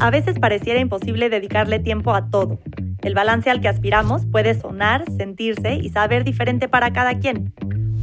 A 0.00 0.10
veces 0.10 0.38
pareciera 0.38 0.78
imposible 0.78 1.28
dedicarle 1.28 1.80
tiempo 1.80 2.14
a 2.14 2.30
todo. 2.30 2.60
El 3.02 3.14
balance 3.14 3.50
al 3.50 3.60
que 3.60 3.66
aspiramos 3.66 4.26
puede 4.26 4.58
sonar, 4.58 5.04
sentirse 5.16 5.74
y 5.74 5.90
saber 5.90 6.22
diferente 6.22 6.68
para 6.68 6.92
cada 6.92 7.18
quien. 7.18 7.52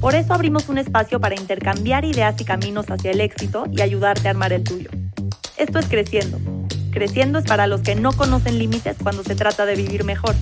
Por 0.02 0.14
eso 0.14 0.34
abrimos 0.34 0.68
un 0.68 0.78
espacio 0.78 1.22
para 1.22 1.36
intercambiar 1.36 2.04
ideas 2.04 2.36
y 2.42 2.44
caminos 2.44 2.92
hacia 2.92 3.12
el 3.12 3.22
éxito 3.22 3.66
y 3.72 3.82
ayudarte 3.82 4.28
a 4.28 4.32
armar 4.32 4.52
el 4.52 4.64
tuyo. 4.64 4.90
Esto 5.56 5.80
es 5.80 5.88
Creciendo. 5.88 6.38
Creciendo 6.92 7.40
es 7.40 7.46
para 7.46 7.66
los 7.66 7.82
que 7.82 7.96
no 7.96 8.12
conocen 8.12 8.60
límites 8.60 8.98
cuando 9.02 9.24
se 9.24 9.36
trata 9.36 9.66
de 9.66 9.76
vivir 9.76 10.04
mejor 10.04 10.36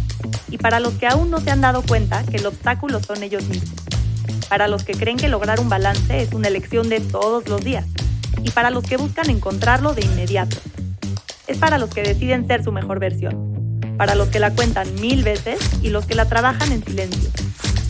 y 0.49 0.57
para 0.57 0.79
los 0.79 0.95
que 0.95 1.07
aún 1.07 1.29
no 1.29 1.39
se 1.39 1.51
han 1.51 1.61
dado 1.61 1.83
cuenta 1.83 2.23
que 2.23 2.37
el 2.37 2.47
obstáculo 2.47 2.99
son 2.99 3.21
ellos 3.21 3.47
mismos. 3.47 3.79
Para 4.49 4.67
los 4.67 4.83
que 4.83 4.93
creen 4.93 5.17
que 5.17 5.29
lograr 5.29 5.59
un 5.59 5.69
balance 5.69 6.19
es 6.19 6.33
una 6.33 6.47
elección 6.47 6.89
de 6.89 6.99
todos 6.99 7.47
los 7.47 7.63
días 7.63 7.85
y 8.43 8.49
para 8.49 8.71
los 8.71 8.83
que 8.83 8.97
buscan 8.97 9.29
encontrarlo 9.29 9.93
de 9.93 10.03
inmediato 10.03 10.57
es 11.47 11.57
para 11.57 11.77
los 11.77 11.89
que 11.89 12.03
deciden 12.03 12.47
ser 12.47 12.63
su 12.63 12.71
mejor 12.71 12.99
versión, 12.99 13.79
para 13.97 14.15
los 14.15 14.29
que 14.29 14.39
la 14.39 14.51
cuentan 14.51 14.93
mil 14.95 15.23
veces 15.23 15.59
y 15.81 15.89
los 15.89 16.05
que 16.05 16.15
la 16.15 16.25
trabajan 16.25 16.71
en 16.71 16.83
silencio, 16.83 17.29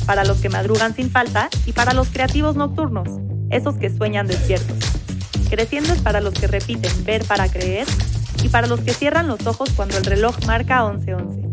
para 0.06 0.24
los 0.24 0.38
que 0.38 0.50
madrugan 0.50 0.96
sin 0.96 1.12
falta 1.12 1.50
y 1.66 1.74
para 1.74 1.94
los 1.94 2.10
creativos 2.10 2.56
nocturnos, 2.56 3.08
esos 3.50 3.76
que 3.76 3.90
sueñan 3.90 4.28
despiertos. 4.28 4.78
Creciendo 5.50 5.94
es 5.94 6.02
para 6.02 6.20
los 6.20 6.34
que 6.34 6.48
repiten 6.48 7.04
ver 7.04 7.24
para 7.26 7.48
creer 7.48 7.86
y 8.44 8.50
para 8.50 8.68
los 8.68 8.80
que 8.80 8.94
cierran 8.94 9.28
los 9.28 9.46
ojos 9.46 9.70
cuando 9.76 9.98
el 9.98 10.06
reloj 10.06 10.36
marca 10.48 10.84
11:11. 10.84 11.44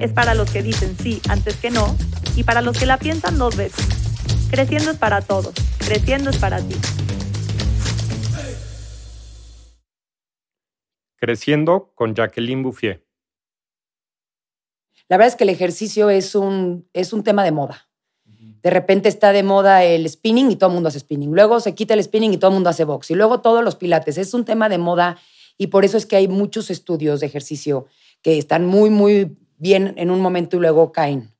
Es 0.00 0.12
para 0.12 0.34
los 0.34 0.50
que 0.50 0.62
dicen 0.62 0.96
sí 1.00 1.20
antes 1.28 1.56
que 1.56 1.70
no 1.70 1.96
y 2.34 2.42
para 2.42 2.60
los 2.60 2.76
que 2.76 2.86
la 2.86 2.98
piensan 2.98 3.38
dos 3.38 3.56
veces. 3.56 3.86
Creciendo 4.50 4.90
es 4.90 4.96
para 4.96 5.20
todos, 5.20 5.54
creciendo 5.78 6.30
es 6.30 6.38
para 6.38 6.58
ti. 6.58 6.74
Creciendo 11.20 11.92
con 11.94 12.14
Jacqueline 12.14 12.62
Bouffier. 12.62 13.04
La 15.08 15.16
verdad 15.16 15.28
es 15.28 15.36
que 15.36 15.44
el 15.44 15.50
ejercicio 15.50 16.10
es 16.10 16.34
un, 16.34 16.88
es 16.92 17.12
un 17.12 17.22
tema 17.22 17.44
de 17.44 17.52
moda. 17.52 17.88
De 18.62 18.70
repente 18.70 19.08
está 19.08 19.32
de 19.32 19.42
moda 19.42 19.84
el 19.84 20.08
spinning 20.08 20.50
y 20.50 20.56
todo 20.56 20.70
el 20.70 20.74
mundo 20.74 20.88
hace 20.88 21.00
spinning. 21.00 21.32
Luego 21.32 21.60
se 21.60 21.74
quita 21.74 21.94
el 21.94 22.02
spinning 22.02 22.34
y 22.34 22.36
todo 22.36 22.50
el 22.50 22.54
mundo 22.54 22.70
hace 22.70 22.84
box. 22.84 23.10
Y 23.10 23.14
luego 23.14 23.40
todos 23.40 23.62
los 23.62 23.76
pilates. 23.76 24.18
Es 24.18 24.34
un 24.34 24.44
tema 24.44 24.68
de 24.68 24.78
moda 24.78 25.18
y 25.58 25.66
por 25.66 25.84
eso 25.84 25.96
es 25.96 26.06
que 26.06 26.16
hay 26.16 26.26
muchos 26.26 26.70
estudios 26.70 27.20
de 27.20 27.26
ejercicio 27.26 27.86
que 28.22 28.38
están 28.38 28.66
muy, 28.66 28.88
muy 28.88 29.36
bien 29.58 29.94
en 29.96 30.10
un 30.10 30.20
momento 30.20 30.56
y 30.56 30.60
luego 30.60 30.90
caen. 30.90 31.34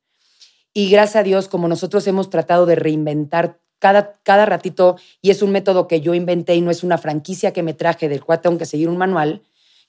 Y 0.72 0.90
gracias 0.90 1.16
a 1.16 1.22
Dios, 1.22 1.48
como 1.48 1.68
nosotros 1.68 2.06
hemos 2.06 2.30
tratado 2.30 2.66
de 2.66 2.74
reinventar 2.74 3.60
cada, 3.78 4.20
cada 4.22 4.46
ratito, 4.46 4.96
y 5.22 5.30
es 5.30 5.42
un 5.42 5.52
método 5.52 5.88
que 5.88 6.00
yo 6.00 6.14
inventé 6.14 6.54
y 6.54 6.60
no 6.60 6.70
es 6.70 6.84
una 6.84 6.98
franquicia 6.98 7.52
que 7.52 7.62
me 7.62 7.72
traje 7.72 8.08
del 8.08 8.22
cual 8.22 8.40
tengo 8.40 8.58
que 8.58 8.66
seguir 8.66 8.88
un 8.88 8.98
manual, 8.98 9.42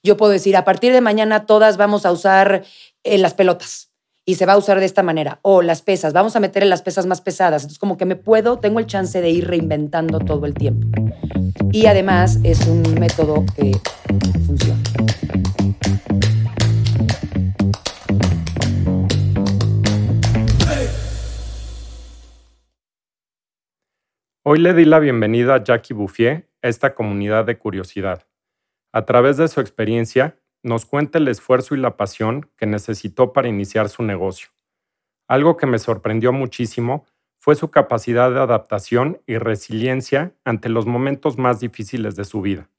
yo 0.03 0.17
puedo 0.17 0.31
decir, 0.31 0.55
a 0.57 0.65
partir 0.65 0.93
de 0.93 1.01
mañana 1.01 1.45
todas 1.45 1.77
vamos 1.77 2.05
a 2.05 2.11
usar 2.11 2.63
eh, 3.03 3.17
las 3.17 3.33
pelotas 3.33 3.91
y 4.25 4.35
se 4.35 4.45
va 4.45 4.53
a 4.53 4.57
usar 4.57 4.79
de 4.79 4.85
esta 4.85 5.03
manera. 5.03 5.39
O 5.43 5.61
las 5.61 5.81
pesas, 5.81 6.13
vamos 6.13 6.35
a 6.35 6.39
meter 6.39 6.63
en 6.63 6.69
las 6.69 6.81
pesas 6.81 7.05
más 7.05 7.21
pesadas. 7.21 7.63
Entonces, 7.63 7.79
como 7.79 7.97
que 7.97 8.05
me 8.05 8.15
puedo, 8.15 8.59
tengo 8.59 8.79
el 8.79 8.87
chance 8.87 9.21
de 9.21 9.29
ir 9.29 9.47
reinventando 9.47 10.19
todo 10.19 10.45
el 10.45 10.53
tiempo. 10.53 10.87
Y 11.71 11.85
además 11.85 12.39
es 12.43 12.65
un 12.67 12.81
método 12.99 13.45
que 13.55 13.71
funciona. 14.45 14.81
Hoy 24.43 24.59
le 24.59 24.73
di 24.73 24.85
la 24.85 24.97
bienvenida 24.97 25.55
a 25.55 25.63
Jackie 25.63 25.93
Bouffier 25.93 26.49
a 26.63 26.67
esta 26.67 26.95
comunidad 26.95 27.45
de 27.45 27.59
curiosidad. 27.59 28.23
A 28.93 29.05
través 29.05 29.37
de 29.37 29.47
su 29.47 29.61
experiencia, 29.61 30.37
nos 30.63 30.85
cuenta 30.85 31.17
el 31.17 31.27
esfuerzo 31.27 31.75
y 31.75 31.79
la 31.79 31.97
pasión 31.97 32.49
que 32.57 32.65
necesitó 32.65 33.33
para 33.33 33.47
iniciar 33.47 33.89
su 33.89 34.03
negocio. 34.03 34.49
Algo 35.27 35.57
que 35.57 35.65
me 35.65 35.79
sorprendió 35.79 36.33
muchísimo 36.33 37.05
fue 37.39 37.55
su 37.55 37.71
capacidad 37.71 38.31
de 38.31 38.39
adaptación 38.39 39.21
y 39.25 39.37
resiliencia 39.37 40.35
ante 40.43 40.69
los 40.69 40.85
momentos 40.85 41.37
más 41.37 41.59
difíciles 41.59 42.15
de 42.15 42.25
su 42.25 42.41
vida. 42.41 42.69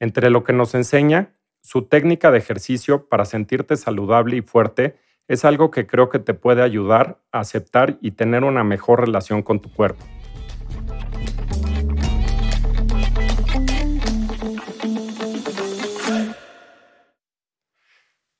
Entre 0.00 0.28
lo 0.28 0.44
que 0.44 0.52
nos 0.52 0.74
enseña, 0.74 1.34
su 1.62 1.82
técnica 1.82 2.30
de 2.30 2.38
ejercicio 2.38 3.08
para 3.08 3.24
sentirte 3.24 3.76
saludable 3.76 4.36
y 4.36 4.42
fuerte 4.42 4.98
es 5.28 5.46
algo 5.46 5.70
que 5.70 5.86
creo 5.86 6.10
que 6.10 6.18
te 6.18 6.34
puede 6.34 6.62
ayudar 6.62 7.22
a 7.32 7.40
aceptar 7.40 7.96
y 8.02 8.10
tener 8.10 8.44
una 8.44 8.64
mejor 8.64 9.00
relación 9.00 9.42
con 9.42 9.60
tu 9.60 9.72
cuerpo. 9.72 10.04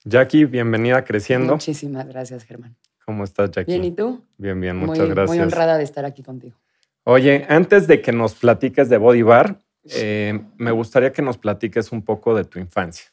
Jackie, 0.04 0.44
bienvenida 0.44 0.98
a 0.98 1.04
Creciendo. 1.04 1.54
Muchísimas 1.54 2.06
gracias, 2.06 2.44
Germán. 2.44 2.76
¿Cómo 3.06 3.24
estás, 3.24 3.50
Jackie? 3.50 3.72
Bien, 3.72 3.84
¿y 3.84 3.90
tú? 3.90 4.22
Bien, 4.36 4.60
bien, 4.60 4.76
muchas 4.76 5.08
gracias. 5.08 5.28
Muy 5.28 5.40
honrada 5.40 5.78
de 5.78 5.84
estar 5.84 6.04
aquí 6.04 6.22
contigo. 6.22 6.56
Oye, 7.04 7.46
antes 7.48 7.86
de 7.86 8.02
que 8.02 8.12
nos 8.12 8.34
platiques 8.34 8.90
de 8.90 8.98
Body 8.98 9.22
Bar, 9.22 9.58
eh, 9.84 10.44
me 10.58 10.70
gustaría 10.72 11.10
que 11.12 11.22
nos 11.22 11.38
platiques 11.38 11.90
un 11.90 12.02
poco 12.02 12.34
de 12.34 12.44
tu 12.44 12.58
infancia. 12.58 13.06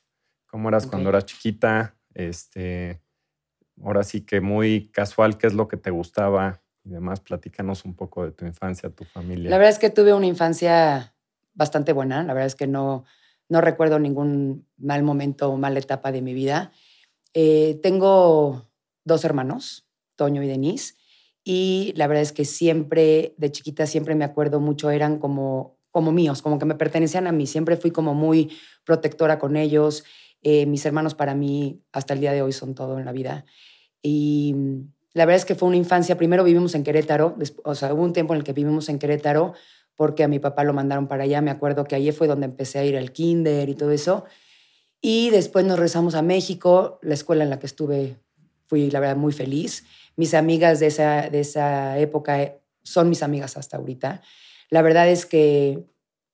¿Cómo 0.48 0.68
eras 0.68 0.86
cuando 0.86 1.10
eras 1.10 1.26
chiquita? 1.26 1.96
Este, 2.14 3.02
ahora 3.82 4.04
sí 4.04 4.22
que 4.22 4.42
muy 4.42 4.90
casual, 4.92 5.38
¿qué 5.38 5.48
es 5.48 5.54
lo 5.54 5.70
que 5.70 5.78
te 5.78 5.92
gustaba? 5.92 6.62
Y 6.84 6.90
demás, 6.90 7.22
platícanos 7.22 7.86
un 7.86 7.96
poco 7.96 8.26
de 8.26 8.32
tu 8.32 8.46
infancia, 8.46 8.90
tu 8.90 9.06
familia. 9.06 9.50
La 9.50 9.58
verdad 9.58 9.72
es 9.72 9.80
que 9.80 9.90
tuve 9.90 10.14
una 10.14 10.28
infancia 10.28 11.14
bastante 11.54 11.94
buena. 11.94 12.24
La 12.24 12.34
verdad 12.34 12.48
es 12.48 12.56
que 12.56 12.68
no, 12.68 13.06
no 13.52 13.60
recuerdo 13.60 14.00
ningún 14.00 14.66
mal 14.78 15.04
momento 15.04 15.50
o 15.50 15.58
mala 15.58 15.78
etapa 15.78 16.14
de 16.14 16.22
mi 16.22 16.34
vida. 16.34 16.72
Eh, 17.34 17.82
tengo 17.84 18.72
dos 19.04 19.26
hermanos, 19.26 19.86
Toño 20.16 20.42
y 20.42 20.48
Denise, 20.48 20.94
y 21.44 21.92
la 21.98 22.08
verdad 22.08 22.22
es 22.22 22.32
que 22.32 22.46
siempre, 22.46 23.36
de 23.38 23.52
chiquita, 23.52 23.88
siempre 23.88 24.16
me 24.16 24.24
acuerdo 24.24 24.62
mucho, 24.62 24.90
eran 24.90 25.20
como, 25.20 25.78
como 25.92 26.14
míos, 26.14 26.42
como 26.42 26.60
que 26.60 26.66
me 26.66 26.76
pertenecían 26.76 27.28
a 27.28 27.34
mí. 27.34 27.46
Siempre 27.46 27.76
fui 27.76 27.92
como 27.92 28.14
muy 28.14 28.52
protectora 28.86 29.38
con 29.38 29.58
ellos. 29.58 30.06
Eh, 30.44 30.66
mis 30.66 30.86
hermanos 30.86 31.14
para 31.14 31.36
mí 31.36 31.84
hasta 31.92 32.14
el 32.14 32.22
día 32.22 32.32
de 32.32 32.42
hoy 32.42 32.54
son 32.54 32.74
todo 32.74 33.00
en 33.00 33.06
la 33.06 33.12
vida. 33.12 33.44
Y 34.02 34.56
la 35.14 35.26
verdad 35.26 35.42
es 35.42 35.46
que 35.46 35.56
fue 35.56 35.68
una 35.68 35.78
infancia, 35.78 36.16
primero 36.16 36.46
vivimos 36.46 36.74
en 36.74 36.84
Querétaro, 36.86 37.36
o 37.66 37.76
sea, 37.76 37.94
hubo 37.94 38.02
un 38.02 38.14
tiempo 38.14 38.34
en 38.34 38.40
el 38.40 38.44
que 38.46 38.54
vivimos 38.54 38.88
en 38.88 38.98
Querétaro, 38.98 39.56
porque 39.96 40.24
a 40.24 40.28
mi 40.28 40.40
papá 40.40 40.64
lo 40.64 40.74
mandaron 40.74 41.08
para 41.08 41.24
allá. 41.24 41.42
Me 41.42 41.52
acuerdo 41.52 41.84
que 41.86 41.96
allí 41.96 42.12
fue 42.12 42.28
donde 42.28 42.46
empecé 42.46 42.80
a 42.80 42.86
ir 42.86 42.98
al 42.98 43.12
kinder 43.12 43.70
y 43.70 43.76
todo 43.76 43.92
eso. 43.92 44.26
Y 45.02 45.30
después 45.32 45.66
nos 45.66 45.80
rezamos 45.80 46.16
a 46.16 46.22
México, 46.22 47.00
la 47.02 47.14
escuela 47.14 47.44
en 47.44 47.50
la 47.50 47.60
que 47.60 47.66
estuve 47.66 48.18
fui, 48.68 48.90
la 48.90 49.00
verdad, 49.00 49.18
muy 49.18 49.34
feliz. 49.34 49.84
Mis 50.16 50.34
amigas 50.34 50.80
de 50.80 50.88
esa, 50.88 51.30
de 51.30 51.40
esa 51.42 51.98
época 51.98 52.42
eh, 52.42 52.62
son 52.84 53.10
mis 53.10 53.24
amigas 53.24 53.58
hasta 53.58 53.78
ahorita. 53.78 54.22
La 54.70 54.82
verdad 54.82 55.10
es 55.10 55.26
que 55.26 55.84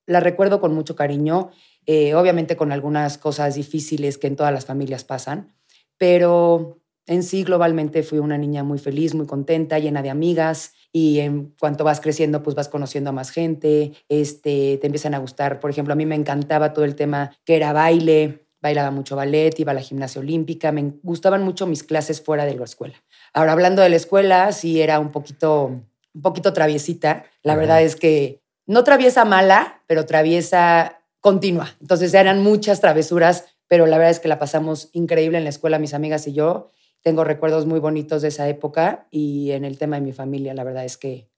la 0.05 0.19
recuerdo 0.19 0.61
con 0.61 0.73
mucho 0.73 0.95
cariño, 0.95 1.51
eh, 1.85 2.13
obviamente 2.13 2.57
con 2.57 2.71
algunas 2.71 3.17
cosas 3.17 3.55
difíciles 3.55 4.17
que 4.17 4.27
en 4.27 4.35
todas 4.35 4.53
las 4.53 4.65
familias 4.65 5.03
pasan, 5.03 5.53
pero 5.97 6.79
en 7.07 7.23
sí 7.23 7.43
globalmente 7.43 8.03
fui 8.03 8.19
una 8.19 8.37
niña 8.37 8.63
muy 8.63 8.77
feliz, 8.77 9.15
muy 9.15 9.25
contenta, 9.25 9.79
llena 9.79 10.01
de 10.01 10.09
amigas 10.09 10.73
y 10.91 11.19
en 11.19 11.55
cuanto 11.59 11.83
vas 11.83 12.01
creciendo, 12.01 12.43
pues 12.43 12.55
vas 12.55 12.69
conociendo 12.69 13.09
a 13.09 13.13
más 13.13 13.31
gente, 13.31 13.93
este, 14.09 14.77
te 14.79 14.87
empiezan 14.87 15.13
a 15.13 15.19
gustar. 15.19 15.59
Por 15.59 15.71
ejemplo, 15.71 15.93
a 15.93 15.95
mí 15.95 16.05
me 16.05 16.15
encantaba 16.15 16.73
todo 16.73 16.85
el 16.85 16.95
tema 16.95 17.31
que 17.45 17.55
era 17.55 17.71
baile, 17.71 18.47
bailaba 18.61 18.91
mucho 18.91 19.15
ballet, 19.15 19.57
iba 19.59 19.71
a 19.71 19.75
la 19.75 19.81
gimnasia 19.81 20.19
olímpica, 20.19 20.71
me 20.71 20.93
gustaban 21.01 21.43
mucho 21.43 21.65
mis 21.65 21.83
clases 21.83 22.21
fuera 22.21 22.45
de 22.45 22.55
la 22.55 22.65
escuela. 22.65 22.95
Ahora, 23.33 23.53
hablando 23.53 23.81
de 23.81 23.89
la 23.89 23.95
escuela, 23.95 24.51
sí 24.51 24.81
era 24.81 24.99
un 24.99 25.11
poquito, 25.11 25.65
un 26.13 26.21
poquito 26.21 26.51
traviesita. 26.53 27.25
La 27.41 27.55
verdad 27.55 27.81
es 27.81 27.95
que 27.95 28.41
no 28.65 28.83
traviesa 28.83 29.23
mala, 29.23 29.83
pero 29.87 30.05
traviesa 30.05 30.99
continua. 31.21 31.69
Entonces 31.79 32.13
eran 32.13 32.43
muchas 32.43 32.81
travesuras, 32.81 33.45
pero 33.67 33.85
la 33.85 33.97
verdad 33.97 34.11
es 34.11 34.19
que 34.19 34.27
la 34.27 34.39
pasamos 34.39 34.89
increíble 34.91 35.37
en 35.37 35.45
la 35.45 35.49
escuela, 35.49 35.79
mis 35.79 35.93
amigas 35.93 36.27
y 36.27 36.33
yo 36.33 36.71
tengo 37.07 37.23
recuerdos 37.23 37.65
muy 37.65 37.79
bonitos 37.79 38.21
de 38.21 38.27
esa 38.27 38.49
época 38.49 39.07
y 39.11 39.51
en 39.51 39.63
el 39.63 39.77
tema 39.77 39.95
de 39.95 40.01
mi 40.01 40.11
familia, 40.11 40.53
la 40.53 40.65
verdad 40.65 40.83
es 40.83 40.97
que 40.97 41.29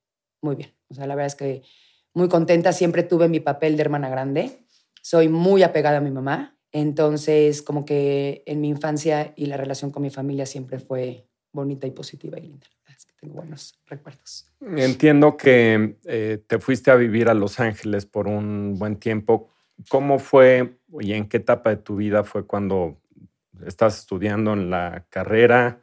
muy 0.42 0.56
bien. 0.56 0.74
O 0.90 0.96
sea, 0.96 1.06
la 1.06 1.14
verdad 1.14 1.28
es 1.28 1.36
que 1.36 1.62
muy 2.16 2.28
contenta. 2.28 2.74
Siempre 2.74 3.04
tuve 3.04 3.30
mi 3.30 3.40
papel 3.40 3.76
de 3.76 3.82
hermana 3.82 4.10
grande. 4.10 4.66
Soy 5.04 5.30
muy 5.30 5.62
apegada 5.62 6.00
a 6.00 6.02
mi 6.02 6.10
mamá. 6.10 6.58
Entonces, 6.72 7.62
como 7.62 7.86
que 7.86 8.42
en 8.48 8.62
mi 8.62 8.70
infancia 8.70 9.32
y 9.36 9.46
la 9.46 9.58
relación 9.58 9.92
con 9.92 10.02
mi 10.02 10.10
familia 10.10 10.48
siempre 10.48 10.80
fue 10.80 11.28
bonita 11.52 11.86
y 11.86 11.92
positiva 11.92 12.40
y 12.40 12.48
linda. 12.48 12.66
Es 12.88 13.06
que 13.06 13.14
tengo 13.20 13.36
buenos 13.36 13.80
recuerdos. 13.86 14.48
Entiendo 14.76 15.38
que 15.38 15.98
eh, 16.06 16.40
te 16.48 16.58
fuiste 16.58 16.90
a 16.90 16.96
vivir 16.96 17.30
a 17.30 17.36
Los 17.36 17.60
Ángeles 17.60 18.08
por 18.08 18.28
un 18.28 18.80
buen 18.80 18.96
tiempo. 18.96 19.50
¿Cómo 19.88 20.18
fue 20.18 20.80
y 21.00 21.14
en 21.14 21.30
qué 21.30 21.38
etapa 21.38 21.70
de 21.70 21.78
tu 21.78 21.98
vida 21.98 22.24
fue 22.24 22.48
cuando 22.48 22.98
estás 23.66 24.00
estudiando 24.00 24.54
en 24.54 24.70
la 24.70 25.06
carrera. 25.10 25.82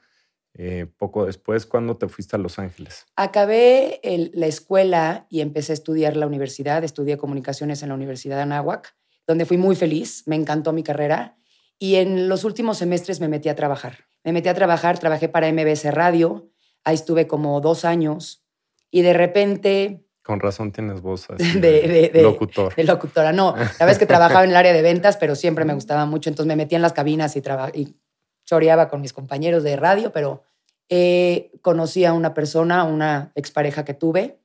Eh, 0.54 0.86
poco 0.96 1.26
después, 1.26 1.66
¿cuándo 1.66 1.96
te 1.96 2.08
fuiste 2.08 2.36
a 2.36 2.38
Los 2.38 2.58
Ángeles? 2.58 3.06
Acabé 3.16 4.00
la 4.32 4.46
escuela 4.46 5.26
y 5.28 5.40
empecé 5.40 5.72
a 5.72 5.74
estudiar 5.74 6.16
la 6.16 6.26
universidad. 6.26 6.82
Estudié 6.82 7.16
comunicaciones 7.16 7.82
en 7.82 7.90
la 7.90 7.94
Universidad 7.94 8.36
de 8.36 8.42
Anáhuac, 8.42 8.96
donde 9.26 9.44
fui 9.44 9.58
muy 9.58 9.76
feliz. 9.76 10.22
Me 10.26 10.36
encantó 10.36 10.72
mi 10.72 10.82
carrera. 10.82 11.36
Y 11.78 11.96
en 11.96 12.28
los 12.28 12.44
últimos 12.44 12.78
semestres 12.78 13.20
me 13.20 13.28
metí 13.28 13.48
a 13.48 13.54
trabajar. 13.54 14.06
Me 14.24 14.32
metí 14.32 14.48
a 14.48 14.54
trabajar, 14.54 14.98
trabajé 14.98 15.28
para 15.28 15.52
MBS 15.52 15.92
Radio, 15.92 16.50
ahí 16.82 16.96
estuve 16.96 17.28
como 17.28 17.60
dos 17.60 17.84
años 17.84 18.44
y 18.90 19.02
de 19.02 19.12
repente... 19.12 20.05
Con 20.26 20.40
razón 20.40 20.72
tienes 20.72 21.00
voz 21.02 21.30
así 21.30 21.44
de, 21.60 22.10
locutor. 22.20 22.74
De 22.74 22.82
locutora, 22.82 23.32
no. 23.32 23.54
La 23.78 23.90
es 23.90 23.96
que 23.96 24.06
trabajaba 24.06 24.42
en 24.42 24.50
el 24.50 24.56
área 24.56 24.72
de 24.72 24.82
ventas, 24.82 25.16
pero 25.16 25.36
siempre 25.36 25.64
me 25.64 25.72
gustaba 25.72 26.04
mucho, 26.04 26.28
entonces 26.28 26.48
me 26.48 26.56
metí 26.56 26.74
en 26.74 26.82
las 26.82 26.92
cabinas 26.92 27.36
y, 27.36 27.42
y 27.74 27.96
choreaba 28.44 28.88
con 28.88 29.00
mis 29.00 29.12
compañeros 29.12 29.62
de 29.62 29.76
radio, 29.76 30.10
pero 30.10 30.42
eh, 30.88 31.52
conocí 31.62 32.04
a 32.04 32.12
una 32.12 32.34
persona, 32.34 32.82
una 32.82 33.30
expareja 33.36 33.84
que 33.84 33.94
tuve, 33.94 34.40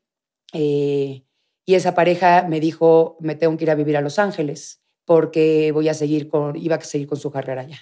eh, 0.54 1.24
y 1.66 1.74
esa 1.74 1.96
pareja 1.96 2.46
me 2.48 2.60
dijo, 2.60 3.18
me 3.20 3.34
tengo 3.34 3.58
que 3.58 3.64
ir 3.64 3.72
a 3.72 3.76
vivir 3.76 3.98
a 3.98 4.02
Los 4.02 4.20
Ángeles 4.20 4.84
porque 5.06 5.72
voy 5.72 5.90
a 5.90 5.96
seguir 5.96 6.30
con, 6.30 6.56
iba 6.58 6.76
a 6.76 6.82
seguir 6.82 7.08
con 7.08 7.18
su 7.18 7.32
carrera 7.32 7.62
allá. 7.62 7.80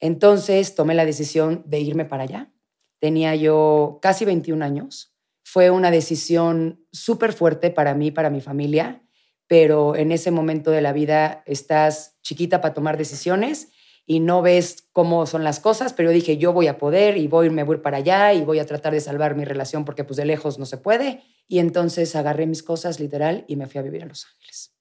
Entonces 0.00 0.74
tomé 0.74 0.94
la 0.94 1.04
decisión 1.04 1.62
de 1.66 1.80
irme 1.80 2.06
para 2.06 2.22
allá. 2.22 2.50
Tenía 2.98 3.34
yo 3.34 3.98
casi 4.00 4.24
21 4.24 4.64
años. 4.64 5.11
Fue 5.52 5.68
una 5.68 5.90
decisión 5.90 6.82
súper 6.92 7.34
fuerte 7.34 7.68
para 7.68 7.94
mí, 7.94 8.10
para 8.10 8.30
mi 8.30 8.40
familia, 8.40 9.02
pero 9.46 9.96
en 9.96 10.10
ese 10.10 10.30
momento 10.30 10.70
de 10.70 10.80
la 10.80 10.94
vida 10.94 11.42
estás 11.44 12.16
chiquita 12.22 12.62
para 12.62 12.72
tomar 12.72 12.96
decisiones 12.96 13.70
y 14.06 14.20
no 14.20 14.40
ves 14.40 14.88
cómo 14.92 15.26
son 15.26 15.44
las 15.44 15.60
cosas, 15.60 15.92
pero 15.92 16.08
dije, 16.08 16.38
yo 16.38 16.54
voy 16.54 16.68
a 16.68 16.78
poder 16.78 17.18
y 17.18 17.26
voy, 17.26 17.50
me 17.50 17.64
voy 17.64 17.76
para 17.76 17.98
allá 17.98 18.32
y 18.32 18.46
voy 18.46 18.60
a 18.60 18.64
tratar 18.64 18.94
de 18.94 19.00
salvar 19.00 19.36
mi 19.36 19.44
relación 19.44 19.84
porque 19.84 20.04
pues 20.04 20.16
de 20.16 20.24
lejos 20.24 20.58
no 20.58 20.64
se 20.64 20.78
puede. 20.78 21.22
Y 21.46 21.58
entonces 21.58 22.16
agarré 22.16 22.46
mis 22.46 22.62
cosas 22.62 22.98
literal 22.98 23.44
y 23.46 23.56
me 23.56 23.66
fui 23.66 23.78
a 23.78 23.82
vivir 23.82 24.04
a 24.04 24.06
Los 24.06 24.24
Ángeles. 24.24 24.74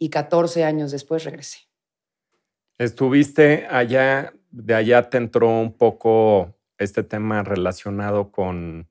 Y 0.00 0.10
14 0.10 0.64
años 0.64 0.90
después 0.90 1.22
regresé. 1.22 1.58
Estuviste 2.76 3.68
allá, 3.70 4.34
de 4.50 4.74
allá 4.74 5.10
te 5.10 5.18
entró 5.18 5.48
un 5.48 5.74
poco 5.74 6.56
este 6.76 7.04
tema 7.04 7.44
relacionado 7.44 8.32
con 8.32 8.88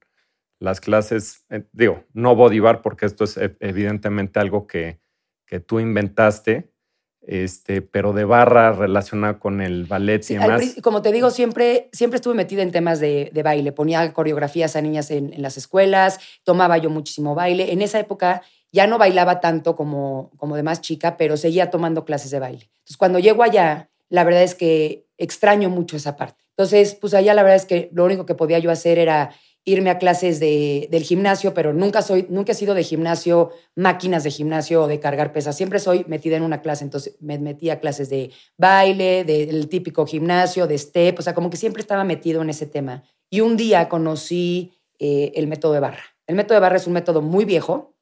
las 0.66 0.82
clases, 0.82 1.46
eh, 1.50 1.64
digo, 1.72 2.04
no 2.14 2.36
bodybar 2.36 2.82
porque 2.82 3.06
esto 3.06 3.24
es 3.24 3.38
eh, 3.38 3.56
evidentemente 3.60 4.40
algo 4.40 4.66
que, 4.66 5.00
que 5.46 5.60
tú 5.60 5.80
inventaste, 5.80 6.72
este, 7.22 7.82
pero 7.82 8.14
de 8.14 8.26
barra 8.26 8.72
relacionada 8.72 9.40
con 9.40 9.62
el 9.62 9.86
ballet 9.86 10.30
y 10.30 10.36
demás. 10.36 10.76
como 10.82 11.02
te 11.02 11.12
digo, 11.12 11.30
siempre, 11.30 11.90
siempre 11.92 12.16
estuve 12.16 12.34
metida 12.34 12.64
en 12.64 12.72
temas 12.72 13.00
de, 13.00 13.32
baile. 13.44 13.72
Ponía 13.72 14.12
coreografías 14.12 14.76
a 14.76 14.82
niñas 14.82 15.12
en, 15.12 15.40
las 15.42 15.56
escuelas, 15.56 16.20
tomaba 16.44 16.78
yo 16.80 16.90
muchísimo 16.90 17.36
baile. 17.36 17.72
En 17.72 17.82
esa 17.82 18.00
época 18.00 18.42
ya 18.72 18.88
no 18.88 18.98
bailaba 18.98 19.40
tanto 19.40 19.76
como, 19.76 20.32
como 20.38 20.56
de 20.56 20.64
más 20.64 20.82
chica, 20.82 21.16
pero 21.16 21.38
seguía 21.38 21.70
tomando 21.70 22.06
clases 22.06 22.32
de 22.32 22.40
baile. 22.40 22.70
Entonces, 22.74 22.98
cuando 22.98 23.20
llego 23.20 23.44
allá, 23.44 23.90
la 24.10 24.24
verdad 24.24 24.44
es 24.44 24.56
que 24.56 25.08
extraño 25.18 25.70
mucho 25.70 25.96
esa 25.98 26.16
parte. 26.16 26.44
Entonces, 26.58 26.96
pues 26.96 27.14
allá 27.14 27.34
la 27.34 27.44
verdad 27.44 27.58
es 27.58 27.66
que 27.66 27.90
lo 27.94 28.06
único 28.06 28.26
que 28.26 28.36
podía 28.36 28.60
yo 28.60 28.72
hacer 28.72 28.98
era 28.98 29.32
irme 29.66 29.90
a 29.90 29.98
clases 29.98 30.40
de, 30.40 30.88
del 30.92 31.04
gimnasio, 31.04 31.56
pero 31.56 31.74
nunca, 31.74 32.04
soy, 32.04 32.28
nunca 32.30 32.52
he 32.52 32.56
sido 32.56 32.76
de 32.76 32.84
gimnasio, 32.84 33.52
máquinas 33.76 34.24
de 34.24 34.30
gimnasio 34.30 34.84
o 34.84 34.88
de 34.88 35.00
cargar 35.00 35.34
pesas. 35.34 35.58
Siempre 35.58 35.80
soy 35.80 36.06
metida 36.08 36.38
en 36.38 36.44
una 36.44 36.62
clase. 36.62 36.84
Entonces 36.84 37.18
me 37.20 37.40
metí 37.40 37.72
a 37.72 37.80
clases 37.80 38.10
de 38.10 38.32
baile, 38.58 39.24
del 39.24 39.68
típico 39.68 40.06
gimnasio, 40.06 40.68
de 40.68 40.78
step. 40.78 41.18
O 41.18 41.22
sea, 41.24 41.34
como 41.34 41.50
que 41.50 41.58
siempre 41.58 41.82
estaba 41.82 42.04
metido 42.04 42.44
en 42.44 42.52
ese 42.52 42.68
tema. 42.68 43.04
Y 43.32 43.42
un 43.42 43.58
día 43.58 43.90
conocí 43.90 44.72
eh, 45.00 45.32
el 45.36 45.48
método 45.48 45.74
de 45.74 45.80
barra. 45.80 46.04
El 46.28 46.36
método 46.36 46.56
de 46.56 46.62
barra 46.62 46.78
es 46.78 46.88
un 46.88 46.94
método 46.94 47.24
muy 47.24 47.44
viejo 47.44 47.96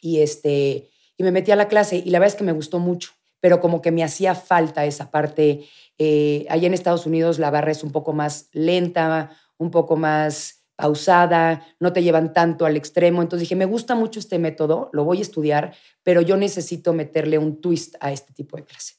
y, 0.00 0.20
este, 0.20 0.90
y 1.16 1.22
me 1.22 1.30
metí 1.30 1.52
a 1.52 1.56
la 1.56 1.68
clase 1.68 1.96
y 2.04 2.10
la 2.10 2.18
verdad 2.18 2.34
es 2.34 2.38
que 2.38 2.44
me 2.44 2.52
gustó 2.52 2.78
mucho, 2.78 3.12
pero 3.40 3.60
como 3.60 3.80
que 3.80 3.90
me 3.90 4.04
hacía 4.04 4.34
falta 4.34 4.84
esa 4.84 5.10
parte. 5.10 5.64
Eh, 5.98 6.46
allá 6.48 6.66
en 6.66 6.74
Estados 6.74 7.06
Unidos 7.06 7.38
la 7.38 7.50
barra 7.50 7.70
es 7.70 7.82
un 7.82 7.92
poco 7.92 8.12
más 8.12 8.48
lenta, 8.52 9.30
un 9.56 9.70
poco 9.70 9.96
más 9.96 10.55
pausada, 10.76 11.66
no 11.80 11.92
te 11.92 12.02
llevan 12.02 12.32
tanto 12.32 12.66
al 12.66 12.76
extremo. 12.76 13.22
Entonces 13.22 13.48
dije, 13.48 13.56
me 13.56 13.64
gusta 13.64 13.94
mucho 13.94 14.20
este 14.20 14.38
método, 14.38 14.90
lo 14.92 15.04
voy 15.04 15.18
a 15.18 15.22
estudiar, 15.22 15.74
pero 16.02 16.20
yo 16.20 16.36
necesito 16.36 16.92
meterle 16.92 17.38
un 17.38 17.60
twist 17.60 17.96
a 18.00 18.12
este 18.12 18.32
tipo 18.32 18.56
de 18.56 18.64
clase. 18.64 18.94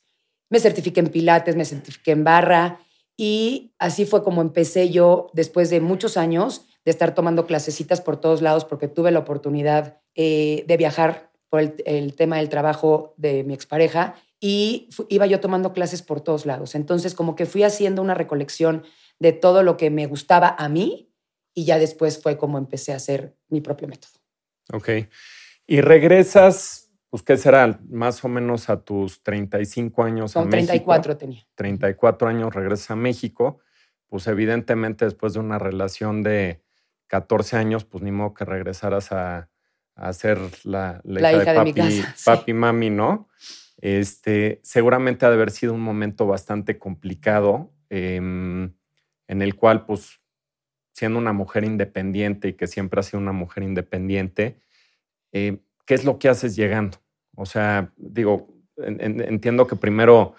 Me 0.50 0.60
certifiqué 0.60 1.00
en 1.00 1.08
Pilates, 1.08 1.56
me 1.56 1.66
certifiqué 1.66 2.12
en 2.12 2.24
barra 2.24 2.80
y 3.16 3.74
así 3.80 4.06
fue 4.06 4.24
como 4.24 4.42
empecé 4.42 4.90
yo 4.90 5.30
después 5.34 5.70
de 5.70 5.82
muchos 5.82 6.18
años 6.18 6.66
de 6.86 6.92
estar 6.92 7.14
tomando 7.14 7.46
clasecitas 7.46 8.00
por 8.00 8.18
todos 8.18 8.42
lados 8.42 8.64
porque 8.64 8.88
tuve 8.88 9.12
la 9.12 9.20
oportunidad 9.20 10.00
eh, 10.16 10.64
de 10.68 10.78
viajar 10.78 11.32
por 11.50 11.62
el, 11.62 12.14
tema 12.16 12.38
del 12.38 12.50
trabajo 12.50 13.14
de 13.18 13.44
mi 13.44 13.54
expareja 13.54 14.16
y 14.40 14.90
iba 15.10 15.26
yo 15.26 15.40
tomando 15.40 15.74
clases 15.74 16.02
por 16.02 16.22
todos 16.22 16.46
lados. 16.46 16.76
Entonces 16.76 17.14
como 17.14 17.36
que 17.36 17.46
fui 17.46 17.64
haciendo 17.64 18.02
una 18.02 18.14
recolección 18.14 18.84
de 19.20 19.34
todo 19.34 19.64
lo 19.64 19.78
que 19.78 19.90
me 19.90 20.06
gustaba 20.06 20.56
a 20.58 20.70
mí 20.70 21.07
y 21.58 21.66
ya 21.66 21.80
después 21.80 22.22
fue 22.22 22.38
como 22.38 22.60
empecé 22.60 22.94
a 22.94 22.98
hacer 22.98 23.36
mi 23.50 23.62
propio 23.62 23.88
método. 23.88 24.12
Ok. 24.74 24.90
Y 25.66 25.82
regresas, 25.82 26.92
pues, 27.10 27.24
¿qué 27.24 27.36
será? 27.36 27.80
Más 27.90 28.24
o 28.24 28.28
menos 28.28 28.70
a 28.70 28.84
tus 28.84 29.24
35 29.24 30.04
años 30.04 30.38
a 30.38 30.48
34 30.48 31.18
tenía. 31.18 31.48
34 31.56 32.28
años 32.28 32.54
regresas 32.54 32.92
a 32.92 32.96
México. 32.96 33.60
Pues 34.06 34.28
evidentemente 34.28 35.06
después 35.06 35.34
de 35.34 35.40
una 35.40 35.58
relación 35.58 36.22
de 36.22 36.62
14 37.08 37.58
años, 37.58 37.86
pues 37.86 38.04
ni 38.04 38.12
modo 38.12 38.36
que 38.36 38.46
regresaras 38.46 39.12
a, 39.12 39.50
a 39.96 40.14
ser 40.14 40.38
la, 40.64 41.02
la, 41.06 41.34
hija, 41.34 41.54
de, 41.64 41.74
papi, 41.74 42.04
papi 42.24 42.54
mami, 42.54 42.92
¿no? 42.92 43.30
Este, 43.78 44.62
seguramente 44.62 45.26
ha 45.26 45.30
de 45.30 45.36
haber 45.36 45.50
sido 45.50 45.74
un 45.74 45.82
momento 45.82 46.28
bastante 46.28 46.78
complicado 46.78 47.74
em, 47.90 48.76
en 49.28 49.42
el 49.42 49.56
cual, 49.56 49.88
pues, 49.88 50.20
siendo 50.98 51.20
una 51.20 51.32
mujer 51.32 51.64
independiente 51.64 52.48
y 52.48 52.54
que 52.54 52.66
siempre 52.66 53.00
ha 53.00 53.04
sido 53.04 53.20
una 53.20 53.32
mujer 53.32 53.62
independiente, 53.62 54.56
eh, 55.32 55.60
¿qué 55.86 55.94
es 55.94 56.06
lo 56.06 56.18
que 56.18 56.28
haces 56.28 56.56
llegando? 56.56 56.98
O 57.36 57.46
sea, 57.46 57.92
digo, 57.98 58.48
entiendo 58.78 59.68
que 59.68 59.76
primero 59.76 60.34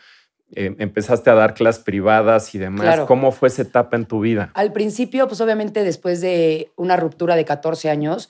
eh, 0.57 0.75
empezaste 0.81 1.31
a 1.31 1.35
dar 1.35 1.55
clases 1.55 1.85
privadas 1.85 2.57
y 2.57 2.59
demás. 2.59 3.03
¿Cómo 3.07 3.31
fue 3.31 3.51
esa 3.51 3.63
etapa 3.63 3.95
en 3.95 4.07
tu 4.07 4.19
vida? 4.19 4.51
Al 4.55 4.73
principio, 4.73 5.29
pues 5.29 5.41
obviamente 5.41 5.85
después 5.85 6.21
de 6.21 6.73
una 6.75 6.97
ruptura 6.97 7.37
de 7.37 7.45
14 7.45 7.89
años, 7.89 8.29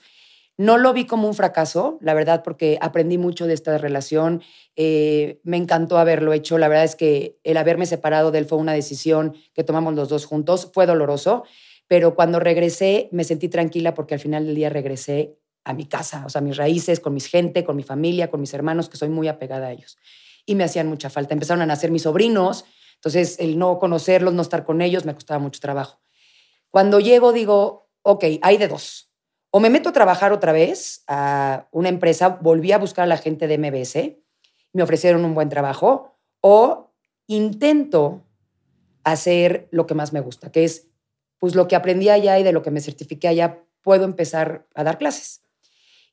no 0.55 0.77
lo 0.77 0.93
vi 0.93 1.05
como 1.05 1.27
un 1.27 1.33
fracaso, 1.33 1.97
la 1.99 2.13
verdad, 2.13 2.43
porque 2.43 2.77
aprendí 2.79 3.17
mucho 3.17 3.47
de 3.47 3.55
esta 3.55 3.75
relación. 3.79 4.43
Eh, 4.75 5.39
me 5.43 5.57
encantó 5.57 5.97
haberlo 5.97 6.31
hecho. 6.33 6.59
La 6.59 6.67
verdad 6.67 6.83
es 6.83 6.95
que 6.95 7.39
el 7.43 7.57
haberme 7.57 7.87
separado 7.87 8.29
de 8.29 8.37
él 8.37 8.45
fue 8.45 8.59
una 8.59 8.73
decisión 8.73 9.33
que 9.55 9.63
tomamos 9.63 9.95
los 9.95 10.09
dos 10.09 10.25
juntos. 10.25 10.69
Fue 10.73 10.85
doloroso, 10.85 11.43
pero 11.89 12.13
cuando 12.13 12.39
regresé 12.39 13.09
me 13.11 13.23
sentí 13.25 13.49
tranquila 13.49 13.95
porque 13.95 14.13
al 14.13 14.19
final 14.19 14.45
del 14.45 14.55
día 14.55 14.69
regresé 14.69 15.39
a 15.65 15.73
mi 15.73 15.85
casa, 15.85 16.23
o 16.25 16.29
sea, 16.29 16.39
mis 16.39 16.55
raíces, 16.55 16.99
con 16.99 17.15
mis 17.15 17.25
gente, 17.25 17.63
con 17.63 17.75
mi 17.75 17.83
familia, 17.83 18.29
con 18.29 18.39
mis 18.39 18.53
hermanos, 18.53 18.89
que 18.89 18.95
soy 18.95 19.09
muy 19.09 19.27
apegada 19.27 19.67
a 19.67 19.71
ellos. 19.71 19.97
Y 20.45 20.53
me 20.53 20.63
hacían 20.63 20.87
mucha 20.87 21.09
falta. 21.09 21.33
Empezaron 21.33 21.63
a 21.63 21.65
nacer 21.65 21.89
mis 21.89 22.03
sobrinos, 22.03 22.65
entonces 22.95 23.39
el 23.39 23.57
no 23.57 23.79
conocerlos, 23.79 24.35
no 24.35 24.43
estar 24.43 24.65
con 24.65 24.81
ellos, 24.81 25.05
me 25.05 25.15
costaba 25.15 25.39
mucho 25.39 25.59
trabajo. 25.59 25.99
Cuando 26.69 26.99
llego 26.99 27.33
digo, 27.33 27.89
ok, 28.03 28.23
hay 28.43 28.57
de 28.57 28.67
dos. 28.67 29.11
O 29.49 29.59
me 29.59 29.71
meto 29.71 29.89
a 29.89 29.93
trabajar 29.93 30.31
otra 30.31 30.51
vez 30.51 31.03
a 31.07 31.67
una 31.71 31.89
empresa, 31.89 32.37
volví 32.39 32.71
a 32.71 32.77
buscar 32.77 33.05
a 33.05 33.07
la 33.07 33.17
gente 33.17 33.47
de 33.47 33.57
MBS, 33.57 34.15
me 34.73 34.83
ofrecieron 34.83 35.25
un 35.25 35.33
buen 35.33 35.49
trabajo, 35.49 36.19
o 36.39 36.93
intento 37.25 38.27
hacer 39.03 39.67
lo 39.71 39.87
que 39.87 39.95
más 39.95 40.13
me 40.13 40.19
gusta, 40.19 40.51
que 40.51 40.65
es 40.65 40.88
pues 41.39 41.55
lo 41.55 41.67
que 41.67 41.75
aprendí 41.75 42.09
allá 42.09 42.37
y 42.37 42.43
de 42.43 42.51
lo 42.51 42.61
que 42.61 42.71
me 42.71 42.81
certifiqué 42.81 43.27
allá, 43.27 43.63
puedo 43.81 44.05
empezar 44.05 44.67
a 44.75 44.83
dar 44.83 44.97
clases. 44.97 45.41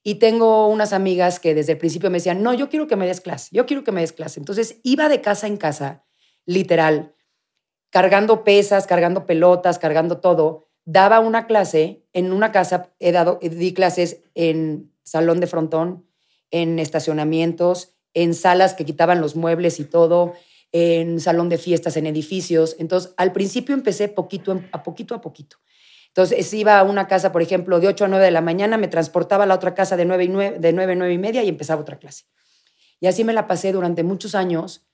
Y 0.02 0.14
tengo 0.14 0.68
unas 0.68 0.92
amigas 0.92 1.40
que 1.40 1.54
desde 1.54 1.72
el 1.72 1.78
principio 1.78 2.10
me 2.10 2.18
decían, 2.18 2.42
no, 2.42 2.54
yo 2.54 2.68
quiero 2.68 2.86
que 2.86 2.94
me 2.96 3.06
des 3.06 3.20
clase, 3.20 3.48
yo 3.52 3.66
quiero 3.66 3.82
que 3.82 3.92
me 3.92 4.00
des 4.00 4.12
clase. 4.12 4.38
Entonces 4.38 4.78
iba 4.84 5.08
de 5.08 5.20
casa 5.20 5.48
en 5.48 5.56
casa, 5.56 6.04
literal, 6.44 7.14
cargando 7.90 8.44
pesas, 8.44 8.86
cargando 8.86 9.26
pelotas, 9.26 9.80
cargando 9.80 10.18
todo. 10.18 10.68
Daba 10.84 11.18
una 11.18 11.48
clase 11.48 12.04
en 12.12 12.32
una 12.32 12.52
casa, 12.52 12.92
he 13.00 13.10
dado, 13.10 13.40
di 13.42 13.74
clases 13.74 14.22
en 14.34 14.92
salón 15.02 15.40
de 15.40 15.48
frontón, 15.48 16.06
en 16.52 16.78
estacionamientos, 16.78 17.96
en 18.14 18.32
salas 18.32 18.74
que 18.74 18.84
quitaban 18.84 19.20
los 19.20 19.34
muebles 19.34 19.80
y 19.80 19.84
todo, 19.84 20.34
en 20.72 21.20
salón 21.20 21.48
de 21.48 21.58
fiestas, 21.58 21.96
en 21.96 22.06
edificios. 22.06 22.76
Entonces, 22.78 23.14
al 23.16 23.32
principio 23.32 23.74
empecé 23.74 24.08
poquito 24.08 24.60
a 24.72 24.82
poquito 24.82 25.14
a 25.14 25.20
poquito. 25.20 25.58
Entonces, 26.08 26.52
iba 26.54 26.78
a 26.78 26.82
una 26.82 27.08
casa, 27.08 27.30
por 27.30 27.42
ejemplo, 27.42 27.78
de 27.78 27.88
8 27.88 28.06
a 28.06 28.08
9 28.08 28.24
de 28.24 28.30
la 28.30 28.40
mañana, 28.40 28.78
me 28.78 28.88
transportaba 28.88 29.44
a 29.44 29.46
la 29.46 29.54
otra 29.54 29.74
casa 29.74 29.96
de 29.96 30.06
9, 30.06 30.24
y 30.24 30.28
9, 30.28 30.58
de 30.58 30.72
9 30.72 30.92
a 30.92 30.96
9 30.96 31.12
y 31.12 31.18
media 31.18 31.42
y 31.42 31.48
empezaba 31.48 31.82
otra 31.82 31.98
clase. 31.98 32.24
Y 33.00 33.06
así 33.06 33.24
me 33.24 33.32
la 33.32 33.46
pasé 33.46 33.72
durante 33.72 34.02
muchos 34.02 34.34
años 34.34 34.86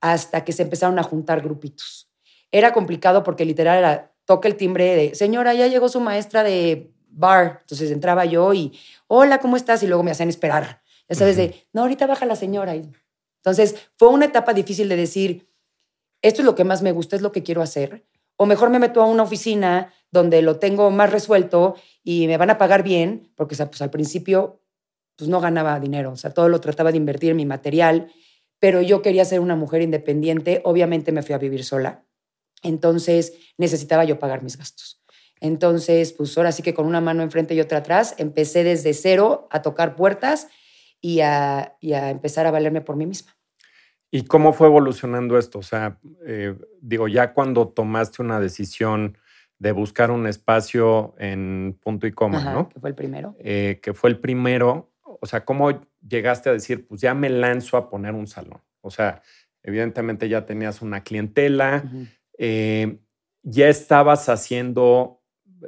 hasta 0.00 0.44
que 0.44 0.52
se 0.52 0.62
empezaron 0.62 0.98
a 0.98 1.02
juntar 1.02 1.42
grupitos. 1.42 2.10
Era 2.50 2.72
complicado 2.72 3.22
porque 3.22 3.44
literal 3.44 3.78
era, 3.78 4.12
toca 4.24 4.48
el 4.48 4.56
timbre 4.56 4.96
de, 4.96 5.14
señora, 5.14 5.54
ya 5.54 5.66
llegó 5.66 5.88
su 5.88 6.00
maestra 6.00 6.42
de 6.42 6.90
bar. 7.08 7.58
Entonces 7.60 7.90
entraba 7.90 8.24
yo 8.24 8.54
y, 8.54 8.78
hola, 9.06 9.38
¿cómo 9.38 9.56
estás? 9.56 9.82
Y 9.82 9.86
luego 9.86 10.02
me 10.02 10.10
hacían 10.10 10.28
esperar. 10.28 10.82
Ya 11.08 11.16
sabes, 11.16 11.36
de, 11.36 11.66
no, 11.72 11.82
ahorita 11.82 12.06
baja 12.06 12.24
la 12.24 12.36
señora. 12.36 12.76
Y 12.76 12.90
entonces 13.40 13.88
fue 13.96 14.08
una 14.08 14.26
etapa 14.26 14.52
difícil 14.52 14.88
de 14.88 14.96
decir, 14.96 15.48
esto 16.22 16.42
es 16.42 16.46
lo 16.46 16.54
que 16.54 16.64
más 16.64 16.82
me 16.82 16.92
gusta, 16.92 17.16
es 17.16 17.22
lo 17.22 17.32
que 17.32 17.42
quiero 17.42 17.62
hacer. 17.62 18.04
O 18.36 18.46
mejor 18.46 18.70
me 18.70 18.78
meto 18.78 19.02
a 19.02 19.06
una 19.06 19.22
oficina 19.22 19.92
donde 20.10 20.42
lo 20.42 20.58
tengo 20.58 20.90
más 20.90 21.10
resuelto 21.10 21.76
y 22.02 22.26
me 22.26 22.36
van 22.36 22.50
a 22.50 22.58
pagar 22.58 22.82
bien, 22.82 23.32
porque 23.36 23.56
pues, 23.56 23.80
al 23.82 23.90
principio 23.90 24.60
pues, 25.16 25.28
no 25.28 25.40
ganaba 25.40 25.78
dinero, 25.80 26.12
o 26.12 26.16
sea, 26.16 26.32
todo 26.32 26.48
lo 26.48 26.60
trataba 26.60 26.90
de 26.90 26.98
invertir 26.98 27.30
en 27.30 27.36
mi 27.36 27.46
material, 27.46 28.12
pero 28.58 28.82
yo 28.82 29.02
quería 29.02 29.24
ser 29.24 29.40
una 29.40 29.56
mujer 29.56 29.82
independiente, 29.82 30.60
obviamente 30.64 31.12
me 31.12 31.22
fui 31.22 31.34
a 31.34 31.38
vivir 31.38 31.64
sola, 31.64 32.04
entonces 32.62 33.34
necesitaba 33.56 34.04
yo 34.04 34.18
pagar 34.18 34.42
mis 34.42 34.56
gastos. 34.56 35.02
Entonces, 35.40 36.12
pues 36.12 36.36
ahora 36.36 36.52
sí 36.52 36.62
que 36.62 36.74
con 36.74 36.86
una 36.86 37.00
mano 37.00 37.22
enfrente 37.22 37.54
y 37.54 37.60
otra 37.60 37.78
atrás, 37.78 38.14
empecé 38.18 38.64
desde 38.64 38.92
cero 38.92 39.48
a 39.50 39.62
tocar 39.62 39.96
puertas 39.96 40.48
y 41.00 41.20
a, 41.20 41.76
empezar 41.80 42.46
a 42.46 42.50
valerme 42.50 42.80
por 42.80 42.96
mí 42.96 43.06
misma. 43.06 43.36
¿Y 44.10 44.24
cómo 44.24 44.52
fue 44.52 44.66
evolucionando 44.66 45.38
esto? 45.38 45.60
O 45.60 45.62
sea, 45.62 45.98
eh, 46.26 46.56
digo, 46.80 47.08
ya 47.08 47.32
cuando 47.32 47.68
tomaste 47.68 48.22
una 48.22 48.40
decisión 48.40 49.16
de 49.58 49.72
buscar 49.72 50.10
un 50.10 50.26
espacio 50.26 51.14
en 51.18 51.78
punto 51.80 52.06
y 52.06 52.12
coma, 52.12 52.42
¿no? 52.52 52.68
Que 52.68 52.80
fue 52.80 52.88
el 52.88 52.96
primero. 52.96 53.36
Eh, 53.38 53.78
que 53.82 53.94
fue 53.94 54.10
el 54.10 54.18
primero. 54.18 54.90
O 55.02 55.26
sea, 55.26 55.44
¿cómo 55.44 55.80
llegaste 56.06 56.48
a 56.48 56.52
decir, 56.52 56.88
pues 56.88 57.00
ya 57.00 57.14
me 57.14 57.28
lanzo 57.28 57.76
a 57.76 57.88
poner 57.88 58.14
un 58.14 58.26
salón? 58.26 58.60
O 58.80 58.90
sea, 58.90 59.22
evidentemente 59.62 60.28
ya 60.28 60.46
tenías 60.46 60.82
una 60.82 61.02
clientela, 61.02 61.84
eh, 62.38 62.98
ya 63.42 63.68
estabas 63.68 64.28
haciendo 64.28 65.20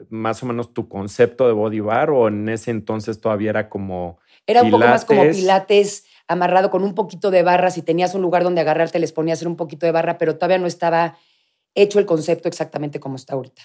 más 0.09 0.43
o 0.43 0.47
menos 0.47 0.73
tu 0.73 0.89
concepto 0.89 1.47
de 1.47 1.53
body 1.53 1.81
bar 1.81 2.11
o 2.11 2.29
en 2.29 2.49
ese 2.49 2.71
entonces 2.71 3.21
todavía 3.21 3.51
era 3.51 3.69
como 3.69 4.19
era 4.47 4.63
un 4.63 4.71
poco 4.71 4.85
más 4.85 5.05
como 5.05 5.23
pilates 5.31 6.05
amarrado 6.29 6.71
con 6.71 6.83
un 6.83 6.95
poquito 6.95 7.31
de 7.31 7.43
barra. 7.43 7.71
Si 7.71 7.83
tenías 7.83 8.15
un 8.15 8.23
lugar 8.23 8.45
donde 8.45 8.61
agarrarte, 8.61 8.99
les 8.99 9.13
ponías 9.13 9.39
hacer 9.39 9.49
un 9.49 9.57
poquito 9.57 9.87
de 9.87 9.93
barra, 9.93 10.19
pero 10.19 10.37
todavía 10.37 10.59
no 10.59 10.67
estaba 10.67 11.19
hecho 11.75 11.99
el 11.99 12.07
concepto 12.07 12.49
exactamente 12.49 13.01
como 13.01 13.17
está 13.17 13.35
ahorita. 13.35 13.63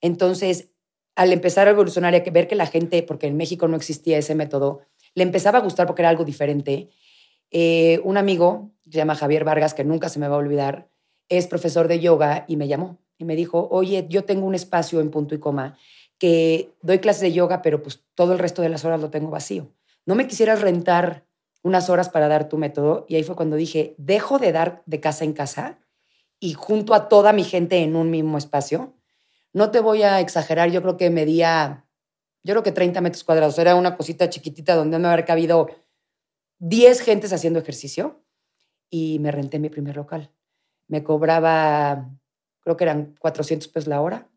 Entonces, 0.00 0.70
al 1.14 1.32
empezar 1.32 1.68
a 1.68 1.72
evolucionar 1.72 2.14
y 2.14 2.16
a 2.16 2.32
ver 2.32 2.48
que 2.48 2.54
la 2.54 2.66
gente, 2.66 3.02
porque 3.02 3.26
en 3.26 3.36
México 3.36 3.68
no 3.68 3.76
existía 3.76 4.18
ese 4.18 4.34
método, 4.34 4.80
le 5.14 5.22
empezaba 5.22 5.58
a 5.58 5.62
gustar 5.62 5.86
porque 5.86 6.02
era 6.02 6.08
algo 6.08 6.24
diferente. 6.24 6.88
Eh, 7.50 8.00
un 8.04 8.16
amigo, 8.16 8.70
se 8.84 8.92
llama 8.92 9.14
Javier 9.14 9.44
Vargas, 9.44 9.74
que 9.74 9.84
nunca 9.84 10.08
se 10.08 10.18
me 10.18 10.28
va 10.28 10.36
a 10.36 10.38
olvidar, 10.38 10.88
es 11.28 11.46
profesor 11.46 11.88
de 11.88 12.00
yoga 12.00 12.44
y 12.48 12.56
me 12.56 12.68
llamó 12.68 12.98
y 13.18 13.24
me 13.24 13.36
dijo, 13.36 13.68
oye, 13.70 14.06
yo 14.08 14.24
tengo 14.24 14.46
un 14.46 14.54
espacio 14.54 15.00
en 15.00 15.10
punto 15.10 15.34
y 15.34 15.38
coma 15.38 15.78
que 16.18 16.70
doy 16.82 17.00
clases 17.00 17.22
de 17.22 17.32
yoga, 17.32 17.62
pero 17.62 17.82
pues 17.82 18.04
todo 18.14 18.32
el 18.32 18.38
resto 18.38 18.62
de 18.62 18.68
las 18.68 18.84
horas 18.84 19.00
lo 19.00 19.10
tengo 19.10 19.30
vacío 19.30 19.72
no 20.06 20.14
me 20.14 20.26
quisieras 20.26 20.60
rentar 20.60 21.26
unas 21.62 21.88
horas 21.88 22.08
para 22.08 22.28
dar 22.28 22.48
tu 22.48 22.58
método. 22.58 23.06
Y 23.08 23.16
ahí 23.16 23.22
fue 23.22 23.36
cuando 23.36 23.56
dije, 23.56 23.94
dejo 23.98 24.38
de 24.38 24.52
dar 24.52 24.82
de 24.86 25.00
casa 25.00 25.24
en 25.24 25.32
casa 25.32 25.78
y 26.40 26.54
junto 26.54 26.94
a 26.94 27.08
toda 27.08 27.32
mi 27.32 27.44
gente 27.44 27.78
en 27.78 27.94
un 27.96 28.10
mismo 28.10 28.38
espacio. 28.38 28.96
No 29.52 29.70
te 29.70 29.80
voy 29.80 30.02
a 30.02 30.20
exagerar, 30.20 30.70
yo 30.70 30.82
creo 30.82 30.96
que 30.96 31.10
medía, 31.10 31.86
yo 32.42 32.54
creo 32.54 32.62
que 32.62 32.72
30 32.72 33.00
metros 33.00 33.22
cuadrados. 33.22 33.58
Era 33.58 33.76
una 33.76 33.96
cosita 33.96 34.28
chiquitita 34.28 34.74
donde 34.74 34.98
me 34.98 35.08
habría 35.08 35.24
cabido 35.24 35.68
10 36.58 37.00
gentes 37.00 37.32
haciendo 37.32 37.60
ejercicio 37.60 38.24
y 38.90 39.18
me 39.20 39.30
renté 39.30 39.58
mi 39.58 39.68
primer 39.68 39.96
local. 39.96 40.32
Me 40.88 41.04
cobraba, 41.04 42.10
creo 42.60 42.76
que 42.76 42.84
eran 42.84 43.14
400 43.20 43.68
pesos 43.68 43.88
la 43.88 44.00
hora 44.00 44.28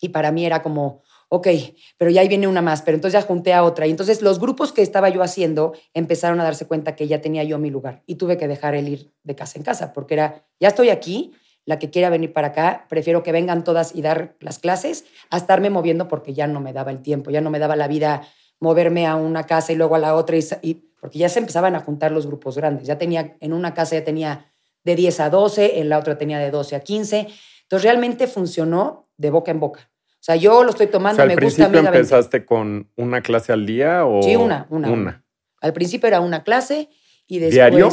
y 0.00 0.10
para 0.10 0.32
mí 0.32 0.44
era 0.44 0.62
como 0.62 1.02
ok, 1.28 1.48
pero 1.96 2.10
ya 2.10 2.22
ahí 2.22 2.28
viene 2.28 2.48
una 2.48 2.62
más, 2.62 2.82
pero 2.82 2.96
entonces 2.96 3.20
ya 3.20 3.26
junté 3.26 3.52
a 3.52 3.62
otra. 3.64 3.86
Y 3.86 3.90
entonces 3.90 4.22
los 4.22 4.38
grupos 4.38 4.72
que 4.72 4.82
estaba 4.82 5.08
yo 5.08 5.22
haciendo 5.22 5.74
empezaron 5.94 6.40
a 6.40 6.44
darse 6.44 6.66
cuenta 6.66 6.96
que 6.96 7.06
ya 7.06 7.20
tenía 7.20 7.44
yo 7.44 7.58
mi 7.58 7.70
lugar 7.70 8.02
y 8.06 8.16
tuve 8.16 8.36
que 8.36 8.48
dejar 8.48 8.74
el 8.74 8.88
ir 8.88 9.12
de 9.22 9.34
casa 9.34 9.58
en 9.58 9.64
casa, 9.64 9.92
porque 9.92 10.14
era, 10.14 10.46
ya 10.58 10.68
estoy 10.68 10.90
aquí, 10.90 11.32
la 11.64 11.78
que 11.78 11.90
quiera 11.90 12.08
venir 12.08 12.32
para 12.32 12.48
acá, 12.48 12.86
prefiero 12.88 13.22
que 13.22 13.30
vengan 13.30 13.62
todas 13.62 13.94
y 13.94 14.00
dar 14.00 14.36
las 14.40 14.58
clases 14.58 15.04
a 15.28 15.36
estarme 15.36 15.68
moviendo 15.68 16.08
porque 16.08 16.32
ya 16.32 16.46
no 16.46 16.60
me 16.60 16.72
daba 16.72 16.90
el 16.90 17.02
tiempo, 17.02 17.30
ya 17.30 17.42
no 17.42 17.50
me 17.50 17.58
daba 17.58 17.76
la 17.76 17.88
vida 17.88 18.26
moverme 18.58 19.06
a 19.06 19.16
una 19.16 19.44
casa 19.44 19.72
y 19.72 19.76
luego 19.76 19.94
a 19.94 19.98
la 19.98 20.14
otra, 20.14 20.36
y, 20.62 20.74
porque 21.00 21.18
ya 21.18 21.28
se 21.28 21.38
empezaban 21.40 21.76
a 21.76 21.80
juntar 21.80 22.10
los 22.10 22.26
grupos 22.26 22.56
grandes. 22.56 22.86
Ya 22.86 22.96
tenía, 22.96 23.36
en 23.40 23.52
una 23.52 23.74
casa 23.74 23.96
ya 23.96 24.04
tenía 24.04 24.50
de 24.82 24.96
10 24.96 25.20
a 25.20 25.30
12, 25.30 25.80
en 25.80 25.90
la 25.90 25.98
otra 25.98 26.16
tenía 26.16 26.38
de 26.38 26.50
12 26.50 26.76
a 26.76 26.80
15. 26.80 27.28
Entonces 27.62 27.84
realmente 27.84 28.26
funcionó 28.26 29.08
de 29.16 29.30
boca 29.30 29.50
en 29.50 29.60
boca. 29.60 29.90
O 30.28 30.32
sea, 30.32 30.36
yo 30.36 30.62
lo 30.62 30.68
estoy 30.68 30.88
tomando, 30.88 31.24
me 31.24 31.36
gusta. 31.36 31.64
¿Al 31.64 31.70
principio 31.70 31.78
empezaste 31.78 32.44
con 32.44 32.90
una 32.96 33.22
clase 33.22 33.50
al 33.50 33.64
día 33.64 34.04
o...? 34.04 34.22
Sí, 34.22 34.36
una, 34.36 34.66
una, 34.68 35.24
Al 35.62 35.72
principio 35.72 36.06
era 36.06 36.20
una 36.20 36.44
clase 36.44 36.90
y 37.26 37.38
después... 37.38 37.54
¿Diario? 37.54 37.88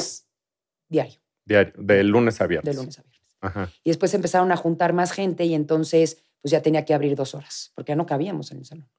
Diario. 0.89 1.19
Diario, 1.45 1.73
de 1.77 2.03
lunes 2.03 2.41
a 2.41 2.47
viernes. 2.47 2.75
De 2.75 2.81
lunes 2.81 2.99
a 2.99 3.03
viernes. 3.03 3.37
Ajá. 3.39 3.71
Y 3.85 3.89
después 3.89 4.13
empezaron 4.13 4.51
a 4.51 4.57
juntar 4.57 4.91
más 4.91 5.13
gente 5.13 5.45
y 5.45 5.55
entonces 5.55 6.23
pues 6.41 6.51
ya 6.51 6.61
tenía 6.61 6.83
que 6.83 6.93
abrir 6.93 7.15
dos 7.15 7.35
horas, 7.35 7.71
porque 7.73 7.93
ya 7.93 7.95
no 7.95 8.05
cabíamos 8.05 8.51
en 8.51 8.57
el 8.57 8.65
salón. 8.65 8.89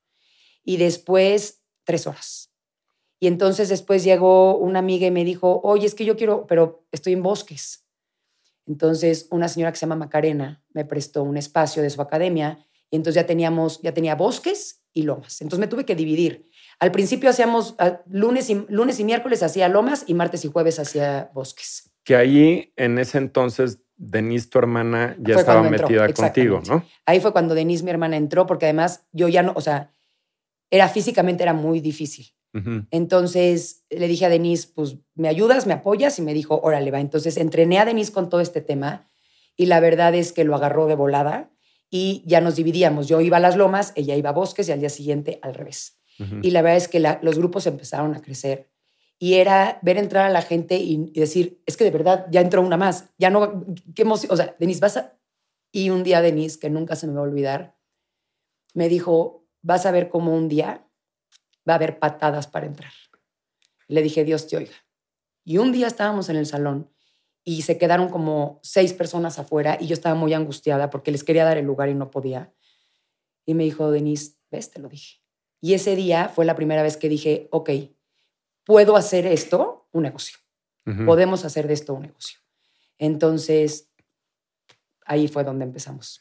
Y 0.64 0.78
después 0.78 1.62
tres 1.84 2.06
horas. 2.06 2.54
Y 3.20 3.26
entonces 3.26 3.68
después 3.68 4.02
llegó 4.02 4.56
una 4.56 4.78
amiga 4.78 5.08
y 5.08 5.10
me 5.10 5.26
dijo, 5.26 5.60
oye, 5.62 5.86
es 5.86 5.94
que 5.94 6.06
yo 6.06 6.16
quiero, 6.16 6.46
pero 6.46 6.86
estoy 6.90 7.12
en 7.12 7.22
bosques. 7.22 7.84
Entonces 8.66 9.26
una 9.30 9.48
señora 9.48 9.72
que 9.72 9.76
se 9.76 9.84
llama 9.84 9.96
Macarena 9.96 10.64
me 10.70 10.86
prestó 10.86 11.22
un 11.22 11.36
espacio 11.36 11.82
de 11.82 11.90
su 11.90 12.00
academia 12.00 12.65
y 12.90 12.96
entonces 12.96 13.20
ya 13.22 13.26
teníamos, 13.26 13.80
ya 13.82 13.92
tenía 13.92 14.14
bosques 14.14 14.82
y 14.92 15.02
lomas. 15.02 15.40
Entonces 15.40 15.60
me 15.60 15.66
tuve 15.66 15.84
que 15.84 15.94
dividir. 15.94 16.48
Al 16.78 16.92
principio 16.92 17.30
hacíamos 17.30 17.74
ah, 17.78 18.02
lunes 18.08 18.50
y, 18.50 18.66
lunes 18.68 19.00
y 19.00 19.04
miércoles 19.04 19.42
hacía 19.42 19.68
lomas 19.68 20.04
y 20.06 20.14
martes 20.14 20.44
y 20.44 20.48
jueves 20.48 20.78
hacía 20.78 21.30
bosques. 21.34 21.90
Que 22.04 22.16
ahí, 22.16 22.72
en 22.76 22.98
ese 22.98 23.18
entonces, 23.18 23.82
Denise, 23.96 24.48
tu 24.48 24.58
hermana, 24.58 25.16
ya 25.18 25.36
estaba 25.36 25.62
metida 25.68 26.12
contigo, 26.12 26.62
¿no? 26.68 26.84
Ahí 27.06 27.20
fue 27.20 27.32
cuando 27.32 27.54
Denise, 27.54 27.82
mi 27.82 27.90
hermana, 27.90 28.16
entró, 28.16 28.46
porque 28.46 28.66
además 28.66 29.06
yo 29.12 29.28
ya 29.28 29.42
no, 29.42 29.52
o 29.56 29.60
sea, 29.60 29.90
era 30.70 30.88
físicamente 30.88 31.42
era 31.42 31.52
muy 31.52 31.80
difícil. 31.80 32.26
Entonces 32.90 33.84
le 33.90 34.08
dije 34.08 34.24
a 34.24 34.30
Denise, 34.30 34.68
pues, 34.74 34.96
¿me 35.14 35.28
ayudas, 35.28 35.66
me 35.66 35.74
apoyas? 35.74 36.18
Y 36.18 36.22
me 36.22 36.32
dijo, 36.32 36.58
órale, 36.62 36.90
va. 36.90 37.00
Entonces 37.00 37.36
entrené 37.36 37.78
a 37.78 37.84
Denise 37.84 38.12
con 38.12 38.30
todo 38.30 38.40
este 38.40 38.62
tema 38.62 39.06
y 39.56 39.66
la 39.66 39.78
verdad 39.78 40.14
es 40.14 40.32
que 40.32 40.44
lo 40.44 40.54
agarró 40.54 40.86
de 40.86 40.94
volada 40.94 41.50
y 41.90 42.22
ya 42.26 42.40
nos 42.40 42.56
dividíamos. 42.56 43.08
Yo 43.08 43.20
iba 43.20 43.36
a 43.36 43.40
las 43.40 43.56
lomas, 43.56 43.92
ella 43.94 44.16
iba 44.16 44.30
a 44.30 44.32
bosques 44.34 44.68
y 44.68 44.72
al 44.72 44.80
día 44.80 44.88
siguiente 44.88 45.38
al 45.42 45.54
revés. 45.54 46.00
Y 46.42 46.50
la 46.50 46.62
verdad 46.62 46.78
es 46.78 46.88
que 46.88 46.98
los 46.98 47.38
grupos 47.38 47.66
empezaron 47.66 48.14
a 48.14 48.22
crecer 48.22 48.70
y 49.18 49.34
era 49.34 49.78
ver 49.82 49.98
entrar 49.98 50.24
a 50.24 50.30
la 50.30 50.40
gente 50.40 50.76
y, 50.76 51.10
decir, 51.12 51.62
es 51.66 51.76
que 51.76 51.84
de 51.84 51.90
verdad 51.90 52.26
ya 52.30 52.40
entró 52.40 52.62
una 52.62 52.78
más, 52.78 53.10
ya 53.18 53.28
no, 53.28 53.64
qué 53.94 54.02
emoción, 54.02 54.32
o 54.32 54.36
sea, 54.36 54.56
Denise, 54.58 54.80
vas 54.80 54.96
a... 54.96 55.18
Y 55.72 55.90
un 55.90 56.04
día 56.04 56.22
Denise, 56.22 56.58
que 56.58 56.70
nunca 56.70 56.96
se 56.96 57.06
me 57.06 57.12
va 57.12 57.20
a 57.20 57.24
olvidar, 57.24 57.76
me 58.72 58.88
dijo, 58.88 59.46
vas 59.60 59.84
a 59.84 59.90
ver 59.90 60.08
cómo 60.08 60.34
un 60.34 60.48
día 60.48 60.88
va 61.68 61.74
a 61.74 61.76
haber 61.76 61.98
patadas 61.98 62.46
para 62.46 62.66
entrar. 62.66 62.92
Le 63.86 64.00
dije, 64.00 64.24
Dios 64.24 64.46
te 64.46 64.56
oiga. 64.56 64.86
Y 65.44 65.58
un 65.58 65.72
día 65.72 65.86
estábamos 65.86 66.28
en 66.28 66.36
el 66.36 66.46
salón 66.46 66.90
y 67.48 67.62
se 67.62 67.78
quedaron 67.78 68.08
como 68.08 68.58
seis 68.64 68.92
personas 68.92 69.38
afuera 69.38 69.78
y 69.80 69.86
yo 69.86 69.94
estaba 69.94 70.16
muy 70.16 70.34
angustiada 70.34 70.90
porque 70.90 71.12
les 71.12 71.22
quería 71.22 71.44
dar 71.44 71.56
el 71.56 71.64
lugar 71.64 71.88
y 71.88 71.94
no 71.94 72.10
podía. 72.10 72.52
Y 73.44 73.54
me 73.54 73.62
dijo, 73.62 73.92
Denise, 73.92 74.34
ves, 74.50 74.72
te 74.72 74.80
lo 74.80 74.88
dije. 74.88 75.20
Y 75.60 75.74
ese 75.74 75.94
día 75.94 76.28
fue 76.28 76.44
la 76.44 76.56
primera 76.56 76.82
vez 76.82 76.96
que 76.96 77.08
dije, 77.08 77.46
ok, 77.52 77.70
puedo 78.64 78.96
hacer 78.96 79.26
esto 79.26 79.88
un 79.92 80.02
negocio. 80.02 80.38
Podemos 81.04 81.44
hacer 81.44 81.68
de 81.68 81.74
esto 81.74 81.94
un 81.94 82.02
negocio. 82.02 82.38
Entonces, 82.98 83.92
ahí 85.04 85.28
fue 85.28 85.44
donde 85.44 85.64
empezamos. 85.64 86.20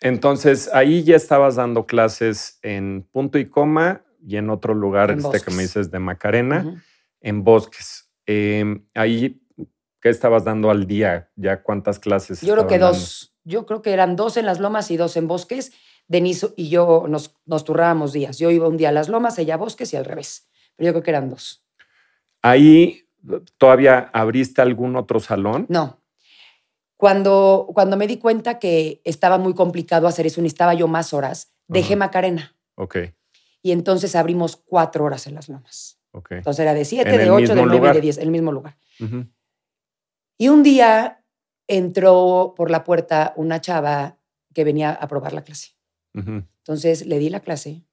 entonces, 0.00 0.68
ahí 0.72 1.02
ya 1.02 1.16
estabas 1.16 1.56
dando 1.56 1.86
clases 1.86 2.58
en 2.62 3.08
punto 3.10 3.38
y 3.38 3.48
coma 3.48 4.04
y 4.22 4.36
en 4.36 4.50
otro 4.50 4.74
lugar, 4.74 5.10
este 5.10 5.40
que 5.40 5.50
me 5.50 5.62
dices 5.62 5.90
de 5.90 5.98
Macarena, 5.98 6.82
en 7.20 7.42
Bosques. 7.42 8.10
Em, 8.26 8.86
ahí 8.94 9.41
¿Qué 10.02 10.08
estabas 10.08 10.44
dando 10.44 10.70
al 10.70 10.88
día? 10.88 11.30
¿Ya 11.36 11.62
cuántas 11.62 12.00
clases? 12.00 12.40
Yo 12.40 12.54
creo 12.54 12.66
que 12.66 12.78
dos. 12.78 13.36
Yo 13.44 13.66
creo 13.66 13.82
que 13.82 13.92
eran 13.92 14.16
dos 14.16 14.36
en 14.36 14.46
las 14.46 14.58
lomas 14.58 14.90
y 14.90 14.96
dos 14.96 15.16
en 15.16 15.28
bosques. 15.28 15.72
Denise 16.08 16.52
y 16.56 16.68
yo 16.68 17.06
nos, 17.08 17.36
nos 17.46 17.64
turrábamos 17.64 18.12
días. 18.12 18.36
Yo 18.38 18.50
iba 18.50 18.68
un 18.68 18.76
día 18.76 18.88
a 18.88 18.92
las 18.92 19.08
lomas, 19.08 19.38
ella 19.38 19.54
a 19.54 19.58
bosques 19.58 19.92
y 19.92 19.96
al 19.96 20.04
revés. 20.04 20.48
Pero 20.74 20.88
yo 20.88 20.92
creo 20.92 21.02
que 21.04 21.10
eran 21.10 21.30
dos. 21.30 21.64
¿Ahí 22.42 23.08
todavía 23.56 24.10
abriste 24.12 24.60
algún 24.60 24.96
otro 24.96 25.20
salón? 25.20 25.66
No. 25.68 26.00
Cuando, 26.96 27.68
cuando 27.72 27.96
me 27.96 28.08
di 28.08 28.18
cuenta 28.18 28.58
que 28.58 29.00
estaba 29.04 29.38
muy 29.38 29.54
complicado 29.54 30.08
hacer 30.08 30.26
eso, 30.26 30.42
necesitaba 30.42 30.74
yo 30.74 30.88
más 30.88 31.12
horas, 31.12 31.52
dejé 31.68 31.94
Macarena. 31.94 32.56
Ok. 32.74 32.96
Y 33.62 33.70
entonces 33.70 34.16
abrimos 34.16 34.56
cuatro 34.56 35.04
horas 35.04 35.28
en 35.28 35.36
las 35.36 35.48
lomas. 35.48 36.00
Ok. 36.10 36.32
Entonces 36.32 36.60
era 36.60 36.74
de 36.74 36.84
siete, 36.84 37.16
de 37.16 37.30
ocho, 37.30 37.54
de 37.54 37.64
nueve, 37.64 37.92
de 37.92 38.00
diez, 38.00 38.18
el 38.18 38.30
mismo 38.32 38.50
lugar. 38.50 38.76
Y 40.38 40.48
un 40.48 40.62
día 40.62 41.24
entró 41.68 42.54
por 42.56 42.70
la 42.70 42.84
puerta 42.84 43.32
una 43.36 43.60
chava 43.60 44.18
que 44.52 44.64
venía 44.64 44.92
a 44.92 45.08
probar 45.08 45.32
la 45.32 45.42
clase. 45.44 45.70
Entonces 46.14 47.06
le 47.06 47.18
di 47.18 47.30
la 47.30 47.40
clase, 47.40 47.84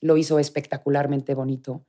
lo 0.00 0.16
hizo 0.16 0.38
espectacularmente 0.38 1.34
bonito. 1.34 1.86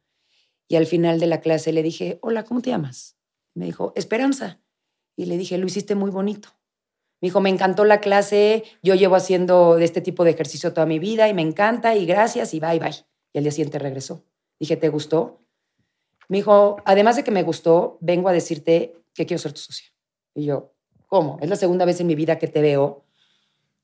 Y 0.67 0.77
al 0.77 0.85
final 0.85 1.19
de 1.19 1.27
la 1.27 1.41
clase 1.41 1.73
le 1.73 1.83
dije, 1.83 2.17
hola, 2.21 2.43
¿cómo 2.43 2.61
te 2.61 2.69
llamas? 2.69 3.17
Me 3.53 3.65
dijo, 3.65 3.93
Esperanza. 3.95 4.61
Y 5.17 5.25
le 5.25 5.37
dije, 5.37 5.57
lo 5.57 5.65
hiciste 5.65 5.95
muy 5.95 6.11
bonito. 6.11 6.49
Me 7.21 7.27
dijo, 7.27 7.41
me 7.41 7.49
encantó 7.49 7.85
la 7.85 8.01
clase, 8.01 8.63
yo 8.83 8.95
llevo 8.95 9.15
haciendo 9.15 9.75
de 9.75 9.85
este 9.85 10.01
tipo 10.01 10.23
de 10.23 10.31
ejercicio 10.31 10.73
toda 10.73 10.85
mi 10.85 10.99
vida 10.99 11.29
y 11.29 11.33
me 11.33 11.41
encanta 11.41 11.95
y 11.95 12.05
gracias 12.05 12.53
y 12.53 12.59
bye, 12.59 12.79
bye. 12.79 13.05
Y 13.33 13.37
al 13.37 13.43
día 13.43 13.51
siguiente 13.51 13.79
regresó. 13.79 14.23
Dije, 14.59 14.77
¿te 14.77 14.89
gustó? 14.89 15.41
Me 16.27 16.37
dijo, 16.37 16.77
además 16.85 17.15
de 17.15 17.23
que 17.23 17.31
me 17.31 17.43
gustó, 17.43 17.97
vengo 18.01 18.29
a 18.29 18.33
decirte 18.33 18.95
que 19.15 19.25
quiero 19.25 19.41
ser 19.41 19.53
tu 19.53 19.61
socia. 19.61 19.87
Y 20.35 20.45
yo, 20.45 20.73
¿cómo? 21.07 21.39
Es 21.41 21.49
la 21.49 21.55
segunda 21.55 21.85
vez 21.85 21.99
en 22.01 22.07
mi 22.07 22.13
vida 22.13 22.37
que 22.37 22.47
te 22.47 22.61
veo. 22.61 23.05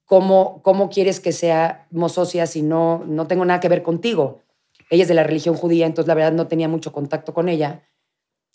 ¿Cómo, 0.06 0.62
cómo 0.62 0.90
quieres 0.90 1.20
que 1.20 1.32
seamos 1.32 2.12
socias 2.12 2.52
si 2.52 2.62
no, 2.62 3.04
no 3.08 3.28
tengo 3.28 3.46
nada 3.46 3.60
que 3.62 3.70
ver 3.70 3.82
contigo? 3.82 4.42
Ella 4.90 5.04
es 5.04 5.08
de 5.08 5.16
la 5.16 5.24
religión 5.24 5.56
judía, 5.56 5.86
entonces 5.86 6.08
la 6.08 6.16
verdad 6.16 6.34
no 6.34 6.48
tenía 6.48 6.68
mucho 6.68 6.92
contacto 6.92 7.34
con 7.34 7.48
ella. 7.48 7.88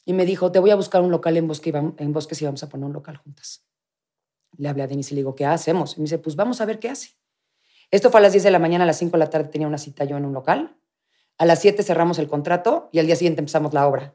Y 0.04 0.12
me 0.12 0.26
dijo, 0.26 0.52
te 0.52 0.58
voy 0.58 0.70
a 0.70 0.76
buscar 0.76 1.00
un 1.00 1.10
local 1.10 1.36
en 1.38 1.48
Bosque, 1.48 1.70
en 1.70 2.12
Bosques 2.12 2.40
y 2.42 2.44
vamos 2.44 2.62
a 2.62 2.68
poner 2.68 2.86
un 2.86 2.92
local 2.92 3.16
juntas. 3.16 3.66
Le 4.58 4.68
hablé 4.68 4.82
a 4.82 4.86
Denise 4.86 5.14
y 5.14 5.16
le 5.16 5.20
digo, 5.20 5.34
¿qué 5.34 5.46
hacemos? 5.46 5.96
Y 5.96 6.00
me 6.00 6.04
dice, 6.04 6.18
pues 6.18 6.36
vamos 6.36 6.60
a 6.60 6.66
ver 6.66 6.78
qué 6.78 6.90
hace. 6.90 7.16
Esto 7.90 8.10
fue 8.10 8.20
a 8.20 8.22
las 8.22 8.32
10 8.32 8.44
de 8.44 8.50
la 8.50 8.58
mañana, 8.58 8.84
a 8.84 8.86
las 8.86 8.98
5 8.98 9.12
de 9.12 9.18
la 9.18 9.30
tarde 9.30 9.48
tenía 9.48 9.66
una 9.66 9.78
cita 9.78 10.04
yo 10.04 10.16
en 10.16 10.26
un 10.26 10.34
local. 10.34 10.76
A 11.38 11.46
las 11.46 11.60
7 11.60 11.82
cerramos 11.82 12.18
el 12.18 12.28
contrato 12.28 12.90
y 12.92 12.98
al 12.98 13.06
día 13.06 13.16
siguiente 13.16 13.40
empezamos 13.40 13.72
la 13.72 13.86
obra. 13.86 14.14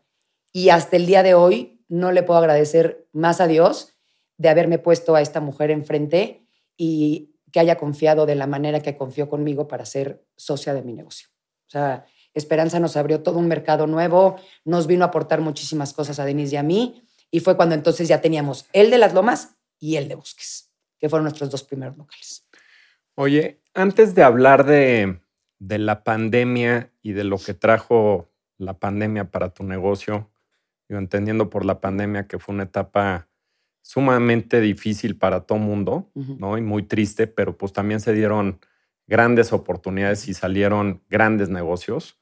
Y 0.54 0.70
hasta 0.70 0.96
el 0.96 1.06
día 1.06 1.24
de 1.24 1.34
hoy 1.34 1.81
no 1.92 2.14
le 2.14 2.24
puedo 2.24 2.40
agradecer 2.40 3.06
más 3.12 3.42
a 3.42 3.48
Dios 3.48 3.94
de 4.38 4.48
haberme 4.48 4.80
puesto 4.80 5.14
a 5.14 5.22
esta 5.22 5.42
mujer 5.42 5.72
enfrente 5.72 6.48
y 6.78 7.36
que 7.52 7.60
haya 7.60 7.78
confiado 7.78 8.26
de 8.26 8.36
la 8.36 8.48
manera 8.48 8.80
que 8.80 8.96
confió 8.96 9.28
conmigo 9.28 9.68
para 9.68 9.86
ser 9.86 10.26
socia 10.38 10.74
de 10.74 10.84
mi 10.84 10.94
negocio. 10.94 11.28
O 11.68 11.70
sea, 11.70 12.06
Esperanza 12.34 12.80
nos 12.80 12.96
abrió 12.96 13.22
todo 13.22 13.40
un 13.40 13.50
mercado 13.50 13.88
nuevo, 13.88 14.38
nos 14.64 14.88
vino 14.88 15.04
a 15.04 15.10
aportar 15.10 15.42
muchísimas 15.42 15.92
cosas 15.92 16.18
a 16.18 16.24
Denise 16.24 16.56
y 16.56 16.58
a 16.58 16.64
mí, 16.64 17.04
y 17.30 17.42
fue 17.42 17.58
cuando 17.58 17.76
entonces 17.76 18.08
ya 18.08 18.22
teníamos 18.22 18.68
el 18.72 18.90
de 18.90 18.98
las 18.98 19.14
lomas 19.14 19.58
y 19.78 19.98
el 19.98 20.08
de 20.08 20.16
Bosques, 20.16 20.72
que 20.98 21.10
fueron 21.10 21.26
nuestros 21.26 21.50
dos 21.50 21.66
primeros 21.66 21.98
locales. 21.98 22.48
Oye, 23.16 23.60
antes 23.74 24.16
de 24.16 24.24
hablar 24.24 24.66
de, 24.66 25.20
de 25.60 25.78
la 25.78 26.06
pandemia 26.06 26.94
y 27.02 27.12
de 27.12 27.26
lo 27.26 27.38
que 27.38 27.54
trajo 27.54 28.32
la 28.58 28.80
pandemia 28.80 29.30
para 29.30 29.50
tu 29.50 29.66
negocio, 29.66 30.32
yo 30.92 30.98
entendiendo 30.98 31.50
por 31.50 31.64
la 31.64 31.80
pandemia 31.80 32.28
que 32.28 32.38
fue 32.38 32.54
una 32.54 32.64
etapa 32.64 33.30
sumamente 33.82 34.60
difícil 34.60 35.18
para 35.18 35.46
todo 35.46 35.58
mundo, 35.58 36.12
¿no? 36.14 36.58
Y 36.58 36.62
muy 36.62 36.84
triste, 36.84 37.28
pero 37.28 37.58
pues 37.58 37.72
también 37.72 38.02
se 38.02 38.12
dieron 38.12 38.60
grandes 39.08 39.54
oportunidades 39.54 40.28
y 40.28 40.34
salieron 40.34 41.02
grandes 41.10 41.48
negocios. 41.48 42.20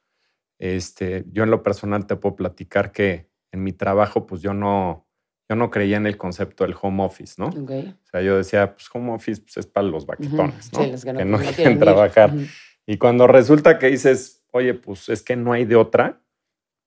Este, 0.59 1.25
yo 1.31 1.43
en 1.43 1.49
lo 1.49 1.63
personal 1.63 2.05
te 2.05 2.15
puedo 2.15 2.35
platicar 2.35 2.91
que 2.91 3.27
en 3.51 3.63
mi 3.63 3.73
trabajo, 3.73 4.27
pues 4.27 4.43
yo 4.43 4.53
no, 4.53 5.07
yo 5.49 5.55
no 5.55 5.71
creía 5.71 5.97
en 5.97 6.05
el 6.05 6.17
concepto 6.17 6.63
del 6.63 6.75
home 6.79 7.03
office, 7.03 7.33
¿no? 7.39 7.47
O 7.47 8.07
sea, 8.11 8.21
yo 8.21 8.37
decía, 8.37 8.75
pues 8.75 8.87
home 8.93 9.13
office 9.13 9.41
pues, 9.41 9.57
es 9.57 9.65
para 9.65 9.87
los 9.87 10.05
baquetones, 10.05 10.71
¿no? 10.73 11.17
que, 11.17 11.25
no, 11.25 11.39
quieren 11.55 11.79
trabajar. 11.79 12.35
Y 12.85 12.97
cuando 12.99 13.25
resulta 13.25 13.79
que 13.79 13.87
dices, 13.87 14.43
oye, 14.51 14.75
pues 14.75 15.09
es 15.09 15.23
que 15.23 15.35
no 15.35 15.53
hay 15.53 15.65
de 15.65 15.75
otra, 15.75 16.21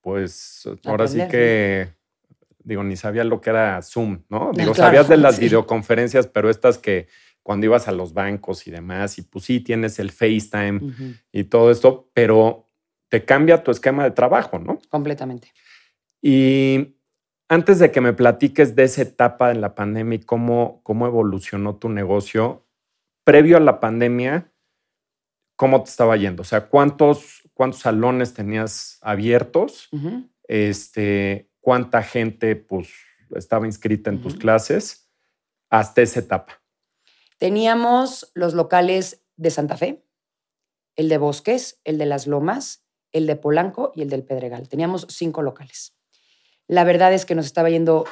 pues 0.02 0.68
ahora 0.84 1.08
sí 1.08 1.20
que, 1.30 1.94
digo, 2.62 2.84
ni 2.84 2.96
sabía 2.96 3.24
lo 3.24 3.40
que 3.40 3.50
era 3.50 3.80
Zoom, 3.80 4.24
¿no? 4.28 4.50
Digo, 4.52 4.74
sabías 4.74 5.08
de 5.08 5.16
las 5.16 5.38
videoconferencias, 5.38 6.26
pero 6.26 6.50
estas 6.50 6.76
que 6.76 7.08
cuando 7.42 7.66
ibas 7.66 7.88
a 7.88 7.92
los 7.92 8.12
bancos 8.12 8.66
y 8.66 8.70
demás, 8.70 9.18
y 9.18 9.22
pues 9.22 9.46
sí, 9.46 9.60
tienes 9.60 9.98
el 9.98 10.10
FaceTime 10.10 10.80
y 11.32 11.44
todo 11.44 11.70
esto, 11.70 12.10
pero 12.12 12.68
te 13.08 13.24
cambia 13.24 13.62
tu 13.62 13.70
esquema 13.70 14.04
de 14.04 14.10
trabajo, 14.10 14.58
¿no? 14.58 14.78
Completamente. 14.88 15.52
Y 16.20 16.96
antes 17.48 17.78
de 17.78 17.90
que 17.90 18.00
me 18.00 18.12
platiques 18.12 18.74
de 18.74 18.84
esa 18.84 19.02
etapa 19.02 19.50
en 19.50 19.60
la 19.60 19.74
pandemia 19.74 20.16
y 20.16 20.20
cómo, 20.20 20.80
cómo 20.82 21.06
evolucionó 21.06 21.76
tu 21.76 21.88
negocio, 21.88 22.66
previo 23.24 23.56
a 23.56 23.60
la 23.60 23.80
pandemia, 23.80 24.51
¿cómo 25.62 25.84
te 25.84 25.90
estaba 25.90 26.16
yendo? 26.16 26.42
O 26.42 26.44
sea, 26.44 26.66
¿cuántos, 26.66 27.48
cuántos 27.54 27.82
salones 27.82 28.34
tenías 28.34 28.98
abiertos? 29.00 29.88
este, 30.48 31.52
¿Cuánta 31.60 32.02
gente 32.02 32.56
pues, 32.56 32.88
estaba 33.36 33.64
inscrita 33.64 34.10
en 34.10 34.20
tus 34.20 34.34
clases 34.34 35.08
hasta 35.70 36.02
esa 36.02 36.18
etapa? 36.18 36.60
Teníamos 37.38 38.32
los 38.34 38.54
locales 38.54 39.24
de 39.36 39.50
Santa 39.50 39.76
Fe, 39.76 40.04
el 40.96 41.08
de 41.08 41.18
Bosques, 41.18 41.80
el 41.84 41.96
de 41.96 42.06
Las 42.06 42.26
Lomas, 42.26 42.84
el 43.12 43.28
de 43.28 43.36
Polanco 43.36 43.92
y 43.94 44.02
el 44.02 44.10
del 44.10 44.24
Pedregal. 44.24 44.68
Teníamos 44.68 45.06
cinco 45.10 45.42
locales. 45.42 45.96
La 46.66 46.82
verdad 46.82 47.12
es 47.12 47.24
que 47.24 47.36
nos 47.36 47.46
estaba 47.46 47.70
yendo 47.70 48.04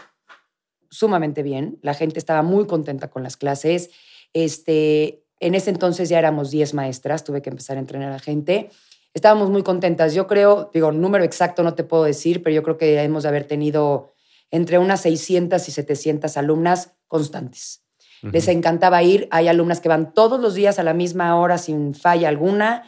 sumamente 0.89 1.43
bien. 1.43 1.81
La 1.83 1.95
gente 1.95 2.21
estaba 2.21 2.43
muy 2.43 2.69
contenta 2.69 3.11
con 3.11 3.25
las 3.25 3.37
clases. 3.37 3.91
Este, 4.35 5.25
en 5.41 5.55
ese 5.55 5.71
entonces 5.71 6.09
ya 6.09 6.19
éramos 6.19 6.51
10 6.51 6.75
maestras, 6.75 7.25
tuve 7.25 7.43
que 7.43 7.51
empezar 7.51 7.77
a 7.77 7.81
entrenar 7.81 8.13
a 8.13 8.19
gente. 8.19 8.71
Estábamos 9.15 9.51
muy 9.51 9.63
contentas. 9.63 10.15
Yo 10.15 10.27
creo, 10.27 10.71
digo, 10.73 10.93
número 10.93 11.25
exacto 11.25 11.63
no 11.63 11.75
te 11.75 11.83
puedo 11.83 12.05
decir, 12.05 12.43
pero 12.43 12.55
yo 12.55 12.63
creo 12.63 12.77
que 12.77 13.03
hemos 13.03 13.25
de 13.25 13.31
haber 13.31 13.45
tenido 13.45 14.13
entre 14.51 14.79
unas 14.79 15.01
600 15.01 15.67
y 15.69 15.73
700 15.73 16.37
alumnas 16.37 16.93
constantes. 17.09 17.85
Les 18.23 18.49
encantaba 18.49 19.03
ir. 19.03 19.29
Hay 19.31 19.49
alumnas 19.49 19.81
que 19.81 19.89
van 19.89 20.13
todos 20.13 20.41
los 20.41 20.55
días 20.55 20.79
a 20.79 20.83
la 20.83 20.93
misma 20.93 21.41
hora 21.41 21.57
sin 21.57 21.95
falla 21.95 22.29
alguna. 22.29 22.85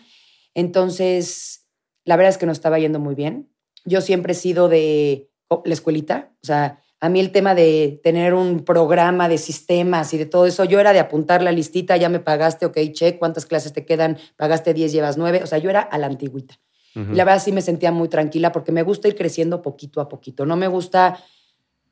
Entonces, 0.54 1.66
la 2.04 2.16
verdad 2.16 2.30
es 2.30 2.38
que 2.38 2.44
no 2.44 2.52
estaba 2.52 2.78
yendo 2.78 2.98
muy 2.98 3.14
bien. 3.14 3.50
Yo 3.86 4.02
siempre 4.02 4.32
he 4.32 4.36
sido 4.36 4.68
de 4.68 5.30
la 5.64 5.72
escuelita, 5.72 6.32
o 6.42 6.46
sea, 6.46 6.81
a 7.02 7.08
mí 7.08 7.18
el 7.18 7.32
tema 7.32 7.56
de 7.56 8.00
tener 8.04 8.32
un 8.32 8.60
programa 8.60 9.28
de 9.28 9.36
sistemas 9.36 10.14
y 10.14 10.18
de 10.18 10.24
todo 10.24 10.46
eso, 10.46 10.62
yo 10.62 10.78
era 10.78 10.92
de 10.92 11.00
apuntar 11.00 11.42
la 11.42 11.50
listita, 11.50 11.96
ya 11.96 12.08
me 12.08 12.20
pagaste, 12.20 12.64
ok, 12.64 12.78
check, 12.92 13.18
cuántas 13.18 13.44
clases 13.44 13.72
te 13.72 13.84
quedan, 13.84 14.18
pagaste 14.36 14.72
10, 14.72 14.92
llevas 14.92 15.18
9, 15.18 15.40
o 15.42 15.46
sea, 15.48 15.58
yo 15.58 15.68
era 15.68 15.80
a 15.80 15.98
la 15.98 16.06
antigüita. 16.06 16.60
Y 16.94 17.14
la 17.16 17.24
verdad 17.24 17.42
sí 17.42 17.50
me 17.50 17.60
sentía 17.60 17.90
muy 17.90 18.06
tranquila 18.06 18.52
porque 18.52 18.70
me 18.70 18.84
gusta 18.84 19.08
ir 19.08 19.16
creciendo 19.16 19.62
poquito 19.62 20.00
a 20.00 20.08
poquito, 20.08 20.46
no 20.46 20.54
me 20.54 20.68
gusta, 20.68 21.18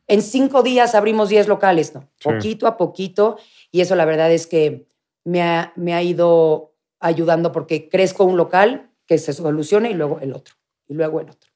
en 0.06 0.22
cinco 0.22 0.62
días 0.62 0.94
abrimos 0.94 1.28
10 1.28 1.48
locales, 1.48 1.92
no, 1.92 2.08
poquito 2.22 2.68
a 2.68 2.76
poquito, 2.76 3.36
y 3.72 3.80
eso 3.80 3.96
la 3.96 4.04
verdad 4.04 4.30
es 4.30 4.46
que 4.46 4.86
me 5.24 5.42
ha, 5.42 5.72
me 5.74 5.92
ha 5.92 6.04
ido 6.04 6.76
ayudando 7.00 7.50
porque 7.50 7.88
crezco 7.88 8.22
un 8.22 8.36
local, 8.36 8.92
que 9.06 9.18
se 9.18 9.32
solucione 9.32 9.90
y 9.90 9.94
luego 9.94 10.20
el 10.20 10.34
otro, 10.34 10.54
y 10.86 10.94
luego 10.94 11.18
el 11.18 11.30
otro. 11.30 11.50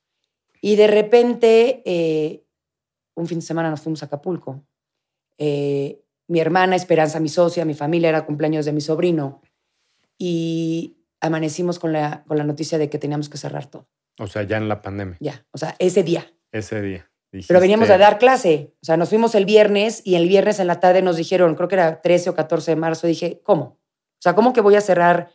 Y 0.60 0.74
de 0.74 0.88
repente, 0.88 1.82
eh, 1.84 2.43
un 3.14 3.26
fin 3.26 3.40
de 3.40 3.44
semana 3.44 3.70
nos 3.70 3.80
fuimos 3.80 4.02
a 4.02 4.06
Acapulco. 4.06 4.64
Eh, 5.38 6.04
mi 6.28 6.40
hermana 6.40 6.76
Esperanza, 6.76 7.20
mi 7.20 7.28
socia, 7.28 7.64
mi 7.64 7.74
familia, 7.74 8.08
era 8.08 8.26
cumpleaños 8.26 8.64
de 8.64 8.72
mi 8.72 8.80
sobrino. 8.80 9.42
Y 10.18 10.98
amanecimos 11.20 11.78
con 11.78 11.92
la, 11.92 12.24
con 12.24 12.38
la 12.38 12.44
noticia 12.44 12.78
de 12.78 12.88
que 12.88 12.98
teníamos 12.98 13.28
que 13.28 13.38
cerrar 13.38 13.66
todo. 13.66 13.88
O 14.18 14.26
sea, 14.26 14.42
ya 14.42 14.56
en 14.56 14.68
la 14.68 14.80
pandemia. 14.80 15.16
Ya, 15.20 15.44
o 15.50 15.58
sea, 15.58 15.74
ese 15.78 16.02
día. 16.02 16.32
Ese 16.52 16.80
día. 16.80 17.10
Pero 17.48 17.58
veníamos 17.58 17.90
a 17.90 17.98
dar 17.98 18.18
clase. 18.18 18.74
O 18.80 18.84
sea, 18.84 18.96
nos 18.96 19.08
fuimos 19.08 19.34
el 19.34 19.44
viernes 19.44 20.02
y 20.04 20.14
el 20.14 20.28
viernes 20.28 20.60
en 20.60 20.68
la 20.68 20.78
tarde 20.78 21.02
nos 21.02 21.16
dijeron, 21.16 21.56
creo 21.56 21.68
que 21.68 21.74
era 21.74 22.00
13 22.00 22.30
o 22.30 22.34
14 22.34 22.70
de 22.70 22.76
marzo, 22.76 23.08
dije, 23.08 23.40
¿cómo? 23.42 23.64
O 23.64 24.20
sea, 24.20 24.36
¿cómo 24.36 24.52
que 24.52 24.60
voy 24.60 24.76
a 24.76 24.80
cerrar 24.80 25.30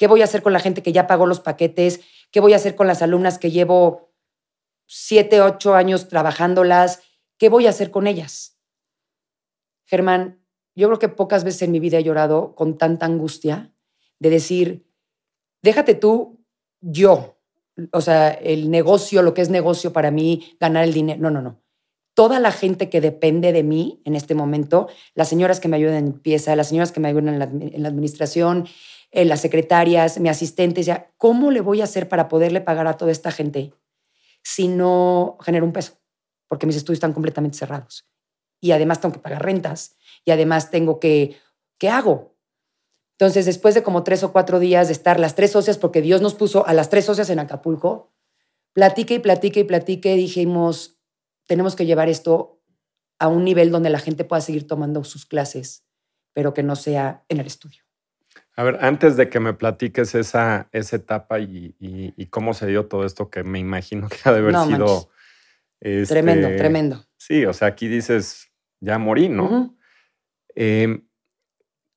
¿Qué 0.00 0.06
voy 0.06 0.22
a 0.22 0.24
hacer 0.24 0.40
con 0.40 0.54
la 0.54 0.60
gente 0.60 0.82
que 0.82 0.94
ya 0.94 1.06
pagó 1.06 1.26
los 1.26 1.40
paquetes? 1.40 2.00
¿Qué 2.30 2.40
voy 2.40 2.54
a 2.54 2.56
hacer 2.56 2.74
con 2.74 2.86
las 2.86 3.02
alumnas 3.02 3.38
que 3.38 3.50
llevo 3.50 4.14
siete, 4.86 5.42
ocho 5.42 5.74
años 5.74 6.08
trabajándolas? 6.08 7.02
¿Qué 7.40 7.48
voy 7.48 7.66
a 7.66 7.70
hacer 7.70 7.90
con 7.90 8.06
ellas? 8.06 8.58
Germán, 9.86 10.44
yo 10.74 10.88
creo 10.88 10.98
que 10.98 11.08
pocas 11.08 11.42
veces 11.42 11.62
en 11.62 11.72
mi 11.72 11.80
vida 11.80 11.96
he 11.96 12.04
llorado 12.04 12.54
con 12.54 12.76
tanta 12.76 13.06
angustia 13.06 13.72
de 14.18 14.28
decir, 14.28 14.86
déjate 15.62 15.94
tú, 15.94 16.44
yo, 16.82 17.38
o 17.92 18.02
sea, 18.02 18.28
el 18.28 18.70
negocio, 18.70 19.22
lo 19.22 19.32
que 19.32 19.40
es 19.40 19.48
negocio 19.48 19.90
para 19.90 20.10
mí, 20.10 20.54
ganar 20.60 20.84
el 20.84 20.92
dinero. 20.92 21.18
No, 21.18 21.30
no, 21.30 21.40
no. 21.40 21.62
Toda 22.12 22.40
la 22.40 22.52
gente 22.52 22.90
que 22.90 23.00
depende 23.00 23.52
de 23.52 23.62
mí 23.62 24.02
en 24.04 24.16
este 24.16 24.34
momento, 24.34 24.88
las 25.14 25.30
señoras 25.30 25.60
que 25.60 25.68
me 25.68 25.78
ayudan 25.78 25.96
en 25.96 26.12
pieza, 26.12 26.54
las 26.56 26.68
señoras 26.68 26.92
que 26.92 27.00
me 27.00 27.08
ayudan 27.08 27.40
en 27.40 27.82
la, 27.82 27.88
administración, 27.88 28.68
las 29.12 29.40
secretarias, 29.40 30.20
mi 30.20 30.28
asistente, 30.28 30.82
ya, 30.82 31.10
¿cómo 31.16 31.50
le 31.50 31.62
voy 31.62 31.80
a 31.80 31.84
hacer 31.84 32.06
para 32.06 32.28
poderle 32.28 32.60
pagar 32.60 32.86
a 32.86 32.98
toda 32.98 33.12
esta 33.12 33.30
gente 33.30 33.72
si 34.42 34.68
no 34.68 35.38
genero 35.40 35.64
un 35.64 35.72
peso? 35.72 36.00
Porque 36.50 36.66
mis 36.66 36.74
estudios 36.74 36.96
están 36.96 37.12
completamente 37.12 37.56
cerrados. 37.56 38.08
Y 38.60 38.72
además 38.72 39.00
tengo 39.00 39.12
que 39.14 39.20
pagar 39.20 39.44
rentas. 39.44 39.96
Y 40.24 40.32
además 40.32 40.70
tengo 40.70 40.98
que, 40.98 41.38
¿qué 41.78 41.88
hago? 41.88 42.34
Entonces, 43.12 43.46
después 43.46 43.74
de 43.76 43.84
como 43.84 44.02
tres 44.02 44.24
o 44.24 44.32
cuatro 44.32 44.58
días 44.58 44.88
de 44.88 44.92
estar 44.92 45.20
las 45.20 45.36
tres 45.36 45.52
socias, 45.52 45.78
porque 45.78 46.02
Dios 46.02 46.22
nos 46.22 46.34
puso 46.34 46.66
a 46.66 46.74
las 46.74 46.90
tres 46.90 47.04
socias 47.04 47.30
en 47.30 47.38
Acapulco, 47.38 48.12
platique 48.72 49.14
y 49.14 49.18
platique 49.20 49.60
y 49.60 49.64
platique, 49.64 50.16
dijimos, 50.16 50.98
tenemos 51.46 51.76
que 51.76 51.86
llevar 51.86 52.08
esto 52.08 52.60
a 53.18 53.28
un 53.28 53.44
nivel 53.44 53.70
donde 53.70 53.90
la 53.90 53.98
gente 53.98 54.24
pueda 54.24 54.40
seguir 54.40 54.66
tomando 54.66 55.04
sus 55.04 55.26
clases, 55.26 55.84
pero 56.32 56.54
que 56.54 56.62
no 56.62 56.74
sea 56.74 57.24
en 57.28 57.38
el 57.38 57.46
estudio. 57.46 57.82
A 58.56 58.62
ver, 58.62 58.78
antes 58.80 59.16
de 59.16 59.28
que 59.28 59.38
me 59.38 59.52
platiques 59.54 60.14
esa, 60.14 60.68
esa 60.72 60.96
etapa 60.96 61.38
y, 61.38 62.26
cómo 62.30 62.54
se 62.54 62.66
dio 62.66 62.86
todo 62.86 63.04
esto, 63.04 63.30
que 63.30 63.44
me 63.44 63.58
imagino 63.58 64.08
que 64.08 64.16
ha 64.24 64.32
de 64.32 64.38
haber 64.38 64.56
sido... 64.66 65.10
este, 65.80 66.22
tremendo. 66.22 67.06
Sí, 67.16 67.44
o 67.46 67.52
sea, 67.52 67.68
aquí 67.68 67.88
dices, 67.88 68.50
ya 68.80 68.98
morí, 68.98 69.28
¿no? 69.28 69.76
Em, 70.54 71.06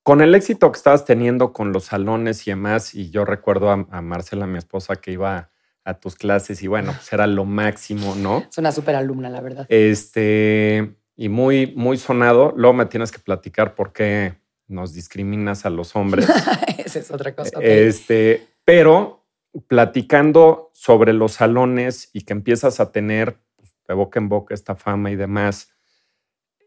con 0.02 0.20
el 0.20 0.34
éxito 0.34 0.70
que 0.70 0.76
estabas 0.76 1.04
teniendo 1.04 1.52
con 1.52 1.72
los 1.72 1.84
salones 1.84 2.46
y 2.46 2.50
demás, 2.50 2.94
y 2.94 3.10
yo 3.10 3.24
recuerdo 3.24 3.70
a, 3.70 3.76
Marcela, 4.02 4.46
mi 4.46 4.58
esposa, 4.58 4.96
que 4.96 5.12
iba 5.12 5.50
a 5.84 5.94
tus 5.94 6.14
clases 6.14 6.62
y 6.62 6.66
bueno, 6.66 6.92
pues 6.92 7.12
era 7.12 7.26
lo 7.26 7.44
máximo, 7.44 8.14
¿no? 8.14 8.44
Es 8.48 8.56
una 8.58 8.72
súper 8.72 8.96
alumna, 8.96 9.28
la 9.28 9.40
verdad. 9.40 9.66
Este, 9.68 10.94
y 11.16 11.28
muy, 11.28 11.74
muy 11.76 11.96
sonado. 11.98 12.52
Luego 12.56 12.74
me 12.74 12.86
tienes 12.86 13.12
que 13.12 13.18
platicar 13.18 13.74
por 13.74 13.92
qué 13.92 14.34
nos 14.66 14.94
discriminas 14.94 15.66
a 15.66 15.70
los 15.70 15.94
hombres. 15.94 16.26
Esa 16.78 16.98
es 16.98 17.10
otra 17.10 17.34
cosa. 17.34 17.58
Este, 17.60 18.46
pero 18.64 19.26
platicando 19.68 20.70
sobre 20.72 21.12
los 21.12 21.32
salones 21.32 22.10
y 22.12 22.22
que 22.22 22.32
empiezas 22.32 22.80
a 22.80 22.92
tener 22.92 23.38
de 23.86 23.94
boca 23.94 24.18
en 24.18 24.28
boca 24.28 24.54
esta 24.54 24.74
fama 24.74 25.10
y 25.10 25.16
demás, 25.16 25.70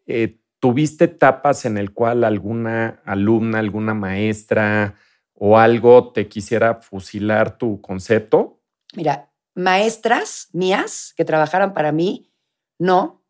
eh, 0.05 0.39
¿tuviste 0.59 1.05
etapas 1.05 1.65
en 1.65 1.77
el 1.77 1.93
cual 1.93 2.23
alguna 2.23 3.01
alumna, 3.05 3.59
alguna 3.59 3.93
maestra 3.93 4.95
o 5.33 5.57
algo 5.57 6.11
te 6.11 6.27
quisiera 6.27 6.75
fusilar 6.75 7.57
tu 7.57 7.81
concepto? 7.81 8.61
Mira, 8.95 9.31
maestras 9.53 10.49
mías 10.53 11.13
que 11.15 11.25
trabajaran 11.25 11.73
para 11.73 11.91
mí, 11.91 12.31
no, 12.79 13.23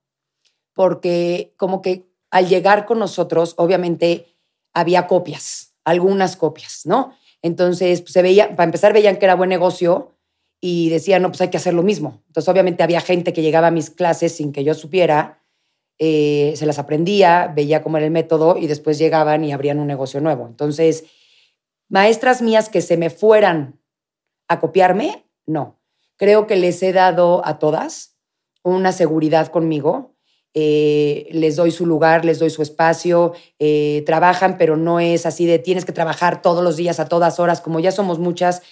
porque 0.73 1.53
como 1.57 1.81
que 1.81 2.07
al 2.29 2.47
llegar 2.47 2.85
con 2.85 2.99
nosotros, 2.99 3.55
obviamente 3.57 4.27
había 4.73 5.07
copias, 5.07 5.75
algunas 5.83 6.35
copias, 6.35 6.81
¿no? 6.85 7.15
Entonces, 7.41 8.01
pues, 8.01 8.13
se 8.13 8.21
veía, 8.21 8.55
para 8.55 8.65
empezar, 8.65 8.93
veían 8.93 9.17
que 9.17 9.25
era 9.25 9.35
buen 9.35 9.49
negocio 9.49 10.16
y 10.59 10.89
decían, 10.89 11.21
no, 11.21 11.29
pues 11.29 11.41
hay 11.41 11.49
que 11.49 11.57
hacer 11.57 11.73
lo 11.73 11.83
mismo. 11.83 12.23
Entonces, 12.27 12.49
obviamente 12.49 12.83
había 12.83 13.01
gente 13.01 13.33
que 13.33 13.41
llegaba 13.41 13.67
a 13.67 13.71
mis 13.71 13.89
clases 13.89 14.35
sin 14.35 14.51
que 14.51 14.63
yo 14.63 14.73
supiera, 14.73 15.43
eh, 15.99 16.53
se 16.55 16.65
las 16.65 16.79
aprendía, 16.79 17.51
veía 17.55 17.81
cómo 17.81 17.97
era 17.97 18.05
el 18.05 18.11
método 18.11 18.57
y 18.57 18.67
después 18.67 18.97
llegaban 18.97 19.43
y 19.43 19.51
abrían 19.51 19.79
un 19.79 19.87
negocio 19.87 20.21
nuevo. 20.21 20.47
Entonces, 20.47 21.05
maestras 21.89 22.41
mías 22.41 22.69
que 22.69 22.81
se 22.81 22.97
me 22.97 23.09
fueran 23.09 23.79
a 24.47 24.59
copiarme, 24.59 25.25
no. 25.45 25.79
Creo 26.17 26.47
que 26.47 26.55
les 26.55 26.81
he 26.83 26.93
dado 26.93 27.45
a 27.45 27.59
todas 27.59 28.17
una 28.63 28.91
seguridad 28.91 29.47
conmigo 29.47 30.17
eh, 30.59 31.27
les 31.33 31.55
doy 31.55 31.69
su 31.69 31.85
lugar, 31.85 32.25
les 32.25 32.39
doy 32.39 32.49
su 32.49 32.63
espacio, 32.63 33.33
eh, 33.59 34.01
trabajan, 34.07 34.57
pero 34.57 34.75
no 34.75 34.99
es 34.99 35.27
así 35.27 35.45
de 35.45 35.59
tienes 35.59 35.85
que 35.85 35.91
trabajar 35.91 36.41
todos 36.41 36.63
los 36.63 36.77
días 36.77 36.99
a 36.99 37.07
todas 37.07 37.39
horas, 37.39 37.61
como 37.61 37.79
ya 37.79 37.91
somos 37.91 38.17
muchas, 38.17 38.63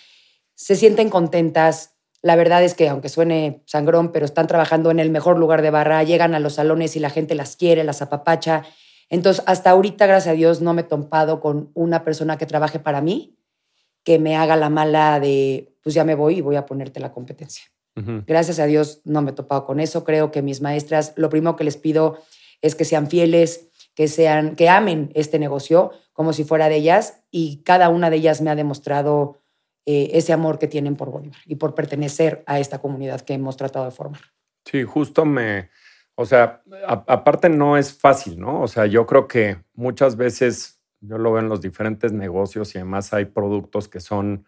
se 0.55 0.75
sienten 0.75 1.09
contentas. 1.09 1.95
La 2.21 2.35
verdad 2.35 2.63
es 2.63 2.73
que, 2.73 2.89
aunque 2.89 3.09
suene 3.09 3.63
sangrón, 3.65 4.11
pero 4.11 4.25
están 4.25 4.47
trabajando 4.47 4.89
en 4.89 4.99
el 4.99 5.11
mejor 5.11 5.37
lugar 5.37 5.61
de 5.61 5.69
barra, 5.69 6.03
llegan 6.03 6.33
a 6.33 6.39
los 6.39 6.53
salones 6.55 6.95
y 6.95 6.99
la 6.99 7.09
gente 7.09 7.35
las 7.35 7.55
quiere, 7.55 7.83
las 7.83 8.01
apapacha. 8.01 8.63
Entonces, 9.09 9.43
hasta 9.45 9.69
ahorita, 9.69 10.07
gracias 10.07 10.33
a 10.33 10.35
Dios, 10.35 10.61
no 10.61 10.73
me 10.73 10.81
he 10.81 10.85
topado 10.85 11.39
con 11.39 11.69
una 11.75 12.03
persona 12.03 12.37
que 12.37 12.45
trabaje 12.45 12.79
para 12.79 13.01
mí 13.01 13.35
que 14.05 14.19
me 14.19 14.37
haga 14.37 14.55
la 14.55 14.69
mala 14.69 15.19
de, 15.19 15.75
pues 15.81 15.95
ya 15.95 16.05
me 16.05 16.15
voy 16.15 16.37
y 16.37 16.41
voy 16.41 16.55
a 16.55 16.65
ponerte 16.65 17.01
la 17.01 17.11
competencia. 17.11 17.65
Gracias 18.27 18.59
a 18.59 18.65
Dios 18.65 18.99
no 19.05 19.21
me 19.21 19.31
he 19.31 19.33
topado 19.33 19.65
con 19.65 19.79
eso. 19.79 20.03
Creo 20.03 20.29
que 20.29 20.41
mis 20.41 20.61
maestras, 20.61 21.13
lo 21.15 21.29
primero 21.29 21.55
que 21.55 21.63
les 21.63 21.77
pido 21.77 22.19
es 22.61 22.75
que 22.75 22.83
sean 22.83 23.07
fieles, 23.07 23.69
que 23.95 24.09
sean, 24.09 24.57
que 24.57 24.67
amen 24.67 25.11
este 25.15 25.39
negocio 25.39 25.91
como 26.11 26.33
si 26.33 26.43
fuera 26.43 26.67
de 26.67 26.75
ellas 26.75 27.23
y 27.31 27.63
cada 27.63 27.87
una 27.87 28.09
de 28.09 28.17
ellas 28.17 28.41
me 28.41 28.49
ha 28.49 28.55
demostrado 28.55 29.41
eh, 29.85 30.09
ese 30.13 30.33
amor 30.33 30.57
que 30.59 30.67
tienen 30.67 30.95
por 30.95 31.11
Bolívar 31.11 31.37
y 31.45 31.55
por 31.55 31.75
pertenecer 31.75 32.43
a 32.47 32.59
esta 32.59 32.79
comunidad 32.79 33.21
que 33.21 33.33
hemos 33.33 33.57
tratado 33.57 33.85
de 33.85 33.91
formar. 33.91 34.21
Sí, 34.65 34.83
justo 34.83 35.25
me, 35.25 35.69
o 36.15 36.25
sea, 36.25 36.63
aparte 36.87 37.49
no 37.49 37.77
es 37.77 37.93
fácil, 37.93 38.39
¿no? 38.39 38.61
O 38.61 38.67
sea, 38.67 38.85
yo 38.85 39.05
creo 39.05 39.27
que 39.27 39.57
muchas 39.73 40.15
veces 40.15 40.81
yo 41.01 41.17
lo 41.17 41.33
veo 41.33 41.41
en 41.41 41.49
los 41.49 41.61
diferentes 41.61 42.13
negocios 42.13 42.73
y 42.73 42.79
además 42.79 43.13
hay 43.13 43.25
productos 43.25 43.87
que 43.87 43.99
son 43.99 44.45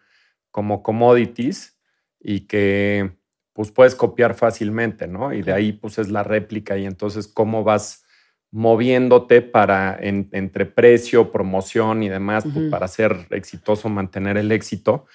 como 0.50 0.82
commodities 0.82 1.78
y 2.18 2.40
que 2.40 3.16
pues 3.52 3.70
puedes 3.70 3.94
copiar 3.94 4.34
fácilmente, 4.34 5.06
¿no? 5.06 5.32
Y 5.32 5.42
de 5.42 5.52
ahí 5.52 5.72
pues 5.72 5.98
es 5.98 6.08
la 6.08 6.22
réplica 6.22 6.78
y 6.78 6.86
entonces 6.86 7.28
cómo 7.28 7.64
vas 7.64 8.04
moviéndote 8.50 9.42
para 9.42 9.98
entre 10.00 10.64
precio, 10.64 11.30
promoción 11.30 12.02
y 12.02 12.08
demás, 12.08 12.44
pues, 12.52 12.70
para 12.70 12.88
ser 12.88 13.26
exitoso, 13.30 13.88
mantener 13.88 14.38
el 14.38 14.52
éxito. 14.52 15.06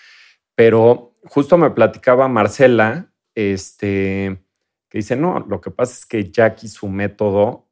Pero 0.56 1.14
justo 1.26 1.58
me 1.58 1.72
platicaba 1.72 2.28
Marcela, 2.28 3.12
este, 3.36 4.44
que 4.90 4.98
dice, 5.00 5.16
no, 5.16 5.40
lo 5.40 5.62
que 5.62 5.72
pasa 5.72 5.94
es 5.94 6.06
que 6.06 6.32
Jackie, 6.32 6.68
su 6.68 6.88
método, 6.88 7.68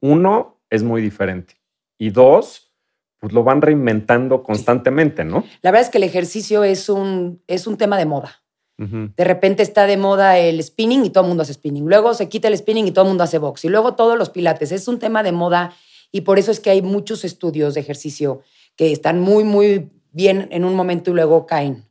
uno, 0.00 0.60
es 0.70 0.82
muy 0.82 1.02
diferente. 1.02 1.56
Y 1.98 2.10
dos, 2.10 2.72
pues 3.18 3.32
lo 3.32 3.42
van 3.42 3.62
reinventando 3.62 4.42
constantemente, 4.42 5.24
¿no? 5.24 5.44
La 5.62 5.70
verdad 5.70 5.86
es 5.86 5.90
que 5.90 5.98
el 5.98 6.04
ejercicio 6.04 6.64
es 6.64 6.88
un, 6.88 7.42
es 7.46 7.66
un 7.66 7.76
tema 7.76 7.98
de 7.98 8.06
moda. 8.06 8.40
De 8.76 9.22
repente 9.22 9.62
está 9.62 9.86
de 9.86 9.96
moda 9.96 10.36
el 10.36 10.60
spinning 10.60 11.04
y 11.04 11.10
todo 11.10 11.22
el 11.22 11.28
mundo 11.28 11.44
hace 11.44 11.54
spinning. 11.54 11.86
Luego 11.86 12.12
se 12.12 12.28
quita 12.28 12.48
el 12.48 12.58
spinning 12.58 12.88
y 12.88 12.90
todo 12.90 13.04
el 13.04 13.10
mundo 13.10 13.22
hace 13.22 13.38
box. 13.38 13.64
Y 13.64 13.68
luego 13.68 13.94
todos 13.94 14.18
los 14.18 14.30
pilates. 14.30 14.72
Es 14.72 14.88
un 14.88 14.98
tema 14.98 15.22
de 15.22 15.30
moda 15.30 15.72
y 16.10 16.22
por 16.22 16.40
eso 16.40 16.50
es 16.50 16.58
que 16.58 16.70
hay 16.70 16.82
muchos 16.82 17.24
estudios 17.24 17.74
de 17.74 17.80
ejercicio 17.80 18.40
que 18.74 18.90
están 18.90 19.20
muy, 19.20 19.44
muy 19.44 19.90
bien 20.10 20.48
en 20.50 20.64
un 20.64 20.74
momento 20.74 21.12
y 21.12 21.14
luego 21.14 21.46
caen. 21.46 21.84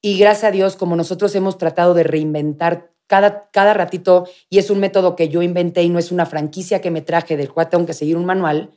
Y 0.00 0.18
gracias 0.18 0.44
a 0.44 0.50
Dios, 0.50 0.76
como 0.76 0.96
nosotros 0.96 1.34
hemos 1.34 1.58
tratado 1.58 1.94
de 1.94 2.04
reinventar 2.04 2.92
cada, 3.06 3.48
cada 3.50 3.74
ratito, 3.74 4.28
y 4.50 4.58
es 4.58 4.70
un 4.70 4.80
método 4.80 5.16
que 5.16 5.28
yo 5.28 5.42
inventé 5.42 5.82
y 5.82 5.88
no 5.88 5.98
es 5.98 6.12
una 6.12 6.26
franquicia 6.26 6.80
que 6.80 6.90
me 6.90 7.00
traje 7.00 7.36
del 7.36 7.52
cual 7.52 7.68
tengo 7.68 7.86
que 7.86 7.94
seguir 7.94 8.16
un 8.16 8.26
manual, 8.26 8.70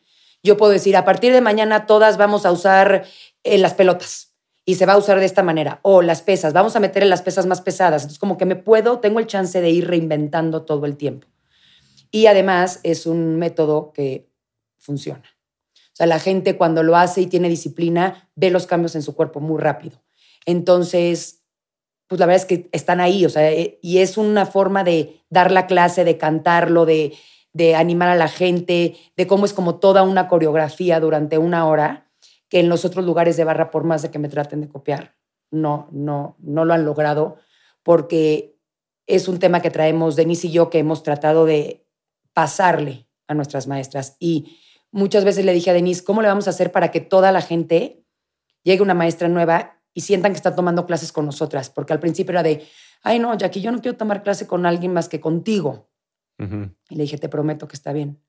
yo 0.43 0.57
puedo 0.57 0.71
decir, 0.71 0.95
a 0.97 1.05
partir 1.05 1.33
de 1.33 1.41
mañana 1.41 1.85
todas 1.85 2.17
vamos 2.17 2.45
a 2.45 2.51
usar 2.51 3.05
eh, 3.43 3.57
las 3.57 3.73
pelotas 3.75 4.33
y 4.65 4.75
se 4.75 4.85
va 4.85 4.93
a 4.93 4.97
usar 4.97 5.19
de 5.19 5.25
esta 5.25 5.43
manera. 5.43 5.79
O 5.83 6.01
las 6.01 6.21
pesas, 6.21 6.53
vamos 6.53 6.75
a 6.75 6.79
meter 6.79 7.03
en 7.03 7.09
las 7.09 7.21
pesas 7.21 7.45
más 7.45 7.61
pesadas. 7.61 8.03
Entonces, 8.03 8.19
como 8.19 8.37
que 8.37 8.45
me 8.45 8.55
puedo, 8.55 8.99
tengo 8.99 9.19
el 9.19 9.27
chance 9.27 9.61
de 9.61 9.69
ir 9.69 9.87
reinventando 9.87 10.63
todo 10.63 10.85
el 10.85 10.97
tiempo. 10.97 11.27
Y 12.09 12.25
además 12.25 12.79
es 12.83 13.05
un 13.05 13.37
método 13.37 13.93
que 13.93 14.29
funciona. 14.77 15.23
O 15.75 15.95
sea, 15.95 16.07
la 16.07 16.19
gente 16.19 16.57
cuando 16.57 16.83
lo 16.83 16.95
hace 16.95 17.21
y 17.21 17.27
tiene 17.27 17.49
disciplina, 17.49 18.29
ve 18.35 18.49
los 18.49 18.65
cambios 18.65 18.95
en 18.95 19.03
su 19.03 19.15
cuerpo 19.15 19.39
muy 19.39 19.59
rápido. 19.59 20.01
Entonces, 20.45 21.43
pues 22.07 22.19
la 22.19 22.25
verdad 22.25 22.41
es 22.41 22.45
que 22.45 22.69
están 22.71 22.99
ahí, 22.99 23.25
o 23.25 23.29
sea, 23.29 23.51
eh, 23.51 23.79
y 23.81 23.99
es 23.99 24.17
una 24.17 24.45
forma 24.45 24.83
de 24.83 25.21
dar 25.29 25.51
la 25.51 25.67
clase, 25.67 26.03
de 26.03 26.17
cantarlo, 26.17 26.85
de, 26.85 27.13
de 27.53 27.75
animar 27.75 28.09
a 28.09 28.15
la 28.15 28.27
gente, 28.27 28.95
de 29.15 29.27
cómo 29.27 29.45
es 29.45 29.53
como 29.53 29.79
toda 29.79 30.03
una 30.03 30.27
coreografía 30.27 30.99
durante 30.99 31.37
una 31.37 31.67
hora 31.67 32.11
que 32.49 32.59
en 32.59 32.67
los 32.67 32.83
otros 32.83 33.05
lugares 33.05 33.37
de 33.37 33.45
barra, 33.45 33.71
por 33.71 33.85
más 33.85 34.01
de 34.01 34.11
que 34.11 34.19
me 34.19 34.27
traten 34.27 34.59
de 34.59 34.67
copiar, 34.67 35.15
no, 35.51 35.87
no, 35.91 36.35
no 36.39 36.65
lo 36.65 36.73
han 36.73 36.83
logrado, 36.83 37.37
porque 37.81 38.57
es 39.07 39.27
un 39.27 39.39
tema 39.39 39.61
que 39.61 39.71
traemos 39.71 40.15
Denise 40.15 40.47
y 40.47 40.51
yo 40.51 40.69
que 40.69 40.79
hemos 40.79 41.03
tratado 41.03 41.45
de 41.45 41.85
pasarle 42.33 43.07
a 43.27 43.33
nuestras 43.33 43.67
maestras. 43.67 44.17
Y 44.19 44.57
muchas 44.91 45.23
veces 45.23 45.45
le 45.45 45.53
dije 45.53 45.69
a 45.69 45.73
Denise, 45.73 46.03
¿cómo 46.03 46.21
le 46.21 46.27
vamos 46.27 46.47
a 46.47 46.51
hacer 46.51 46.71
para 46.71 46.91
que 46.91 46.99
toda 46.99 47.31
la 47.31 47.41
gente 47.41 48.05
llegue 48.63 48.81
una 48.81 48.93
maestra 48.93 49.27
nueva 49.27 49.80
y 49.93 50.01
sientan 50.01 50.31
que 50.31 50.37
está 50.37 50.55
tomando 50.55 50.85
clases 50.85 51.11
con 51.11 51.25
nosotras? 51.25 51.69
Porque 51.69 51.93
al 51.93 51.99
principio 51.99 52.31
era 52.31 52.43
de, 52.43 52.67
ay 53.03 53.19
no, 53.19 53.37
Jackie, 53.37 53.61
yo 53.61 53.71
no 53.71 53.81
quiero 53.81 53.97
tomar 53.97 54.23
clase 54.23 54.47
con 54.47 54.65
alguien 54.65 54.93
más 54.93 55.09
que 55.09 55.19
contigo. 55.19 55.89
Y 56.89 56.95
le 56.95 57.03
dije, 57.03 57.19
te 57.19 57.29
prometo 57.29 57.67
que 57.67 57.75
está 57.75 57.93
bien. 57.93 58.19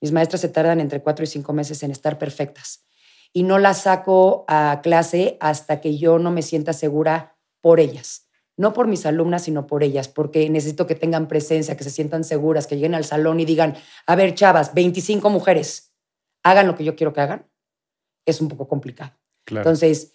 Mis 0.00 0.10
maestras 0.10 0.40
se 0.40 0.48
tardan 0.48 0.80
entre 0.80 1.02
cuatro 1.02 1.22
y 1.22 1.28
cinco 1.28 1.52
meses 1.52 1.84
en 1.84 1.92
estar 1.92 2.18
perfectas 2.18 2.84
y 3.32 3.42
no 3.42 3.58
las 3.58 3.82
saco 3.82 4.44
a 4.48 4.80
clase 4.82 5.36
hasta 5.40 5.80
que 5.80 5.96
yo 5.96 6.18
no 6.18 6.30
me 6.30 6.42
sienta 6.42 6.72
segura 6.72 7.36
por 7.60 7.80
ellas. 7.80 8.26
No 8.56 8.72
por 8.72 8.88
mis 8.88 9.06
alumnas, 9.06 9.44
sino 9.44 9.66
por 9.66 9.82
ellas, 9.82 10.08
porque 10.08 10.50
necesito 10.50 10.86
que 10.86 10.94
tengan 10.94 11.28
presencia, 11.28 11.76
que 11.76 11.84
se 11.84 11.90
sientan 11.90 12.24
seguras, 12.24 12.66
que 12.66 12.74
lleguen 12.74 12.94
al 12.94 13.04
salón 13.04 13.40
y 13.40 13.44
digan, 13.44 13.76
a 14.06 14.16
ver, 14.16 14.34
chavas, 14.34 14.74
25 14.74 15.30
mujeres, 15.30 15.94
hagan 16.42 16.66
lo 16.66 16.74
que 16.74 16.84
yo 16.84 16.94
quiero 16.94 17.12
que 17.12 17.20
hagan. 17.20 17.46
Es 18.26 18.40
un 18.40 18.48
poco 18.48 18.68
complicado. 18.68 19.12
Entonces, 19.46 20.12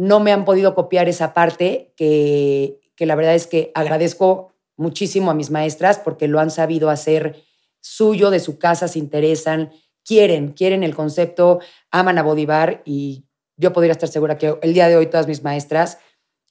no 0.00 0.18
me 0.18 0.32
han 0.32 0.46
podido 0.46 0.74
copiar 0.74 1.10
esa 1.10 1.34
parte 1.34 1.92
que, 1.94 2.80
que 2.96 3.04
la 3.04 3.16
verdad 3.16 3.34
es 3.34 3.46
que 3.46 3.70
agradezco 3.74 4.54
muchísimo 4.78 5.30
a 5.30 5.34
mis 5.34 5.50
maestras 5.50 5.98
porque 5.98 6.26
lo 6.26 6.40
han 6.40 6.50
sabido 6.50 6.88
hacer 6.88 7.42
suyo, 7.82 8.30
de 8.30 8.40
su 8.40 8.58
casa, 8.58 8.88
se 8.88 8.98
interesan, 8.98 9.70
quieren, 10.02 10.52
quieren 10.52 10.84
el 10.84 10.94
concepto, 10.94 11.60
aman 11.90 12.16
a 12.16 12.22
Bodivar 12.22 12.80
y 12.86 13.26
yo 13.58 13.74
podría 13.74 13.92
estar 13.92 14.08
segura 14.08 14.38
que 14.38 14.56
el 14.62 14.72
día 14.72 14.88
de 14.88 14.96
hoy 14.96 15.06
todas 15.06 15.28
mis 15.28 15.44
maestras 15.44 15.98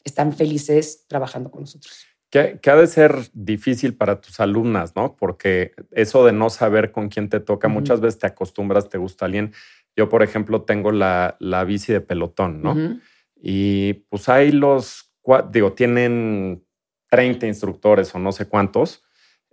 están 0.04 0.32
felices 0.32 1.08
trabajando 1.08 1.50
con 1.50 1.62
nosotros. 1.62 2.06
Que, 2.30 2.60
ha 2.64 2.76
de 2.76 2.86
ser 2.86 3.16
difícil 3.34 3.96
para 3.96 4.22
tus 4.22 4.40
alumnas, 4.40 4.96
¿no? 4.96 5.16
Porque 5.16 5.72
eso 5.90 6.24
de 6.24 6.34
no 6.34 6.52
saber 6.52 6.92
con 6.92 7.10
quién 7.10 7.30
te 7.30 7.40
toca, 7.40 7.68
muchas 7.68 8.00
veces 8.00 8.20
te 8.20 8.28
acostumbras, 8.28 8.90
te 8.90 9.00
gusta 9.00 9.26
alguien. 9.26 9.54
Yo, 9.96 10.08
por 10.08 10.22
ejemplo, 10.22 10.62
tengo 10.62 10.92
la, 10.92 11.36
la 11.40 11.64
bici 11.64 11.92
de 11.92 12.02
pelotón, 12.02 12.62
¿no? 12.62 13.00
Y 13.42 13.94
pues 14.10 14.30
hay 14.30 14.52
los, 14.52 15.12
digo, 15.52 15.74
tienen 15.74 16.66
30 17.10 17.48
instructores 17.48 18.14
o 18.14 18.20
no 18.20 18.32
sé 18.32 18.48
cuántos. 18.48 19.04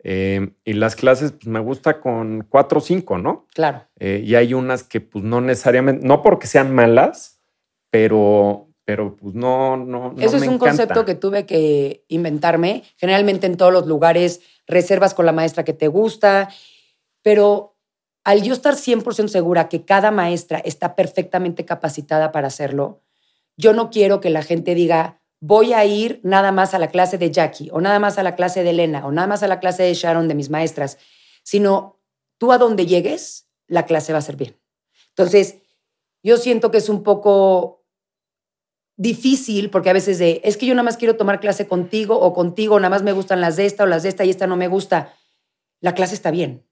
Eh, 0.03 0.53
y 0.65 0.75
las 0.75 0.95
clases, 0.95 1.33
pues 1.33 1.47
me 1.47 1.61
gusta 1.61 2.01
con 2.01 2.47
cuatro 2.49 2.79
o 2.79 2.81
cinco, 2.81 3.19
¿no? 3.19 3.47
Claro. 3.55 3.85
Eh, 3.99 4.23
y 4.25 4.35
hay 4.35 4.55
unas 4.55 4.85
que, 4.85 5.01
pues 5.01 5.25
no 5.25 5.41
necesariamente, 5.41 6.07
no 6.07 6.23
porque 6.23 6.47
sean 6.47 6.75
malas, 6.75 7.41
pero, 7.91 8.69
pero 8.85 9.17
pues 9.17 9.35
no, 9.35 9.77
no. 9.77 10.13
no 10.13 10.21
Eso 10.21 10.37
es 10.37 10.43
me 10.43 10.49
un 10.49 10.55
encanta. 10.55 10.77
concepto 10.77 11.05
que 11.05 11.15
tuve 11.15 11.47
que 11.47 12.05
inventarme. 12.09 12.85
Generalmente 12.99 13.47
en 13.47 13.57
todos 13.57 13.73
los 13.73 13.87
lugares 13.87 14.43
reservas 14.67 15.15
con 15.15 15.27
la 15.27 15.33
maestra 15.33 15.65
que 15.65 15.73
te 15.73 15.89
gusta, 15.89 16.51
pero 17.23 17.77
al 18.23 18.43
yo 18.43 18.53
estar 18.53 18.75
100% 18.75 19.29
segura 19.29 19.69
que 19.69 19.85
cada 19.85 20.11
maestra 20.11 20.59
está 20.59 20.95
perfectamente 20.95 21.65
capacitada 21.65 22.33
para 22.33 22.49
hacerlo, 22.49 23.03
yo 23.57 23.73
no 23.73 23.91
quiero 23.91 24.21
que 24.21 24.31
la 24.31 24.43
gente 24.43 24.75
diga, 24.75 25.21
voy 25.41 25.73
a 25.73 25.85
ir 25.85 26.21
nada 26.23 26.53
más 26.53 26.75
a 26.75 26.79
la 26.79 26.89
clase 26.89 27.19
de 27.19 27.31
Jackie, 27.31 27.71
o 27.73 27.81
nada 27.81 27.99
más 27.99 28.19
a 28.19 28.23
la 28.23 28.37
clase 28.37 28.63
de 28.63 28.71
Elena, 28.71 29.07
o 29.07 29.13
nada 29.13 29.27
más 29.27 29.43
a 29.43 29.49
la 29.49 29.61
clase 29.61 29.83
de 29.83 29.95
Sharon, 29.95 30.29
de 30.29 30.35
mis 30.35 30.51
maestras, 30.51 30.99
sino 31.43 32.01
tú 32.39 32.53
a 32.53 32.59
donde 32.59 32.87
llegues, 32.87 33.49
la 33.67 33.87
clase 33.87 34.13
va 34.13 34.19
a 34.19 34.23
ser 34.23 34.37
bien. 34.37 34.57
Entonces, 35.11 35.59
yo 36.23 36.37
siento 36.37 36.71
que 36.71 36.79
es 36.79 36.89
un 36.89 37.03
poco 37.03 37.85
difícil, 38.97 39.71
porque 39.71 39.91
a 39.91 39.93
veces 39.93 40.19
de, 40.19 40.41
es 40.45 40.57
que 40.57 40.67
yo 40.67 40.75
nada 40.75 40.85
más 40.85 40.97
quiero 40.97 41.17
tomar 41.17 41.41
clase 41.41 41.67
contigo 41.67 42.19
o 42.19 42.33
contigo, 42.33 42.79
nada 42.81 42.91
más 42.91 43.03
me 43.03 43.13
gustan 43.13 43.41
las 43.41 43.57
de 43.57 43.67
esta 43.67 43.85
o 43.85 43.87
las 43.87 44.03
de 44.03 44.09
esta 44.09 44.25
y 44.25 44.31
esta 44.31 44.47
no 44.47 44.57
me 44.57 44.69
gusta. 44.69 45.15
La 45.81 45.95
clase 45.95 46.15
está 46.15 46.31
bien. 46.31 46.67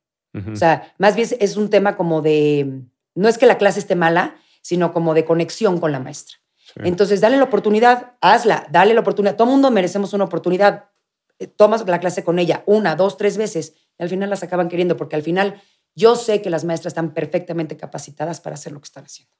O 0.52 0.56
sea, 0.56 0.92
más 0.98 1.14
bien 1.14 1.28
es 1.38 1.56
un 1.56 1.70
tema 1.70 1.96
como 1.96 2.20
de, 2.20 2.82
no 3.14 3.28
es 3.28 3.38
que 3.38 3.46
la 3.46 3.56
clase 3.56 3.78
esté 3.78 3.94
mala, 3.94 4.34
sino 4.62 4.92
como 4.92 5.14
de 5.14 5.24
conexión 5.24 5.78
con 5.78 5.92
la 5.92 6.00
maestra. 6.00 6.38
Sí. 6.74 6.80
Entonces, 6.84 7.20
dale 7.20 7.36
la 7.36 7.44
oportunidad, 7.44 8.14
hazla, 8.20 8.66
dale 8.70 8.94
la 8.94 9.00
oportunidad. 9.00 9.36
Todo 9.36 9.46
mundo 9.46 9.70
merecemos 9.70 10.12
una 10.12 10.24
oportunidad. 10.24 10.90
Eh, 11.38 11.46
Tomas 11.46 11.86
la 11.86 12.00
clase 12.00 12.24
con 12.24 12.38
ella 12.38 12.62
una, 12.66 12.96
dos, 12.96 13.16
tres 13.16 13.36
veces 13.36 13.74
y 13.98 14.02
al 14.02 14.08
final 14.08 14.30
las 14.30 14.42
acaban 14.42 14.68
queriendo 14.68 14.96
porque 14.96 15.16
al 15.16 15.22
final 15.22 15.60
yo 15.94 16.16
sé 16.16 16.42
que 16.42 16.50
las 16.50 16.64
maestras 16.64 16.92
están 16.92 17.14
perfectamente 17.14 17.76
capacitadas 17.76 18.40
para 18.40 18.54
hacer 18.54 18.72
lo 18.72 18.80
que 18.80 18.86
están 18.86 19.04
haciendo. 19.04 19.32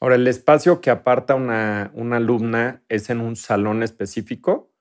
Ahora, 0.00 0.16
¿el 0.16 0.26
espacio 0.26 0.80
que 0.80 0.90
aparta 0.90 1.34
una, 1.34 1.92
una 1.94 2.16
alumna 2.16 2.82
es 2.88 3.08
en 3.10 3.20
un 3.20 3.36
salón 3.36 3.82
específico 3.82 4.72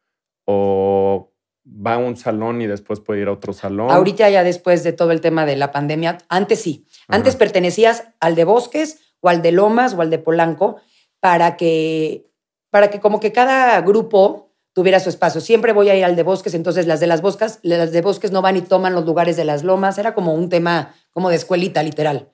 o 0.45 1.32
va 1.65 1.93
a 1.93 1.97
un 1.97 2.17
salón 2.17 2.62
y 2.62 2.67
después 2.67 2.99
puede 3.01 3.21
ir 3.21 3.27
a 3.27 3.34
otro 3.34 3.54
salón? 3.54 3.91
Ahorita 3.91 4.30
ya 4.30 4.43
después 4.43 4.84
de 4.84 4.93
todo 4.93 5.12
el 5.12 5.21
tema 5.21 5.45
de 5.45 5.58
la 5.58 5.71
pandemia, 5.71 6.17
antes 6.27 6.62
sí. 6.62 6.88
Antes 7.08 7.36
Ajá. 7.36 7.39
pertenecías 7.39 8.08
al 8.19 8.36
de 8.36 8.45
Bosques 8.45 8.99
o 9.19 9.30
al 9.30 9.41
de 9.41 9.51
Lomas 9.51 9.93
o 9.93 10.01
al 10.01 10.10
de 10.10 10.17
Polanco 10.17 10.82
para 11.22 11.56
que, 11.56 12.30
para 12.70 12.90
que 12.90 13.00
como 13.00 13.22
que 13.22 13.32
cada 13.32 13.80
grupo 13.82 14.52
tuviera 14.74 15.00
su 15.00 15.08
espacio. 15.10 15.40
Siempre 15.40 15.72
voy 15.72 15.90
a 15.90 15.96
ir 15.96 16.04
al 16.04 16.16
de 16.18 16.24
Bosques, 16.24 16.54
entonces 16.54 16.88
las 16.88 17.00
de 17.00 17.08
las 17.08 17.22
Bosques, 17.22 17.60
las 17.62 17.92
de 17.94 18.02
Bosques 18.02 18.32
no 18.32 18.42
van 18.42 18.58
y 18.58 18.62
toman 18.62 18.94
los 18.94 19.06
lugares 19.06 19.38
de 19.38 19.46
las 19.46 19.64
Lomas. 19.64 19.98
Era 19.98 20.14
como 20.14 20.34
un 20.34 20.50
tema 20.50 20.94
como 21.12 21.30
de 21.30 21.36
escuelita, 21.38 21.82
literal. 21.84 22.30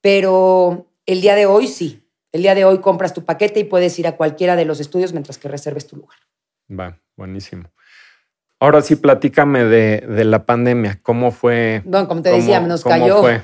Pero 0.00 0.86
el 1.06 1.20
día 1.20 1.34
de 1.34 1.46
hoy 1.46 1.66
sí. 1.66 2.00
El 2.32 2.42
día 2.42 2.54
de 2.54 2.64
hoy 2.64 2.78
compras 2.80 3.14
tu 3.14 3.24
paquete 3.24 3.60
y 3.60 3.64
puedes 3.64 3.96
ir 3.98 4.06
a 4.08 4.16
cualquiera 4.16 4.56
de 4.56 4.64
los 4.64 4.80
estudios 4.80 5.12
mientras 5.12 5.38
que 5.38 5.48
reserves 5.48 5.86
tu 5.86 5.96
lugar. 5.96 6.18
Va, 6.70 6.98
buenísimo. 7.16 7.70
Ahora 8.60 8.82
sí, 8.82 8.96
platícame 8.96 9.64
de, 9.64 9.98
de 10.00 10.24
la 10.24 10.44
pandemia. 10.44 10.98
¿Cómo 11.02 11.30
fue? 11.30 11.82
Bueno, 11.84 12.08
como 12.08 12.22
te 12.22 12.30
¿Cómo- 12.30 12.40
decía, 12.42 12.60
nos 12.60 12.82
cayó. 12.82 13.20
fue? 13.20 13.42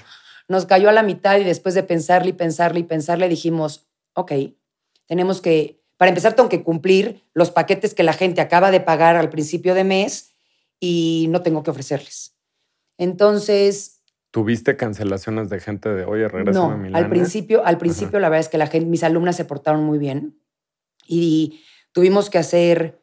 nos 0.48 0.66
cayó 0.66 0.88
a 0.88 0.92
la 0.92 1.04
mitad 1.04 1.38
y 1.38 1.44
después 1.44 1.76
de 1.76 1.84
pensarle 1.84 2.30
y 2.30 2.32
pensarle 2.32 2.80
y 2.80 2.82
pensarle 2.82 3.28
dijimos, 3.28 3.86
ok, 4.14 4.32
tenemos 5.10 5.40
que, 5.40 5.82
para 5.96 6.10
empezar 6.10 6.34
tengo 6.34 6.48
que 6.48 6.62
cumplir 6.62 7.24
los 7.34 7.50
paquetes 7.50 7.94
que 7.94 8.04
la 8.04 8.12
gente 8.12 8.40
acaba 8.40 8.70
de 8.70 8.78
pagar 8.78 9.16
al 9.16 9.28
principio 9.28 9.74
de 9.74 9.82
mes 9.82 10.36
y 10.78 11.26
no 11.30 11.42
tengo 11.42 11.64
que 11.64 11.72
ofrecerles. 11.72 12.36
Entonces, 12.96 14.02
¿Tuviste 14.30 14.76
cancelaciones 14.76 15.50
de 15.50 15.58
gente 15.58 15.88
de, 15.88 16.04
oye, 16.04 16.28
regresa 16.28 16.60
no, 16.60 16.70
a 16.70 16.76
mi 16.76 16.86
al 16.86 16.92
lana"? 16.92 17.10
principio, 17.10 17.66
al 17.66 17.76
principio 17.76 18.20
la 18.20 18.28
verdad 18.28 18.42
es 18.46 18.48
que 18.48 18.58
la 18.58 18.68
gente, 18.68 18.86
mis 18.88 19.02
alumnas 19.02 19.34
se 19.34 19.44
portaron 19.44 19.82
muy 19.82 19.98
bien 19.98 20.38
y 21.08 21.60
tuvimos 21.90 22.30
que 22.30 22.38
hacer, 22.38 23.02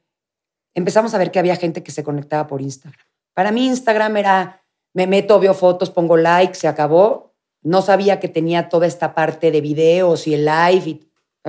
empezamos 0.74 1.14
a 1.14 1.18
ver 1.18 1.30
que 1.30 1.40
había 1.40 1.58
gente 1.58 1.84
que 1.84 1.92
se 1.92 2.04
conectaba 2.06 2.48
por 2.48 2.62
Instagram. 2.62 3.06
Para 3.34 3.52
mí 3.52 3.68
Instagram 3.68 4.16
era, 4.16 4.64
me 4.94 5.08
meto, 5.08 5.42
veo 5.42 5.54
fotos, 5.54 5.90
pongo 5.90 6.16
like, 6.16 6.56
se 6.56 6.70
acabó. 6.70 7.36
No 7.62 7.82
sabía 7.82 8.22
que 8.22 8.30
tenía 8.30 8.70
toda 8.70 8.88
esta 8.88 9.14
parte 9.14 9.52
de 9.52 9.60
videos 9.60 10.26
y 10.26 10.36
el 10.36 10.46
live. 10.46 10.84
Y, 10.90 11.08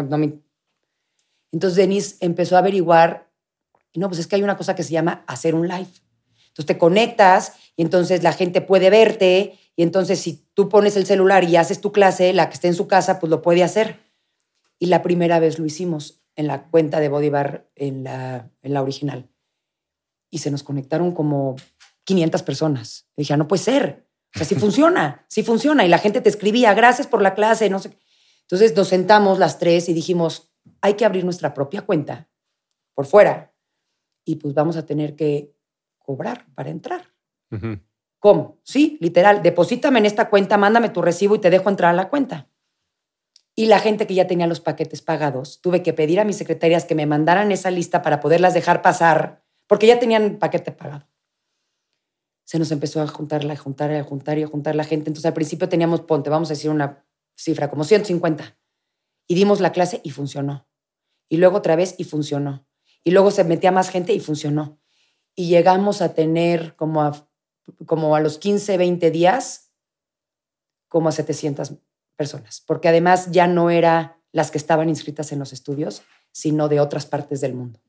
no 0.08 0.18
me- 0.18 0.47
entonces 1.52 1.76
Denise 1.76 2.16
empezó 2.20 2.56
a 2.56 2.60
averiguar, 2.60 3.30
no, 3.94 4.08
pues 4.08 4.20
es 4.20 4.26
que 4.26 4.36
hay 4.36 4.42
una 4.42 4.56
cosa 4.56 4.74
que 4.74 4.82
se 4.82 4.92
llama 4.92 5.24
hacer 5.26 5.54
un 5.54 5.68
live. 5.68 5.88
Entonces 6.48 6.66
te 6.66 6.78
conectas 6.78 7.52
y 7.76 7.82
entonces 7.82 8.22
la 8.22 8.32
gente 8.32 8.60
puede 8.60 8.90
verte 8.90 9.58
y 9.76 9.82
entonces 9.82 10.20
si 10.20 10.44
tú 10.54 10.68
pones 10.68 10.96
el 10.96 11.06
celular 11.06 11.44
y 11.44 11.56
haces 11.56 11.80
tu 11.80 11.92
clase, 11.92 12.32
la 12.32 12.48
que 12.48 12.54
esté 12.54 12.68
en 12.68 12.74
su 12.74 12.88
casa, 12.88 13.20
pues 13.20 13.30
lo 13.30 13.42
puede 13.42 13.62
hacer. 13.62 14.00
Y 14.78 14.86
la 14.86 15.02
primera 15.02 15.38
vez 15.38 15.58
lo 15.58 15.66
hicimos 15.66 16.22
en 16.34 16.46
la 16.46 16.68
cuenta 16.68 17.00
de 17.00 17.08
Body 17.08 17.30
Bar, 17.30 17.70
en 17.74 18.04
la, 18.04 18.50
en 18.62 18.74
la 18.74 18.82
original. 18.82 19.28
Y 20.30 20.38
se 20.38 20.50
nos 20.50 20.62
conectaron 20.62 21.12
como 21.12 21.56
500 22.04 22.42
personas. 22.42 23.06
Y 23.16 23.22
dije, 23.22 23.34
"Ah, 23.34 23.36
no 23.36 23.48
puede 23.48 23.62
ser. 23.62 24.08
O 24.34 24.38
sea, 24.38 24.46
sí 24.46 24.54
funciona, 24.56 25.24
sí 25.28 25.42
funciona. 25.42 25.84
Y 25.84 25.88
la 25.88 25.98
gente 25.98 26.20
te 26.20 26.28
escribía, 26.28 26.74
gracias 26.74 27.06
por 27.06 27.22
la 27.22 27.34
clase, 27.34 27.70
no 27.70 27.78
sé. 27.78 27.96
Entonces 28.42 28.74
nos 28.74 28.88
sentamos 28.88 29.38
las 29.38 29.58
tres 29.58 29.88
y 29.88 29.92
dijimos, 29.92 30.47
hay 30.80 30.94
que 30.94 31.04
abrir 31.04 31.24
nuestra 31.24 31.54
propia 31.54 31.82
cuenta 31.82 32.28
por 32.94 33.06
fuera. 33.06 33.52
Y 34.24 34.36
pues 34.36 34.54
vamos 34.54 34.76
a 34.76 34.84
tener 34.84 35.16
que 35.16 35.54
cobrar 35.98 36.46
para 36.54 36.70
entrar. 36.70 37.14
¿Cómo? 38.18 38.58
Sí, 38.62 38.98
literal, 39.00 39.42
deposítame 39.42 40.00
en 40.00 40.06
esta 40.06 40.28
cuenta, 40.28 40.56
mándame 40.58 40.88
tu 40.88 41.02
recibo 41.02 41.36
y 41.36 41.38
te 41.38 41.50
dejo 41.50 41.68
entrar 41.68 41.90
a 41.90 41.96
la 41.96 42.08
cuenta. 42.08 42.48
Y 43.54 43.66
la 43.66 43.78
gente 43.80 44.06
que 44.06 44.14
ya 44.14 44.26
tenía 44.26 44.46
los 44.46 44.60
paquetes 44.60 45.02
pagados, 45.02 45.60
tuve 45.60 45.82
que 45.82 45.92
pedir 45.92 46.20
a 46.20 46.24
mis 46.24 46.36
secretarias 46.36 46.84
que 46.84 46.94
me 46.94 47.06
mandaran 47.06 47.50
esa 47.50 47.70
lista 47.70 48.02
para 48.02 48.20
poderlas 48.20 48.54
dejar 48.54 48.82
pasar, 48.82 49.42
porque 49.66 49.86
ya 49.86 49.98
tenían 49.98 50.38
paquete 50.38 50.72
pagado. 50.72 51.08
Se 52.44 52.58
nos 52.58 52.70
empezó 52.70 53.02
a 53.02 53.06
juntar, 53.06 53.44
a 53.50 53.56
juntar, 53.56 53.92
a 53.92 54.04
juntar 54.04 54.38
y 54.38 54.42
a 54.44 54.46
juntar 54.46 54.74
la 54.74 54.84
gente. 54.84 55.10
Entonces 55.10 55.26
al 55.26 55.34
principio 55.34 55.68
teníamos, 55.68 56.02
ponte, 56.02 56.30
vamos 56.30 56.50
a 56.50 56.54
decir 56.54 56.70
una 56.70 57.04
cifra, 57.36 57.68
como 57.68 57.84
150. 57.84 58.56
Y 59.28 59.34
dimos 59.36 59.60
la 59.60 59.70
clase 59.72 60.00
y 60.02 60.10
funcionó. 60.10 60.66
Y 61.28 61.36
luego 61.36 61.58
otra 61.58 61.76
vez 61.76 61.94
y 61.98 62.04
funcionó. 62.04 62.66
Y 63.04 63.12
luego 63.12 63.30
se 63.30 63.44
metía 63.44 63.70
más 63.70 63.90
gente 63.90 64.12
y 64.12 64.20
funcionó. 64.20 64.80
Y 65.36 65.48
llegamos 65.48 66.02
a 66.02 66.14
tener 66.14 66.74
como 66.74 67.02
a 67.02 67.28
como 67.86 68.16
a 68.16 68.20
los 68.20 68.38
15, 68.38 68.78
20 68.78 69.10
días, 69.10 69.72
como 70.88 71.08
a 71.08 71.12
700 71.12 71.74
personas, 72.16 72.62
porque 72.66 72.88
además 72.88 73.28
ya 73.30 73.46
no 73.46 73.70
era 73.70 74.20
las 74.32 74.50
que 74.50 74.58
estaban 74.58 74.88
inscritas 74.88 75.32
en 75.32 75.38
los 75.38 75.52
estudios, 75.52 76.02
sino 76.32 76.68
de 76.68 76.80
otras 76.80 77.06
partes 77.06 77.40
del 77.40 77.54
mundo. 77.54 77.80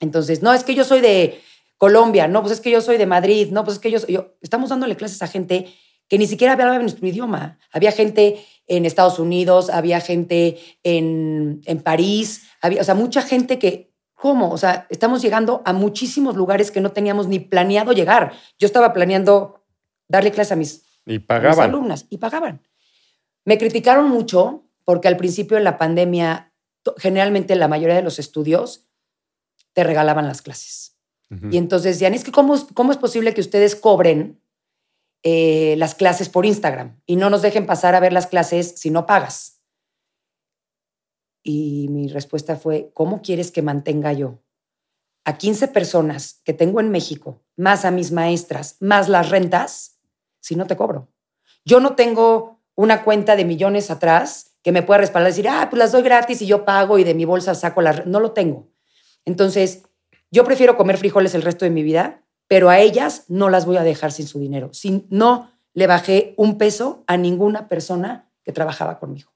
Entonces, 0.00 0.42
no, 0.42 0.52
es 0.52 0.64
que 0.64 0.74
yo 0.74 0.84
soy 0.84 1.00
de 1.00 1.40
Colombia, 1.76 2.26
no, 2.26 2.40
pues 2.40 2.54
es 2.54 2.60
que 2.60 2.70
yo 2.70 2.80
soy 2.80 2.96
de 2.96 3.06
Madrid, 3.06 3.50
no, 3.52 3.64
pues 3.64 3.76
es 3.76 3.80
que 3.80 3.90
yo, 3.90 3.98
soy- 3.98 4.14
yo 4.14 4.34
estamos 4.40 4.70
dándole 4.70 4.96
clases 4.96 5.22
a 5.22 5.26
gente 5.28 5.72
que 6.08 6.18
ni 6.18 6.26
siquiera 6.26 6.54
hablaba 6.54 6.78
nuestro 6.78 7.06
idioma. 7.06 7.58
Había 7.70 7.92
gente 7.92 8.44
en 8.76 8.86
Estados 8.86 9.18
Unidos, 9.18 9.70
había 9.70 10.00
gente 10.00 10.58
en, 10.82 11.60
en 11.66 11.80
París, 11.80 12.44
había, 12.60 12.80
o 12.80 12.84
sea, 12.84 12.94
mucha 12.94 13.22
gente 13.22 13.58
que, 13.58 13.92
¿cómo? 14.14 14.50
O 14.50 14.56
sea, 14.58 14.86
estamos 14.90 15.20
llegando 15.20 15.62
a 15.64 15.72
muchísimos 15.72 16.36
lugares 16.36 16.70
que 16.70 16.80
no 16.80 16.92
teníamos 16.92 17.26
ni 17.28 17.38
planeado 17.38 17.92
llegar. 17.92 18.32
Yo 18.58 18.66
estaba 18.66 18.92
planeando 18.92 19.64
darle 20.08 20.30
clases 20.30 20.52
a 20.52 20.56
mis, 20.56 20.84
Y 21.06 21.14
a 21.14 21.18
mis 21.18 21.26
pagaban. 21.26 21.70
alumnas 21.70 22.06
y 22.10 22.18
pagaban. 22.18 22.62
Me 23.44 23.58
criticaron 23.58 24.08
mucho 24.08 24.64
porque 24.84 25.08
al 25.08 25.16
principio 25.16 25.56
de 25.56 25.62
la 25.64 25.78
pandemia, 25.78 26.52
generalmente 26.96 27.54
la 27.56 27.68
mayoría 27.68 27.96
de 27.96 28.02
los 28.02 28.18
estudios 28.18 28.86
te 29.72 29.84
regalaban 29.84 30.26
las 30.26 30.42
clases. 30.42 30.96
Ujú. 31.30 31.48
Y 31.50 31.56
entonces 31.56 31.94
decían, 31.96 32.14
es 32.14 32.24
que 32.24 32.32
¿cómo, 32.32 32.54
cómo 32.74 32.92
es 32.92 32.98
posible 32.98 33.32
que 33.34 33.40
ustedes 33.40 33.74
cobren 33.76 34.41
eh, 35.22 35.74
las 35.78 35.94
clases 35.94 36.28
por 36.28 36.46
Instagram 36.46 37.00
y 37.06 37.16
no 37.16 37.30
nos 37.30 37.42
dejen 37.42 37.66
pasar 37.66 37.94
a 37.94 38.00
ver 38.00 38.12
las 38.12 38.26
clases 38.26 38.74
si 38.76 38.90
no 38.90 39.06
pagas? 39.06 39.60
Y 41.42 41.88
mi 41.90 42.08
respuesta 42.08 42.56
fue, 42.56 42.90
¿cómo 42.94 43.22
quieres 43.22 43.50
que 43.50 43.62
mantenga 43.62 44.12
yo 44.12 44.42
a 45.24 45.38
15 45.38 45.68
personas 45.68 46.40
que 46.44 46.52
tengo 46.52 46.80
en 46.80 46.90
México, 46.90 47.42
más 47.56 47.84
a 47.84 47.90
mis 47.90 48.12
maestras, 48.12 48.76
más 48.80 49.08
las 49.08 49.30
rentas, 49.30 50.00
si 50.40 50.54
no 50.56 50.66
te 50.66 50.76
cobro? 50.76 51.08
Yo 51.64 51.80
no 51.80 51.94
tengo 51.94 52.60
una 52.74 53.04
cuenta 53.04 53.36
de 53.36 53.44
millones 53.44 53.90
atrás 53.90 54.56
que 54.62 54.72
me 54.72 54.82
pueda 54.82 54.98
respaldar 54.98 55.30
y 55.30 55.32
decir, 55.32 55.48
ah, 55.48 55.68
pues 55.68 55.78
las 55.78 55.92
doy 55.92 56.02
gratis 56.02 56.40
y 56.42 56.46
yo 56.46 56.64
pago 56.64 56.98
y 56.98 57.04
de 57.04 57.14
mi 57.14 57.24
bolsa 57.24 57.54
saco 57.54 57.82
las... 57.82 57.96
re-". 57.96 58.06
No 58.06 58.20
lo 58.20 58.32
tengo. 58.32 58.70
Entonces, 59.24 59.82
yo 60.30 60.44
prefiero 60.44 60.76
comer 60.76 60.98
frijoles 60.98 61.34
el 61.34 61.42
resto 61.42 61.64
de 61.64 61.70
mi 61.70 61.82
vida, 61.82 62.21
pero 62.52 62.68
a 62.68 62.80
ellas 62.80 63.24
no 63.28 63.48
las 63.48 63.64
voy 63.64 63.78
a 63.78 63.82
dejar 63.82 64.12
sin 64.12 64.26
su 64.26 64.38
dinero. 64.38 64.74
Sin, 64.74 65.06
no 65.08 65.50
le 65.72 65.86
bajé 65.86 66.34
un 66.36 66.58
peso 66.58 67.02
a 67.06 67.16
ninguna 67.16 67.66
persona 67.66 68.30
que 68.44 68.52
trabajaba 68.52 68.98
conmigo. 68.98 69.32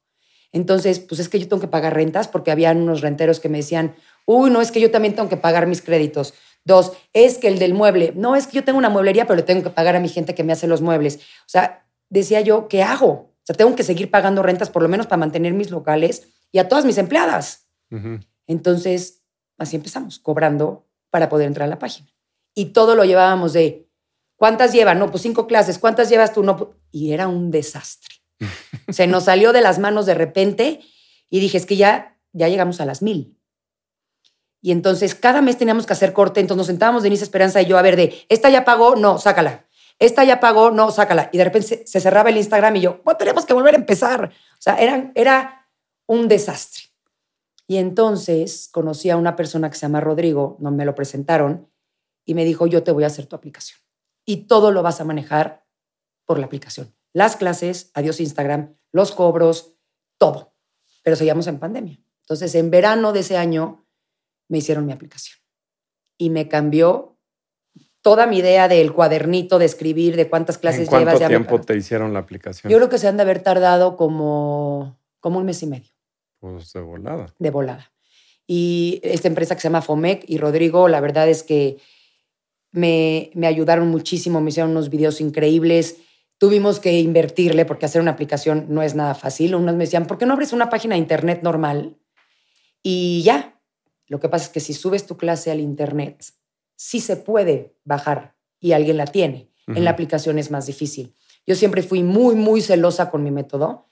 Entonces, 0.52 1.00
pues 1.00 1.18
es 1.18 1.30
que 1.30 1.38
yo 1.38 1.48
tengo 1.48 1.62
que 1.62 1.66
pagar 1.66 1.94
rentas 1.94 2.28
porque 2.28 2.50
habían 2.50 2.76
unos 2.76 3.00
renteros 3.00 3.40
que 3.40 3.48
me 3.48 3.56
decían, 3.56 3.94
uy, 4.26 4.50
no, 4.50 4.60
es 4.60 4.70
que 4.70 4.82
yo 4.82 4.90
también 4.90 5.14
tengo 5.14 5.30
que 5.30 5.38
pagar 5.38 5.66
mis 5.66 5.80
créditos. 5.80 6.34
Dos, 6.62 6.92
es 7.14 7.38
que 7.38 7.48
el 7.48 7.58
del 7.58 7.72
mueble, 7.72 8.12
no, 8.14 8.36
es 8.36 8.46
que 8.46 8.56
yo 8.56 8.64
tengo 8.64 8.76
una 8.76 8.90
mueblería, 8.90 9.24
pero 9.24 9.38
le 9.38 9.44
tengo 9.44 9.62
que 9.62 9.70
pagar 9.70 9.96
a 9.96 10.00
mi 10.00 10.10
gente 10.10 10.34
que 10.34 10.44
me 10.44 10.52
hace 10.52 10.66
los 10.66 10.82
muebles. 10.82 11.16
O 11.16 11.48
sea, 11.48 11.88
decía 12.10 12.42
yo, 12.42 12.68
¿qué 12.68 12.82
hago? 12.82 13.08
O 13.08 13.44
sea, 13.44 13.56
tengo 13.56 13.74
que 13.74 13.82
seguir 13.82 14.10
pagando 14.10 14.42
rentas 14.42 14.68
por 14.68 14.82
lo 14.82 14.90
menos 14.90 15.06
para 15.06 15.16
mantener 15.16 15.54
mis 15.54 15.70
locales 15.70 16.28
y 16.52 16.58
a 16.58 16.68
todas 16.68 16.84
mis 16.84 16.98
empleadas. 16.98 17.66
Entonces, 18.46 19.22
así 19.56 19.76
empezamos, 19.76 20.18
cobrando 20.18 20.86
para 21.08 21.30
poder 21.30 21.46
entrar 21.46 21.64
a 21.64 21.70
la 21.70 21.78
página. 21.78 22.10
Y 22.58 22.66
todo 22.66 22.94
lo 22.94 23.04
llevábamos 23.04 23.52
de, 23.52 23.86
¿cuántas 24.36 24.72
llevan? 24.72 24.98
No, 24.98 25.10
pues 25.10 25.22
cinco 25.22 25.46
clases, 25.46 25.78
¿cuántas 25.78 26.08
llevas 26.08 26.32
tú? 26.32 26.42
No, 26.42 26.74
y 26.90 27.12
era 27.12 27.28
un 27.28 27.50
desastre. 27.50 28.16
Se 28.88 29.06
nos 29.06 29.24
salió 29.24 29.52
de 29.52 29.60
las 29.60 29.78
manos 29.78 30.06
de 30.06 30.14
repente 30.14 30.80
y 31.28 31.40
dije, 31.40 31.58
es 31.58 31.66
que 31.66 31.76
ya, 31.76 32.18
ya 32.32 32.48
llegamos 32.48 32.80
a 32.80 32.86
las 32.86 33.02
mil. 33.02 33.38
Y 34.62 34.72
entonces 34.72 35.14
cada 35.14 35.42
mes 35.42 35.58
teníamos 35.58 35.84
que 35.84 35.92
hacer 35.92 36.14
corte, 36.14 36.40
entonces 36.40 36.56
nos 36.56 36.66
sentábamos 36.68 37.02
Denise 37.02 37.24
Esperanza 37.24 37.60
y 37.60 37.66
yo 37.66 37.76
a 37.76 37.82
ver 37.82 37.94
de, 37.94 38.24
esta 38.30 38.48
ya 38.48 38.64
pagó, 38.64 38.96
no, 38.96 39.18
sácala. 39.18 39.66
Esta 39.98 40.24
ya 40.24 40.40
pagó, 40.40 40.70
no, 40.70 40.90
sácala. 40.90 41.28
Y 41.32 41.38
de 41.38 41.44
repente 41.44 41.84
se, 41.86 42.00
cerraba 42.00 42.30
el 42.30 42.38
Instagram 42.38 42.76
y 42.76 42.80
yo, 42.80 43.00
bueno, 43.04 43.18
tenemos 43.18 43.44
que 43.44 43.52
volver 43.52 43.74
a 43.74 43.78
empezar. 43.78 44.32
O 44.32 44.60
sea, 44.62 44.76
era, 44.76 45.12
era 45.14 45.68
un 46.06 46.26
desastre. 46.26 46.84
Y 47.66 47.76
entonces 47.76 48.70
conocí 48.72 49.10
a 49.10 49.16
una 49.18 49.36
persona 49.36 49.68
que 49.68 49.76
se 49.76 49.82
llama 49.82 50.00
Rodrigo, 50.00 50.56
no 50.60 50.70
me 50.70 50.86
lo 50.86 50.94
presentaron, 50.94 51.68
y 52.26 52.34
me 52.34 52.44
dijo, 52.44 52.66
yo 52.66 52.82
te 52.82 52.92
voy 52.92 53.04
a 53.04 53.06
hacer 53.06 53.26
tu 53.26 53.36
aplicación. 53.36 53.78
Y 54.26 54.48
todo 54.48 54.72
lo 54.72 54.82
vas 54.82 55.00
a 55.00 55.04
manejar 55.04 55.64
por 56.26 56.38
la 56.38 56.46
aplicación. 56.46 56.94
Las 57.14 57.36
clases, 57.36 57.90
adiós 57.94 58.20
Instagram, 58.20 58.76
los 58.92 59.12
cobros, 59.12 59.76
todo. 60.18 60.52
Pero 61.02 61.16
seguíamos 61.16 61.46
en 61.46 61.58
pandemia. 61.58 61.98
Entonces, 62.22 62.54
en 62.56 62.70
verano 62.70 63.12
de 63.12 63.20
ese 63.20 63.36
año, 63.36 63.86
me 64.48 64.58
hicieron 64.58 64.84
mi 64.84 64.92
aplicación. 64.92 65.38
Y 66.18 66.30
me 66.30 66.48
cambió 66.48 67.16
toda 68.02 68.26
mi 68.26 68.38
idea 68.38 68.68
del 68.68 68.92
cuadernito, 68.92 69.58
de 69.58 69.64
escribir, 69.64 70.16
de 70.16 70.28
cuántas 70.28 70.58
clases 70.58 70.82
¿En 70.82 70.86
cuánto 70.86 71.12
llevas. 71.12 71.28
tiempo 71.28 71.60
te 71.60 71.76
hicieron 71.76 72.12
la 72.12 72.18
aplicación? 72.18 72.70
Yo 72.70 72.78
creo 72.78 72.88
que 72.88 72.98
se 72.98 73.06
han 73.06 73.16
de 73.16 73.22
haber 73.22 73.42
tardado 73.42 73.96
como, 73.96 74.98
como 75.20 75.38
un 75.38 75.44
mes 75.44 75.62
y 75.62 75.66
medio. 75.66 75.92
Pues 76.40 76.72
de 76.72 76.80
volada. 76.80 77.32
De 77.38 77.50
volada. 77.50 77.92
Y 78.46 79.00
esta 79.02 79.28
empresa 79.28 79.54
que 79.54 79.60
se 79.60 79.68
llama 79.68 79.82
Fomec 79.82 80.24
y 80.28 80.38
Rodrigo, 80.38 80.88
la 80.88 81.00
verdad 81.00 81.28
es 81.28 81.42
que 81.42 81.78
me, 82.76 83.30
me 83.34 83.46
ayudaron 83.46 83.88
muchísimo, 83.88 84.40
me 84.40 84.50
hicieron 84.50 84.70
unos 84.70 84.90
videos 84.90 85.20
increíbles. 85.20 85.96
Tuvimos 86.38 86.78
que 86.80 87.00
invertirle 87.00 87.64
porque 87.64 87.86
hacer 87.86 88.00
una 88.00 88.12
aplicación 88.12 88.66
no 88.68 88.82
es 88.82 88.94
nada 88.94 89.14
fácil. 89.14 89.54
Unos 89.54 89.74
me 89.74 89.84
decían, 89.84 90.06
¿por 90.06 90.18
qué 90.18 90.26
no 90.26 90.34
abres 90.34 90.52
una 90.52 90.68
página 90.68 90.94
de 90.94 91.00
internet 91.00 91.40
normal? 91.42 91.96
Y 92.82 93.22
ya, 93.22 93.60
lo 94.08 94.20
que 94.20 94.28
pasa 94.28 94.44
es 94.44 94.50
que 94.50 94.60
si 94.60 94.72
subes 94.72 95.06
tu 95.06 95.16
clase 95.16 95.50
al 95.50 95.60
Internet, 95.60 96.24
sí 96.76 97.00
se 97.00 97.16
puede 97.16 97.76
bajar 97.84 98.36
y 98.60 98.72
alguien 98.72 98.96
la 98.96 99.06
tiene. 99.06 99.50
En 99.66 99.82
la 99.82 99.90
aplicación 99.90 100.38
es 100.38 100.52
más 100.52 100.66
difícil. 100.66 101.12
Yo 101.44 101.56
siempre 101.56 101.82
fui 101.82 102.04
muy, 102.04 102.36
muy 102.36 102.60
celosa 102.60 103.10
con 103.10 103.24
mi 103.24 103.32
método 103.32 103.88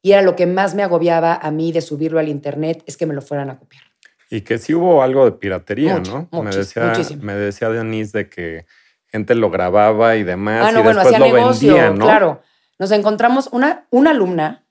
y 0.00 0.12
era 0.12 0.22
lo 0.22 0.36
que 0.36 0.46
más 0.46 0.76
me 0.76 0.84
agobiaba 0.84 1.34
a 1.34 1.50
mí 1.50 1.72
de 1.72 1.80
subirlo 1.80 2.20
al 2.20 2.28
Internet, 2.28 2.84
es 2.86 2.96
que 2.96 3.06
me 3.06 3.14
lo 3.14 3.22
fueran 3.22 3.50
a 3.50 3.58
copiar. 3.58 3.82
Y 4.30 4.40
que 4.40 4.58
sí 4.58 4.74
hubo 4.74 5.02
algo 5.02 5.24
de 5.24 5.32
piratería, 5.32 6.00
¿no? 6.00 6.28
me, 6.42 6.50
decía, 6.50 6.92
me 7.20 7.34
decía 7.34 7.68
Denise 7.68 8.18
de 8.18 8.28
que 8.28 8.66
gente 9.06 9.34
lo 9.34 9.50
grababa 9.50 10.16
y 10.16 10.24
demás 10.24 10.66
ah, 10.66 10.72
no, 10.72 10.80
y 10.80 10.82
bueno, 10.82 11.00
después 11.00 11.20
lo 11.20 11.26
negocio, 11.26 11.94
¿no? 11.94 12.04
Claro. 12.04 12.42
Nos 12.78 12.90
encontramos 12.90 13.48
una, 13.52 13.86
una 13.90 14.10
alumna 14.10 14.64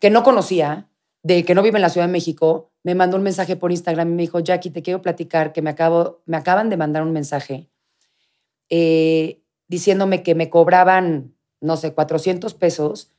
que 0.00 0.10
no 0.10 0.22
conocía, 0.22 0.88
de 1.22 1.44
que 1.44 1.54
no 1.54 1.62
vive 1.62 1.78
en 1.78 1.82
la 1.82 1.90
Ciudad 1.90 2.06
de 2.06 2.12
México, 2.12 2.72
me 2.82 2.94
mandó 2.94 3.16
un 3.16 3.22
mensaje 3.22 3.54
por 3.56 3.70
Instagram 3.70 4.08
y 4.10 4.14
me 4.14 4.22
dijo, 4.22 4.40
Jackie, 4.40 4.70
te 4.70 4.82
quiero 4.82 5.02
platicar 5.02 5.52
que 5.52 5.62
me, 5.62 5.70
acabo, 5.70 6.22
me 6.26 6.36
acaban 6.36 6.68
de 6.68 6.76
mandar 6.76 7.02
un 7.02 7.12
mensaje 7.12 7.68
eh, 8.68 9.42
diciéndome 9.68 10.22
que 10.22 10.34
me 10.34 10.50
cobraban, 10.50 11.34
no 11.60 11.76
sé, 11.76 11.92
400 11.92 12.54
pesos 12.54 13.12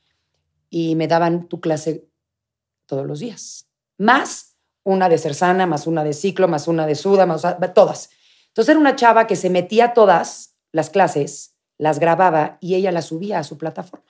y 0.68 0.96
me 0.96 1.08
daban 1.08 1.48
tu 1.48 1.60
clase 1.60 2.04
todos 2.86 3.06
los 3.06 3.20
días. 3.20 3.68
Más 3.96 4.53
una 4.84 5.08
de 5.08 5.18
Cersana, 5.18 5.66
más 5.66 5.86
una 5.86 6.04
de 6.04 6.12
Ciclo, 6.12 6.46
más 6.46 6.68
una 6.68 6.86
de 6.86 6.94
Suda, 6.94 7.26
más 7.26 7.42
todas. 7.74 8.10
Entonces 8.48 8.70
era 8.70 8.78
una 8.78 8.94
chava 8.94 9.26
que 9.26 9.34
se 9.34 9.50
metía 9.50 9.94
todas 9.94 10.54
las 10.70 10.90
clases, 10.90 11.56
las 11.78 11.98
grababa 11.98 12.58
y 12.60 12.76
ella 12.76 12.92
las 12.92 13.06
subía 13.06 13.38
a 13.38 13.44
su 13.44 13.58
plataforma. 13.58 14.06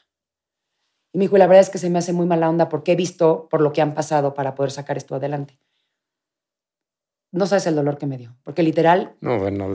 Y 1.13 1.19
me 1.19 1.25
dijo, 1.25 1.39
la 1.39 1.47
verdad 1.47 1.63
es 1.63 1.71
que 1.71 1.79
se 1.79 1.89
me 1.91 2.01
hace 2.01 2.13
muy 2.13 2.27
mala 2.27 2.51
onda 2.51 2.69
porque 2.69 2.93
he 2.93 2.97
visto 2.97 3.49
por 3.49 3.61
lo 3.61 3.73
que 3.73 3.81
han 3.81 3.95
pasado 3.95 4.35
para 4.35 4.55
poder 4.55 4.73
sacar 4.73 4.97
esto 4.97 5.15
adelante. 5.15 5.59
No 7.31 7.47
sabes 7.47 7.67
el 7.67 7.75
dolor 7.75 7.99
que 7.99 8.07
me 8.07 8.17
dio, 8.17 8.37
porque 8.45 8.63
literal 8.63 9.17
no, 9.21 9.39
bueno, 9.41 9.69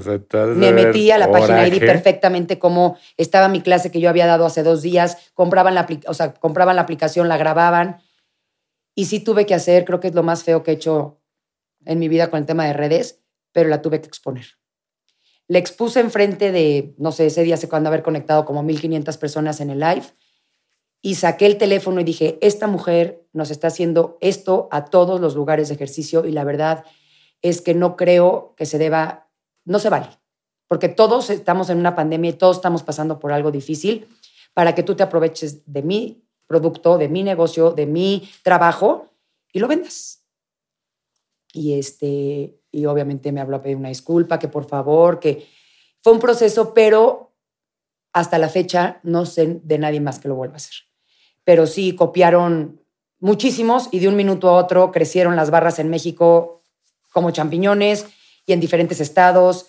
me 0.56 0.72
metí 0.72 1.12
a 1.12 1.18
la 1.18 1.30
página 1.30 1.68
y 1.68 1.72
vi 1.72 1.80
perfectamente 1.80 2.58
cómo 2.58 2.98
estaba 3.18 3.50
mi 3.50 3.62
clase 3.62 3.92
que 3.92 4.00
yo 4.00 4.10
había 4.10 4.28
dado 4.28 4.46
hace 4.46 4.64
dos 4.64 4.82
días, 4.82 5.32
compraban 5.34 5.76
la, 5.76 5.86
o 6.08 6.14
sea, 6.14 6.34
compraban 6.34 6.78
la 6.78 6.84
aplicación, 6.84 7.28
la 7.28 7.36
grababan 7.36 8.02
y 9.00 9.06
sí 9.06 9.22
tuve 9.22 9.46
que 9.46 9.56
hacer, 9.56 9.86
creo 9.86 10.02
que 10.02 10.10
es 10.10 10.14
lo 10.14 10.24
más 10.24 10.44
feo 10.44 10.62
que 10.62 10.72
he 10.72 10.74
hecho 10.74 11.22
en 11.86 12.00
mi 12.00 12.10
vida 12.10 12.30
con 12.30 12.38
el 12.38 12.46
tema 12.46 12.66
de 12.66 12.74
redes, 12.74 13.24
pero 13.54 13.70
la 13.70 13.82
tuve 13.82 14.02
que 14.02 14.08
exponer. 14.08 14.46
Le 15.48 15.58
expuse 15.58 16.02
enfrente 16.02 16.52
de, 16.52 16.96
no 16.98 17.14
sé, 17.14 17.28
ese 17.28 17.44
día 17.44 17.56
se 17.56 17.70
cuando 17.70 17.88
haber 17.88 18.04
conectado 18.04 18.44
como 18.44 18.62
1.500 18.62 19.18
personas 19.18 19.62
en 19.62 19.70
el 19.70 19.80
live 19.80 20.04
y 21.02 21.16
saqué 21.16 21.46
el 21.46 21.58
teléfono 21.58 22.02
y 22.02 22.04
dije, 22.04 22.40
esta 22.42 22.68
mujer 22.68 23.26
nos 23.32 23.52
está 23.52 23.68
haciendo 23.68 24.18
esto 24.20 24.68
a 24.70 24.84
todos 24.84 25.22
los 25.22 25.34
lugares 25.34 25.70
de 25.70 25.76
ejercicio 25.76 26.26
y 26.26 26.34
la 26.34 26.44
verdad 26.44 26.84
es 27.42 27.62
que 27.62 27.74
no 27.74 27.96
creo 27.96 28.54
que 28.58 28.66
se 28.66 28.80
deba, 28.80 29.30
no 29.64 29.80
se 29.80 29.88
vale, 29.88 30.10
porque 30.68 30.90
todos 30.90 31.30
estamos 31.30 31.70
en 31.70 31.78
una 31.78 31.96
pandemia 31.96 32.32
y 32.32 32.34
todos 32.34 32.58
estamos 32.58 32.84
pasando 32.84 33.18
por 33.18 33.32
algo 33.32 33.50
difícil 33.50 34.10
para 34.54 34.76
que 34.76 34.84
tú 34.84 34.96
te 34.96 35.04
aproveches 35.04 35.64
de 35.72 35.84
mi 35.84 36.29
producto, 36.50 36.98
de 36.98 37.08
mi 37.08 37.24
negocio, 37.24 37.72
de 37.72 37.86
mi 37.86 38.30
trabajo 38.44 39.08
y 39.54 39.60
lo 39.60 39.70
vendas. 39.70 40.26
Y 41.54 41.80
este 41.80 42.60
y 42.72 42.86
obviamente 42.86 43.32
me 43.32 43.40
habló 43.40 43.56
a 43.56 43.62
pedir 43.62 43.78
una 43.78 43.90
disculpa, 43.90 44.38
que 44.38 44.50
por 44.50 44.68
favor, 44.68 45.22
que 45.22 45.48
fue 46.02 46.12
un 46.12 46.20
proceso, 46.20 46.74
pero 46.74 47.32
hasta 48.12 48.38
la 48.38 48.50
fecha 48.50 49.00
no 49.04 49.26
sé 49.26 49.62
de 49.64 49.78
nadie 49.78 50.02
más 50.02 50.20
que 50.20 50.28
lo 50.28 50.36
vuelva 50.36 50.56
a 50.56 50.58
hacer 50.58 50.90
pero 51.50 51.66
sí 51.66 51.96
copiaron 51.96 52.80
muchísimos 53.20 53.90
y 53.92 53.98
de 53.98 54.08
un 54.08 54.16
minuto 54.16 54.50
a 54.50 54.54
otro 54.54 54.92
crecieron 54.92 55.36
las 55.36 55.50
barras 55.50 55.80
en 55.80 55.90
México 55.90 56.62
como 57.12 57.32
champiñones 57.32 58.06
y 58.46 58.54
en 58.54 58.60
diferentes 58.60 59.02
estados. 59.02 59.66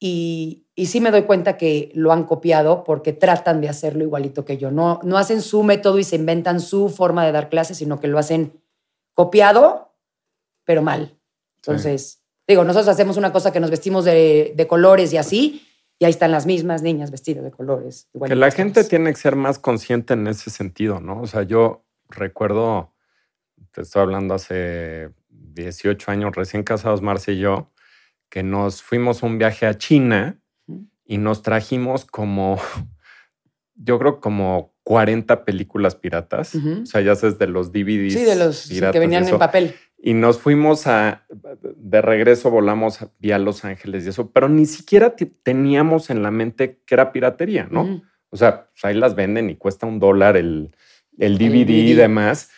Y, 0.00 0.66
y, 0.80 0.86
sí 0.86 1.00
me 1.00 1.10
doy 1.10 1.22
cuenta 1.22 1.56
que 1.56 1.90
lo 1.94 2.12
han 2.12 2.24
copiado 2.24 2.84
porque 2.84 3.12
tratan 3.12 3.60
de 3.60 3.68
hacerlo 3.68 4.04
igualito 4.04 4.44
que 4.44 4.58
yo. 4.58 4.70
No, 4.70 5.00
no 5.02 5.18
hacen 5.18 5.42
su 5.42 5.62
método 5.62 5.98
y 5.98 6.04
se 6.04 6.16
inventan 6.16 6.60
su 6.60 6.88
forma 6.88 7.24
de 7.24 7.32
dar 7.32 7.48
clases, 7.48 7.78
sino 7.78 8.00
que 8.00 8.08
lo 8.08 8.18
hacen 8.18 8.60
copiado, 9.14 9.94
pero 10.64 10.82
mal. 10.82 11.18
Entonces, 11.56 12.22
digo, 12.48 12.64
nosotros 12.64 12.88
hacemos 12.88 13.16
una 13.16 13.32
cosa 13.32 13.52
que 13.52 13.60
nos 13.60 13.70
vestimos 13.70 14.04
de, 14.04 14.54
de 14.56 14.66
colores 14.66 15.12
y 15.12 15.18
así, 15.18 15.66
y 15.98 16.06
ahí 16.06 16.10
están 16.10 16.30
las 16.30 16.46
mismas 16.46 16.82
niñas 16.82 17.10
vestidas 17.10 17.44
de 17.44 17.50
colores. 17.50 18.08
que 18.26 18.34
la 18.34 18.50
gente 18.50 18.84
tiene 18.84 19.10
que 19.10 19.20
ser 19.20 19.36
más 19.36 19.58
consciente 19.58 20.14
en 20.14 20.26
ese 20.26 20.48
sentido, 20.48 21.00
¿no? 21.00 21.20
O 21.20 21.26
sea, 21.26 21.42
yo 21.42 21.84
recuerdo, 22.08 22.94
te 23.72 23.82
estoy 23.82 24.02
hablando 24.02 24.34
hace 24.34 25.10
18 25.28 26.10
años, 26.10 26.34
recién 26.34 26.62
casados 26.62 27.02
Marcia 27.02 27.34
y 27.34 27.38
yo, 27.38 27.70
que 28.30 28.42
nos 28.42 28.82
fuimos 28.82 29.22
un 29.22 29.36
viaje 29.36 29.66
a 29.66 29.76
China 29.76 30.39
y 31.10 31.18
nos 31.18 31.42
trajimos 31.42 32.04
como, 32.04 32.60
yo 33.74 33.98
creo 33.98 34.20
como 34.20 34.76
40 34.84 35.44
películas 35.44 35.96
piratas. 35.96 36.54
O 36.54 36.86
sea, 36.86 37.00
ya 37.00 37.16
sabes, 37.16 37.36
de 37.36 37.48
los 37.48 37.72
DVDs. 37.72 38.12
Sí, 38.12 38.24
de 38.24 38.36
los 38.36 38.68
que 38.68 38.98
venían 39.00 39.26
en 39.26 39.36
papel. 39.36 39.74
Y 39.98 40.14
nos 40.14 40.38
fuimos 40.38 40.86
a, 40.86 41.26
de 41.28 42.00
regreso 42.00 42.48
volamos 42.50 43.00
vía 43.18 43.40
Los 43.40 43.64
Ángeles 43.64 44.06
y 44.06 44.10
eso, 44.10 44.30
pero 44.30 44.48
ni 44.48 44.66
siquiera 44.66 45.16
teníamos 45.42 46.10
en 46.10 46.22
la 46.22 46.30
mente 46.30 46.80
que 46.86 46.94
era 46.94 47.10
piratería, 47.10 47.66
¿no? 47.68 48.02
O 48.30 48.36
sea, 48.36 48.68
pues 48.70 48.84
ahí 48.84 48.94
las 48.94 49.16
venden 49.16 49.50
y 49.50 49.56
cuesta 49.56 49.86
un 49.86 49.98
dólar 49.98 50.36
el, 50.36 50.74
el, 51.18 51.38
DVD 51.38 51.70
y 51.70 51.94
demás, 51.94 52.50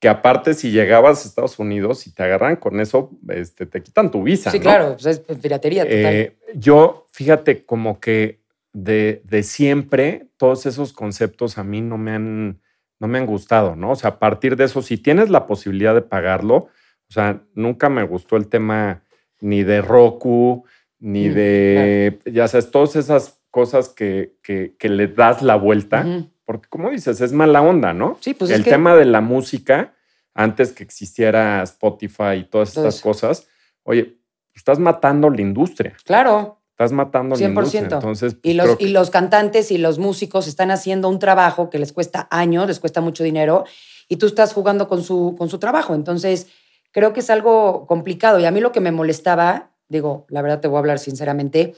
que 0.00 0.08
aparte 0.08 0.54
si 0.54 0.70
llegabas 0.70 1.24
a 1.24 1.28
Estados 1.28 1.58
Unidos 1.58 2.06
y 2.06 2.12
te 2.12 2.22
agarran 2.22 2.56
con 2.56 2.80
eso, 2.80 3.10
este, 3.28 3.66
te 3.66 3.82
quitan 3.82 4.10
tu 4.10 4.22
visa. 4.22 4.50
Sí, 4.50 4.60
claro, 4.60 4.96
pues 5.00 5.06
es 5.06 5.38
piratería 5.38 5.84
total. 5.84 6.14
Eh, 6.14 6.36
yo, 6.54 7.06
fíjate, 7.12 7.64
como 7.64 8.00
que 8.00 8.40
de, 8.72 9.22
de 9.24 9.42
siempre, 9.42 10.28
todos 10.36 10.66
esos 10.66 10.92
conceptos 10.92 11.58
a 11.58 11.64
mí 11.64 11.80
no 11.80 11.96
me 11.96 12.12
han 12.12 12.60
no 13.00 13.08
me 13.08 13.18
han 13.18 13.26
gustado, 13.26 13.76
¿no? 13.76 13.90
O 13.90 13.96
sea, 13.96 14.10
a 14.10 14.18
partir 14.18 14.56
de 14.56 14.64
eso, 14.64 14.80
si 14.80 14.96
tienes 14.96 15.28
la 15.28 15.46
posibilidad 15.46 15.94
de 15.94 16.02
pagarlo, 16.02 16.56
o 16.56 17.12
sea, 17.12 17.42
nunca 17.54 17.88
me 17.88 18.02
gustó 18.02 18.36
el 18.36 18.48
tema 18.48 19.02
ni 19.40 19.62
de 19.62 19.82
Roku, 19.82 20.64
ni 20.98 21.28
de, 21.28 22.18
ya 22.24 22.48
sabes, 22.48 22.70
todas 22.70 22.96
esas 22.96 23.42
cosas 23.50 23.90
que, 23.90 24.36
que, 24.42 24.88
le 24.88 25.08
das 25.08 25.42
la 25.42 25.56
vuelta, 25.56 26.06
porque 26.44 26.68
como 26.68 26.90
dices, 26.90 27.20
es 27.20 27.32
mala 27.32 27.62
onda, 27.62 27.92
¿no? 27.92 28.18
Sí, 28.20 28.34
pues 28.34 28.50
El 28.50 28.64
tema 28.64 28.94
de 28.94 29.04
la 29.04 29.20
música, 29.20 29.94
antes 30.34 30.72
que 30.72 30.82
existiera 30.84 31.62
Spotify 31.62 32.34
y 32.40 32.44
todas 32.44 32.76
estas 32.76 33.00
cosas, 33.00 33.46
oye, 33.82 34.18
estás 34.54 34.78
matando 34.78 35.30
la 35.30 35.40
industria. 35.40 35.96
Claro. 36.04 36.60
estás 36.70 36.92
matando 36.92 37.36
100%. 37.36 37.88
La 37.90 37.96
Entonces, 37.96 38.36
y, 38.42 38.56
pues, 38.56 38.68
los, 38.68 38.80
y 38.80 38.88
los 38.88 39.10
cantantes 39.10 39.70
y 39.70 39.78
los 39.78 39.98
músicos 39.98 40.46
están 40.46 40.70
haciendo 40.70 41.08
un 41.08 41.18
trabajo 41.18 41.70
que 41.70 41.78
les 41.78 41.92
cuesta 41.92 42.28
años, 42.30 42.66
les 42.66 42.80
cuesta 42.80 43.00
mucho 43.00 43.24
dinero, 43.24 43.64
y 44.08 44.16
tú 44.16 44.26
estás 44.26 44.52
jugando 44.52 44.88
con 44.88 45.02
su, 45.02 45.34
con 45.38 45.48
su 45.48 45.58
trabajo. 45.58 45.94
Entonces, 45.94 46.48
creo 46.90 47.12
que 47.12 47.20
es 47.20 47.30
algo 47.30 47.86
complicado. 47.86 48.38
Y 48.38 48.44
a 48.44 48.50
mí 48.50 48.60
lo 48.60 48.72
que 48.72 48.80
me 48.80 48.92
molestaba, 48.92 49.72
digo, 49.88 50.26
la 50.28 50.42
verdad 50.42 50.60
te 50.60 50.68
voy 50.68 50.76
a 50.76 50.80
hablar 50.80 50.98
sinceramente, 50.98 51.74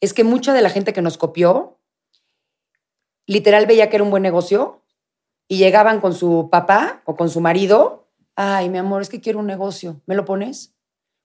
es 0.00 0.14
que 0.14 0.24
mucha 0.24 0.54
de 0.54 0.62
la 0.62 0.70
gente 0.70 0.92
que 0.92 1.02
nos 1.02 1.18
copió, 1.18 1.79
literal 3.30 3.66
veía 3.66 3.88
que 3.88 3.96
era 3.96 4.04
un 4.04 4.10
buen 4.10 4.22
negocio 4.22 4.82
y 5.46 5.58
llegaban 5.58 6.00
con 6.00 6.14
su 6.14 6.48
papá 6.50 7.02
o 7.04 7.14
con 7.14 7.30
su 7.30 7.40
marido, 7.40 8.08
ay, 8.34 8.68
mi 8.68 8.78
amor, 8.78 9.02
es 9.02 9.08
que 9.08 9.20
quiero 9.20 9.38
un 9.38 9.46
negocio, 9.46 10.00
¿me 10.06 10.16
lo 10.16 10.24
pones? 10.24 10.74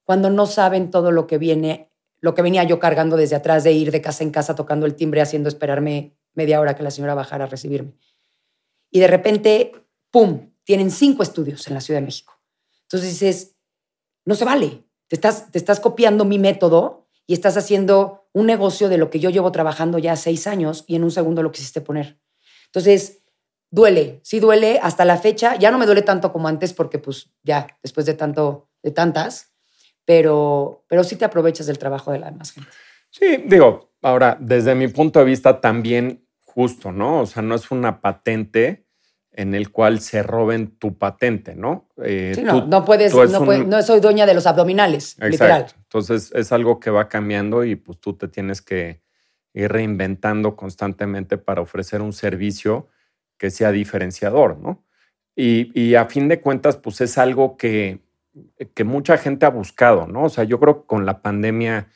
Cuando 0.03 0.29
no 0.29 0.45
saben 0.45 0.91
todo 0.91 1.11
lo 1.11 1.25
que 1.25 1.39
viene 1.39 1.91
lo 2.21 2.33
que 2.33 2.41
venía 2.41 2.63
yo 2.63 2.79
cargando 2.79 3.17
desde 3.17 3.35
atrás 3.35 3.63
de 3.63 3.71
ir 3.73 3.91
de 3.91 4.01
casa 4.01 4.23
en 4.23 4.31
casa 4.31 4.55
tocando 4.55 4.85
el 4.85 4.95
timbre, 4.95 5.21
haciendo 5.21 5.49
esperarme 5.49 6.17
media 6.33 6.59
hora 6.59 6.75
que 6.75 6.81
la 6.83 6.89
señora 6.89 7.13
bajara 7.13 7.45
a 7.45 7.47
recibirme. 7.47 7.93
Y 8.89 8.99
de 8.99 9.07
repente, 9.07 9.73
¡pum!, 10.09 10.51
tienen 10.63 10.89
cinco 10.89 11.21
estudios 11.21 11.67
en 11.67 11.75
la 11.75 11.81
Ciudad 11.81 11.99
de 11.99 12.05
México. 12.05 12.33
Entonces 12.83 13.09
dices, 13.11 13.55
no 14.25 14.33
se 14.33 14.45
vale, 14.45 14.85
te 15.07 15.15
estás, 15.15 15.51
te 15.51 15.57
estás 15.59 15.79
copiando 15.79 16.25
mi 16.25 16.39
método 16.39 17.04
y 17.27 17.33
estás 17.33 17.57
haciendo 17.57 18.27
un 18.33 18.47
negocio 18.47 18.89
de 18.89 18.97
lo 18.97 19.09
que 19.09 19.19
yo 19.19 19.29
llevo 19.29 19.51
trabajando 19.51 19.97
ya 19.97 20.15
seis 20.15 20.47
años 20.47 20.83
y 20.87 20.95
en 20.95 21.03
un 21.03 21.11
segundo 21.11 21.41
lo 21.41 21.51
quisiste 21.51 21.81
poner. 21.81 22.19
Entonces, 22.65 23.23
duele, 23.71 24.19
sí 24.23 24.39
duele 24.39 24.79
hasta 24.81 25.05
la 25.05 25.17
fecha. 25.17 25.55
Ya 25.55 25.71
no 25.71 25.77
me 25.77 25.85
duele 25.85 26.01
tanto 26.01 26.31
como 26.31 26.47
antes 26.47 26.73
porque 26.73 26.99
pues 26.99 27.31
ya, 27.43 27.67
después 27.81 28.05
de 28.05 28.13
tanto, 28.13 28.69
de 28.83 28.91
tantas, 28.91 29.53
pero, 30.03 30.83
pero 30.87 31.03
sí 31.03 31.15
te 31.15 31.25
aprovechas 31.25 31.67
del 31.67 31.77
trabajo 31.77 32.11
de 32.11 32.19
la 32.19 32.31
demás 32.31 32.51
gente. 32.51 32.69
Sí, 33.09 33.43
digo, 33.45 33.93
ahora, 34.01 34.37
desde 34.39 34.75
mi 34.75 34.87
punto 34.87 35.19
de 35.19 35.25
vista 35.25 35.61
también 35.61 36.27
justo, 36.43 36.91
¿no? 36.91 37.21
O 37.21 37.25
sea, 37.25 37.41
no 37.41 37.55
es 37.55 37.71
una 37.71 38.01
patente 38.01 38.84
en 39.37 39.53
el 39.53 39.71
cual 39.71 39.99
se 39.99 40.23
roben 40.23 40.77
tu 40.77 40.97
patente, 40.97 41.55
¿no? 41.55 41.89
Eh, 42.03 42.31
sí, 42.35 42.41
no, 42.41 42.65
no 42.65 42.85
puedes, 42.85 43.13
no, 43.13 43.81
soy 43.83 43.99
dueña 43.99 44.25
de 44.25 44.33
los 44.33 44.47
abdominales, 44.47 45.17
literal. 45.19 45.67
Entonces 45.77 46.31
es 46.33 46.51
algo 46.51 46.79
que 46.79 46.89
va 46.89 47.09
cambiando 47.09 47.65
y 47.65 47.75
pues 47.75 47.99
tú 47.99 48.13
te 48.13 48.27
tienes 48.27 48.61
que 48.61 49.01
ir 49.53 49.71
reinventando 49.71 50.55
constantemente 50.55 51.37
para 51.37 51.61
ofrecer 51.61 52.01
un 52.01 52.13
servicio 52.13 52.87
que 53.37 53.51
sea 53.51 53.71
diferenciador, 53.71 54.57
¿no? 54.57 54.85
Y, 55.35 55.69
y 55.79 55.95
a 55.95 56.05
fin 56.05 56.29
de 56.29 56.39
cuentas, 56.39 56.77
pues 56.77 57.01
es 57.01 57.17
algo 57.17 57.57
que, 57.57 57.99
que 58.73 58.83
mucha 58.85 59.17
gente 59.17 59.45
ha 59.45 59.49
buscado, 59.49 60.07
¿no? 60.07 60.23
O 60.23 60.29
sea, 60.29 60.45
yo 60.45 60.59
creo 60.61 60.81
que 60.81 60.87
con 60.87 61.05
la 61.05 61.21
pandemia 61.21 61.89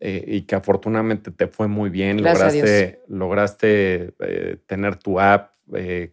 eh, 0.00 0.24
y 0.26 0.42
que 0.42 0.56
afortunadamente 0.56 1.30
te 1.30 1.46
fue 1.46 1.68
muy 1.68 1.88
bien, 1.88 2.22
lograste, 2.22 3.02
lograste 3.08 4.14
eh, 4.18 4.56
tener 4.66 4.96
tu 4.96 5.20
app, 5.20 5.52
eh, 5.74 6.12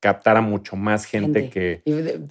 captar 0.00 0.36
a 0.36 0.40
mucho 0.40 0.76
más 0.76 1.04
gente, 1.04 1.50
que, 1.50 1.82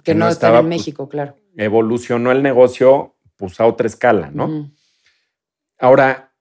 que, 0.02 0.14
no, 0.14 0.28
estaba 0.28 0.60
en 0.60 0.66
pues, 0.66 0.78
México, 0.78 1.08
claro. 1.08 1.36
Evolucionó 1.56 2.32
el 2.32 2.42
negocio 2.42 3.16
pues 3.36 3.60
a 3.60 3.66
otra 3.66 3.86
escala, 3.86 4.30
¿no? 4.32 4.70
Ahora, 5.78 6.32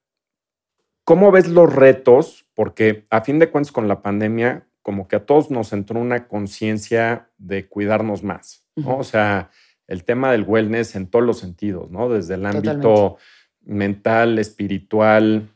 ¿cómo 1.03 1.31
ves 1.31 1.47
los 1.47 1.73
retos? 1.73 2.45
Porque 2.53 3.05
a 3.09 3.21
fin 3.21 3.39
de 3.39 3.49
cuentas 3.49 3.71
con 3.71 3.87
la 3.87 4.01
pandemia, 4.01 4.67
como 4.81 5.07
que 5.07 5.17
a 5.17 5.25
todos 5.25 5.51
nos 5.51 5.73
entró 5.73 5.99
una 5.99 6.27
conciencia 6.27 7.29
de 7.37 7.67
cuidarnos 7.67 8.23
más, 8.23 8.65
¿no? 8.75 8.97
O 8.97 9.03
sea, 9.03 9.51
el 9.87 10.05
tema 10.05 10.31
del 10.31 10.43
wellness 10.43 10.95
en 10.95 11.07
todos 11.07 11.25
los 11.25 11.39
sentidos, 11.39 11.91
¿no? 11.91 12.09
Desde 12.09 12.35
el 12.35 12.45
ámbito 12.45 13.17
mental, 13.63 14.39
espiritual, 14.39 15.49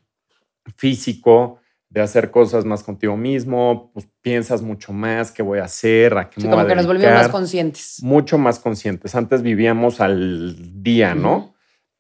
físico, 0.76 1.61
de 1.92 2.00
hacer 2.00 2.32
cosas 2.32 2.64
más 2.64 2.84
contigo 2.84 3.18
mismo, 3.18 3.92
pues 3.94 4.08
piensas 4.22 4.62
mucho 4.62 4.94
más 4.94 5.30
qué 5.30 5.44
voy 5.44 5.60
a 5.60 5.66
hacer, 5.66 6.18
a 6.18 6.30
qué 6.30 6.40
me 6.40 6.48
voy 6.48 6.56
como 6.56 6.68
que 6.68 6.76
nos 6.76 6.88
volvimos 6.88 7.12
más 7.12 7.28
conscientes. 7.28 7.98
Mucho 8.02 8.38
más 8.38 8.60
conscientes. 8.60 9.14
Antes 9.14 9.42
vivíamos 9.42 10.00
al 10.00 10.82
día, 10.82 11.14
¿no? 11.16 11.54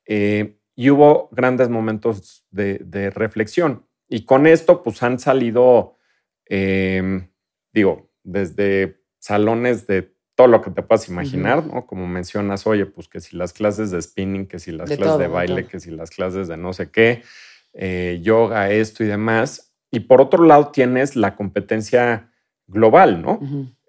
Eh, 0.05 0.57
y 0.77 0.89
hubo 0.89 1.27
grandes 1.33 1.67
momentos 1.67 2.45
de, 2.51 3.11
reflexión. 3.13 3.85
Y 4.07 4.23
con 4.23 4.47
esto, 4.47 4.81
pues 4.81 5.03
han 5.03 5.19
salido, 5.19 5.97
em, 6.45 7.29
digo, 7.73 8.09
desde 8.23 9.03
salones 9.19 9.87
de 9.87 10.15
todo 10.35 10.47
lo 10.47 10.61
que 10.61 10.71
te 10.71 10.83
puedas 10.83 11.09
imaginar, 11.09 11.65
¿no? 11.65 11.85
Como 11.85 12.07
mencionas, 12.07 12.65
oye, 12.65 12.85
pues 12.85 13.09
que 13.09 13.19
si 13.19 13.35
las 13.35 13.51
clases 13.51 13.91
de 13.91 14.01
spinning, 14.01 14.47
que 14.47 14.57
si 14.57 14.71
las 14.71 14.89
clases 14.89 15.19
de 15.19 15.27
baile, 15.27 15.65
que 15.65 15.81
si 15.81 15.91
las 15.91 16.09
clases 16.09 16.47
de 16.47 16.55
no 16.55 16.71
sé 16.71 16.89
qué, 16.89 17.23
eh, 17.73 18.19
yoga, 18.21 18.71
esto 18.71 19.03
y 19.03 19.07
demás. 19.07 19.70
Y 19.91 20.01
por 20.01 20.21
otro 20.21 20.45
lado 20.45 20.69
tienes 20.69 21.15
la 21.15 21.35
competencia 21.35 22.31
global, 22.67 23.21
¿no? 23.21 23.39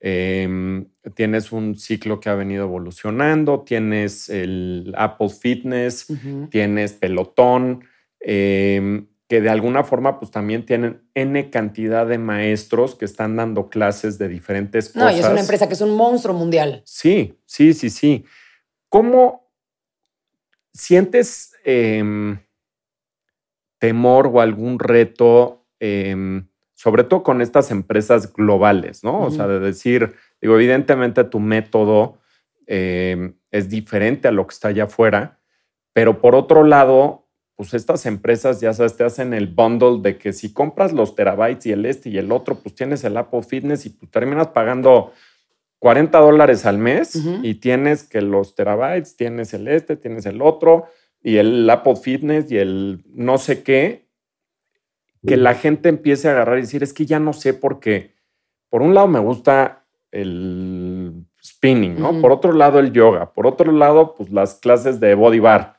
Em, 0.01 0.89
tienes 1.15 1.53
un 1.53 1.77
ciclo 1.79 2.19
que 2.19 2.29
ha 2.29 2.35
venido 2.35 2.65
evolucionando, 2.65 3.61
tienes 3.61 4.29
el 4.29 4.93
Apple 4.99 5.29
Fitness, 5.29 6.09
tienes 6.51 6.93
Pelotón, 6.95 7.85
eh, 8.19 9.05
que 9.29 9.41
de 9.41 9.49
alguna 9.49 9.83
forma 9.85 10.19
pues 10.19 10.31
también 10.31 10.67
tienen 10.67 11.09
N 11.15 11.49
cantidad 11.49 12.07
de 12.07 12.19
maestros 12.19 12.97
que 12.97 13.07
están 13.07 13.37
dando 13.37 13.71
clases 13.71 14.19
de 14.19 14.29
diferentes 14.29 14.91
cosas. 14.91 15.03
No, 15.03 15.17
y 15.17 15.21
es 15.21 15.27
una 15.27 15.41
empresa 15.41 15.69
que 15.69 15.73
es 15.75 15.81
un 15.81 15.97
monstruo 15.97 16.35
mundial. 16.35 16.83
Sí, 16.85 17.39
sí, 17.47 17.73
sí, 17.73 17.89
sí. 17.89 18.25
¿Cómo 18.91 19.51
sientes 20.73 21.55
em, 21.65 22.41
temor 23.79 24.27
o 24.27 24.41
algún 24.41 24.79
reto, 24.79 25.62
em, 25.83 26.47
sobre 26.75 27.03
todo 27.03 27.25
con 27.25 27.43
estas 27.43 27.73
empresas 27.73 28.33
globales, 28.33 29.03
¿no? 29.03 29.21
O 29.21 29.31
sea, 29.33 29.49
de 29.49 29.59
decir, 29.59 30.15
digo, 30.41 30.55
evidentemente 30.55 31.25
tu 31.25 31.41
método 31.41 32.19
em, 32.69 33.35
es 33.51 33.69
diferente 33.69 34.29
a 34.29 34.31
lo 34.31 34.47
que 34.47 34.53
está 34.55 34.69
allá 34.69 34.85
afuera, 34.85 35.41
pero 35.93 36.21
por 36.21 36.37
otro 36.37 36.63
lado, 36.63 37.27
pues 37.57 37.75
estas 37.75 38.07
empresas, 38.07 38.61
ya 38.61 38.73
sabes, 38.73 38.97
te 38.97 39.03
hacen 39.03 39.35
el 39.35 39.49
bundle 39.49 40.01
de 40.03 40.19
que 40.19 40.33
si 40.33 40.53
compras 40.53 40.93
los 40.93 41.17
terabytes 41.17 41.67
y 41.67 41.73
el 41.73 41.85
este 41.85 42.11
y 42.11 42.19
el 42.19 42.31
otro, 42.31 42.55
pues 42.55 42.77
tienes 42.77 43.03
el 43.03 43.17
Apple 43.17 43.43
Fitness 43.43 43.85
y 43.85 43.91
pues 43.91 44.09
terminas 44.13 44.49
pagando 44.49 45.13
40 45.81 46.17
dólares 46.21 46.65
al 46.65 46.79
mes 46.79 47.21
y 47.43 47.55
tienes 47.57 48.05
que 48.05 48.23
los 48.23 48.55
terabytes, 48.55 49.17
tienes 49.17 49.53
el 49.53 49.67
este, 49.67 49.97
tienes 49.97 50.27
el 50.27 50.41
otro 50.41 50.85
y 51.23 51.39
el 51.39 51.69
Apple 51.69 51.97
Fitness 51.97 52.53
y 52.53 52.59
el 52.59 53.03
no 53.15 53.37
sé 53.37 53.65
qué, 53.65 54.07
que 55.27 55.37
la 55.37 55.55
gente 55.55 55.89
empiece 55.89 56.29
a 56.29 56.33
agarrar 56.33 56.59
y 56.59 56.63
decir, 56.63 56.83
es 56.83 56.93
que 56.93 57.07
ya 57.07 57.19
no 57.19 57.33
sé 57.33 57.55
por 57.55 57.81
qué. 57.81 58.15
Por 58.69 58.83
un 58.83 58.95
lado 58.95 59.07
me 59.07 59.21
gusta 59.21 59.85
el 60.11 61.25
spinning, 61.43 61.99
¿no? 61.99 62.21
Por 62.21 62.33
otro 62.33 62.53
lado 62.53 62.79
el 62.79 62.93
yoga, 62.93 63.33
por 63.33 63.47
otro 63.47 63.73
lado 63.73 64.15
pues 64.15 64.31
las 64.31 64.55
clases 64.57 65.01
de 65.01 65.15
body 65.15 65.39
bar. 65.39 65.77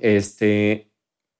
Este, 0.00 0.90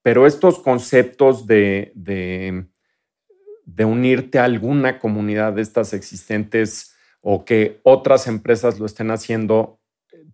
pero 0.02 0.26
estos 0.26 0.58
conceptos 0.58 1.46
de, 1.46 1.92
de, 1.94 3.84
unirte 3.84 4.38
a 4.38 4.44
alguna 4.44 4.98
comunidad 4.98 5.54
de 5.54 5.62
estas 5.62 5.92
existentes 5.94 6.94
o 7.22 7.44
que 7.44 7.80
otras 7.82 8.26
empresas 8.26 8.78
lo 8.78 8.86
estén 8.86 9.10
haciendo, 9.10 9.80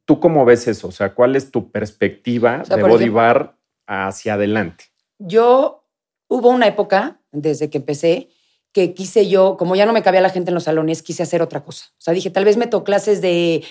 ¿tú 0.05 0.21
cómo 0.21 0.45
ves 0.45 0.69
eso? 0.69 0.89
O 0.89 0.93
sea, 0.93 1.15
¿cuál 1.15 1.37
es 1.37 1.51
tu 1.51 1.71
perspectiva 1.71 2.63
de 2.69 2.83
Bodybar 2.83 3.57
hacia 3.87 4.35
adelante? 4.35 4.87
Yo 5.19 5.86
hubo 6.29 6.49
una 6.49 6.67
época, 6.67 7.21
desde 7.33 7.71
que 7.71 7.79
empecé, 7.79 8.29
que 8.73 8.95
quise 8.95 9.29
yo, 9.29 9.57
como 9.57 9.77
ya 9.77 9.87
no 9.87 9.93
me 9.93 10.03
cabía 10.03 10.21
la 10.21 10.31
gente 10.31 10.51
en 10.51 10.55
los 10.55 10.65
salones, 10.65 11.03
quise 11.03 11.23
hacer 11.23 11.43
otra 11.43 11.65
cosa. 11.65 11.87
O 11.93 12.01
sea, 12.01 12.13
dije, 12.15 12.31
tal 12.31 12.45
vez 12.45 12.57
meto 12.57 12.85
clases 12.85 13.21
de, 13.21 13.65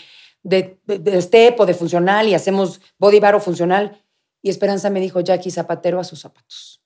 de, 0.43 0.79
de, 0.85 1.21
step 1.21 1.59
o 1.59 1.65
de 1.65 1.73
funcional 1.73 2.27
y 2.27 2.33
hacemos 2.33 2.81
body 2.97 3.19
bar 3.19 3.35
o 3.35 3.39
funcional. 3.39 4.01
Y 4.41 4.49
Esperanza 4.49 4.89
me 4.89 4.99
dijo, 4.99 5.19
Jackie, 5.19 5.51
zapatero 5.51 5.99
a 5.99 6.03
sus 6.03 6.21
zapatos. 6.21 6.81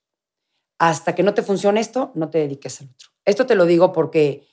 Hasta 0.78 1.14
que 1.14 1.22
no 1.22 1.34
te 1.34 1.42
funcione 1.42 1.80
esto, 1.80 2.10
no 2.14 2.30
te 2.30 2.38
dediques 2.38 2.80
al 2.80 2.88
otro. 2.88 3.08
Esto 3.24 3.46
te 3.46 3.54
lo 3.54 3.66
digo 3.66 3.92
porque 3.92 4.46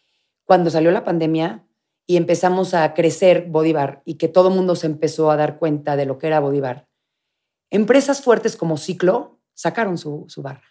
cuando 0.45 0.69
salió 0.69 0.91
la 0.91 1.03
pandemia 1.03 1.65
y 2.05 2.15
empezamos 2.15 2.73
a 2.73 2.93
crecer 2.93 3.47
Bodybar 3.49 4.01
y 4.05 4.15
que 4.15 4.29
todo 4.29 4.47
el 4.47 4.55
mundo 4.55 4.75
se 4.75 4.87
empezó 4.87 5.29
a 5.29 5.35
dar 5.35 5.59
cuenta 5.59 5.95
de 5.95 6.05
lo 6.05 6.17
que 6.17 6.27
era 6.27 6.39
Bodybar, 6.39 6.87
empresas 7.69 8.21
fuertes 8.21 8.55
como 8.55 8.77
Ciclo 8.77 9.39
sacaron 9.53 9.97
su, 9.97 10.27
barra. 10.37 10.63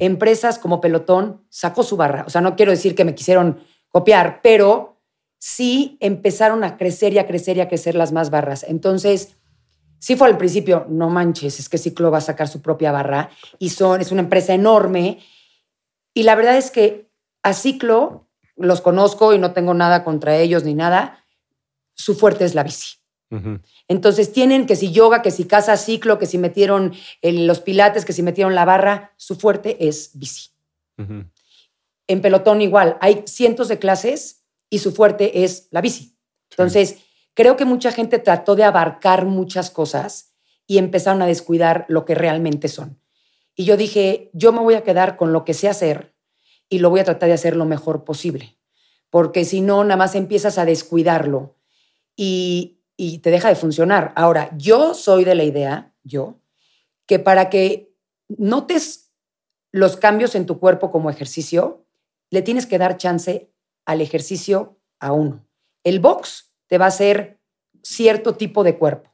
Empresas 0.00 0.58
como 0.58 0.80
Pelotón 0.80 1.46
sacó 1.48 1.82
su 1.82 1.96
barra. 1.96 2.24
O 2.26 2.30
sea, 2.30 2.40
no 2.40 2.56
quiero 2.56 2.72
decir 2.72 2.94
que 2.94 3.04
me 3.04 3.14
quisieron 3.14 3.60
copiar, 3.88 4.40
pero 4.42 5.00
sí 5.38 5.96
empezaron 6.00 6.62
a 6.62 6.76
crecer 6.76 7.12
y 7.14 7.18
a 7.18 7.26
crecer 7.26 7.56
y 7.56 7.60
a 7.60 7.68
crecer 7.68 7.94
las 7.94 8.12
más 8.12 8.30
barras. 8.30 8.64
Entonces, 8.68 9.36
sí 9.98 10.14
fue 10.16 10.28
al 10.28 10.38
principio, 10.38 10.86
no 10.88 11.10
manches, 11.10 11.58
es 11.58 11.68
que 11.68 11.78
Ciclo 11.78 12.10
va 12.10 12.18
a 12.18 12.22
sacar 12.22 12.48
su 12.48 12.62
propia 12.62 12.92
barra 12.92 13.30
y 13.58 13.70
son, 13.70 14.00
es 14.00 14.12
una 14.12 14.22
empresa 14.22 14.54
enorme. 14.54 15.20
Y 16.14 16.24
la 16.24 16.34
verdad 16.34 16.56
es 16.56 16.70
que 16.70 17.10
a 17.42 17.54
Ciclo 17.54 18.28
los 18.56 18.80
conozco 18.80 19.32
y 19.34 19.38
no 19.38 19.52
tengo 19.52 19.74
nada 19.74 20.04
contra 20.04 20.36
ellos 20.36 20.64
ni 20.64 20.74
nada. 20.74 21.24
Su 21.94 22.14
fuerte 22.14 22.44
es 22.44 22.54
la 22.54 22.62
bici. 22.62 23.01
Entonces 23.88 24.32
tienen 24.32 24.66
que 24.66 24.76
si 24.76 24.92
yoga, 24.92 25.22
que 25.22 25.30
si 25.30 25.44
casa 25.44 25.76
ciclo, 25.76 26.18
que 26.18 26.26
si 26.26 26.38
metieron 26.38 26.92
los 27.22 27.60
pilates, 27.60 28.04
que 28.04 28.12
si 28.12 28.22
metieron 28.22 28.54
la 28.54 28.64
barra, 28.64 29.14
su 29.16 29.36
fuerte 29.36 29.88
es 29.88 30.10
bici. 30.14 30.50
En 32.06 32.20
pelotón 32.20 32.60
igual, 32.60 32.98
hay 33.00 33.22
cientos 33.26 33.68
de 33.68 33.78
clases 33.78 34.44
y 34.68 34.78
su 34.78 34.92
fuerte 34.92 35.44
es 35.44 35.68
la 35.70 35.80
bici. 35.80 36.16
Entonces, 36.50 36.98
creo 37.34 37.56
que 37.56 37.64
mucha 37.64 37.92
gente 37.92 38.18
trató 38.18 38.54
de 38.54 38.64
abarcar 38.64 39.24
muchas 39.24 39.70
cosas 39.70 40.34
y 40.66 40.78
empezaron 40.78 41.22
a 41.22 41.26
descuidar 41.26 41.86
lo 41.88 42.04
que 42.04 42.14
realmente 42.14 42.68
son. 42.68 42.98
Y 43.54 43.64
yo 43.64 43.76
dije, 43.76 44.30
yo 44.32 44.52
me 44.52 44.60
voy 44.60 44.74
a 44.74 44.82
quedar 44.82 45.16
con 45.16 45.32
lo 45.32 45.44
que 45.44 45.54
sé 45.54 45.68
hacer 45.68 46.14
y 46.68 46.78
lo 46.78 46.90
voy 46.90 47.00
a 47.00 47.04
tratar 47.04 47.28
de 47.28 47.34
hacer 47.34 47.56
lo 47.56 47.66
mejor 47.66 48.04
posible, 48.04 48.56
porque 49.10 49.44
si 49.44 49.60
no, 49.60 49.84
nada 49.84 49.96
más 49.96 50.14
empiezas 50.14 50.56
a 50.56 50.64
descuidarlo 50.64 51.56
y, 52.16 52.81
y 52.96 53.18
te 53.18 53.30
deja 53.30 53.48
de 53.48 53.54
funcionar. 53.54 54.12
Ahora, 54.16 54.50
yo 54.56 54.94
soy 54.94 55.24
de 55.24 55.34
la 55.34 55.44
idea, 55.44 55.92
yo, 56.02 56.40
que 57.06 57.18
para 57.18 57.50
que 57.50 57.92
notes 58.28 59.12
los 59.70 59.96
cambios 59.96 60.34
en 60.34 60.46
tu 60.46 60.58
cuerpo 60.58 60.90
como 60.90 61.10
ejercicio, 61.10 61.86
le 62.30 62.42
tienes 62.42 62.66
que 62.66 62.78
dar 62.78 62.96
chance 62.96 63.50
al 63.84 64.00
ejercicio 64.00 64.78
a 65.00 65.12
uno. 65.12 65.46
El 65.84 66.00
box 66.00 66.54
te 66.66 66.78
va 66.78 66.86
a 66.86 66.88
hacer 66.88 67.40
cierto 67.82 68.34
tipo 68.34 68.64
de 68.64 68.78
cuerpo. 68.78 69.10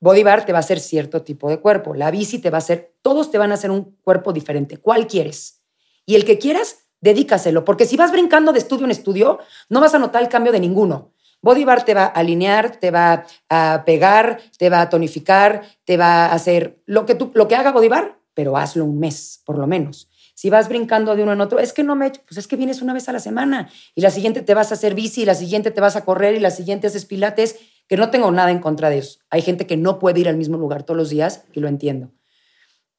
Bodybar 0.00 0.44
te 0.44 0.52
va 0.52 0.58
a 0.58 0.60
hacer 0.60 0.80
cierto 0.80 1.22
tipo 1.22 1.48
de 1.48 1.60
cuerpo. 1.60 1.94
La 1.94 2.10
bici 2.10 2.38
te 2.38 2.50
va 2.50 2.58
a 2.58 2.58
hacer, 2.58 2.96
todos 3.02 3.30
te 3.30 3.38
van 3.38 3.50
a 3.50 3.54
hacer 3.54 3.70
un 3.70 3.96
cuerpo 4.02 4.32
diferente. 4.32 4.78
¿Cuál 4.78 5.06
quieres? 5.06 5.62
Y 6.04 6.14
el 6.16 6.24
que 6.24 6.38
quieras, 6.38 6.88
dedícaselo, 7.00 7.64
porque 7.64 7.86
si 7.86 7.96
vas 7.96 8.12
brincando 8.12 8.52
de 8.52 8.58
estudio 8.58 8.84
en 8.84 8.90
estudio, 8.90 9.38
no 9.68 9.80
vas 9.80 9.94
a 9.94 9.98
notar 9.98 10.22
el 10.22 10.28
cambio 10.28 10.52
de 10.52 10.60
ninguno. 10.60 11.12
Bodybar 11.46 11.84
te 11.84 11.94
va 11.94 12.06
a 12.06 12.08
alinear, 12.08 12.76
te 12.76 12.90
va 12.90 13.24
a 13.48 13.84
pegar, 13.86 14.40
te 14.58 14.68
va 14.68 14.80
a 14.80 14.90
tonificar, 14.90 15.62
te 15.84 15.96
va 15.96 16.26
a 16.26 16.32
hacer 16.34 16.82
lo 16.86 17.06
que, 17.06 17.14
tú, 17.14 17.30
lo 17.34 17.46
que 17.46 17.54
haga 17.54 17.70
Bodybar, 17.70 18.18
pero 18.34 18.56
hazlo 18.56 18.84
un 18.84 18.98
mes, 18.98 19.42
por 19.46 19.56
lo 19.56 19.68
menos. 19.68 20.10
Si 20.34 20.50
vas 20.50 20.68
brincando 20.68 21.14
de 21.14 21.22
uno 21.22 21.32
en 21.32 21.40
otro, 21.40 21.60
es 21.60 21.72
que 21.72 21.84
no 21.84 21.94
me, 21.94 22.10
pues 22.10 22.36
es 22.36 22.48
que 22.48 22.56
vienes 22.56 22.82
una 22.82 22.92
vez 22.92 23.08
a 23.08 23.12
la 23.12 23.20
semana 23.20 23.70
y 23.94 24.00
la 24.00 24.10
siguiente 24.10 24.42
te 24.42 24.54
vas 24.54 24.72
a 24.72 24.74
hacer 24.74 24.94
bici 24.94 25.22
y 25.22 25.24
la 25.24 25.36
siguiente 25.36 25.70
te 25.70 25.80
vas 25.80 25.94
a 25.94 26.04
correr 26.04 26.34
y 26.34 26.40
la 26.40 26.50
siguiente 26.50 26.88
haces 26.88 27.06
pilates, 27.06 27.56
que 27.86 27.96
no 27.96 28.10
tengo 28.10 28.30
nada 28.32 28.50
en 28.50 28.58
contra 28.58 28.90
de 28.90 28.98
eso. 28.98 29.20
Hay 29.30 29.40
gente 29.40 29.68
que 29.68 29.76
no 29.76 30.00
puede 30.00 30.18
ir 30.18 30.28
al 30.28 30.36
mismo 30.36 30.58
lugar 30.58 30.82
todos 30.82 30.98
los 30.98 31.10
días 31.10 31.44
y 31.52 31.60
lo 31.60 31.68
entiendo. 31.68 32.10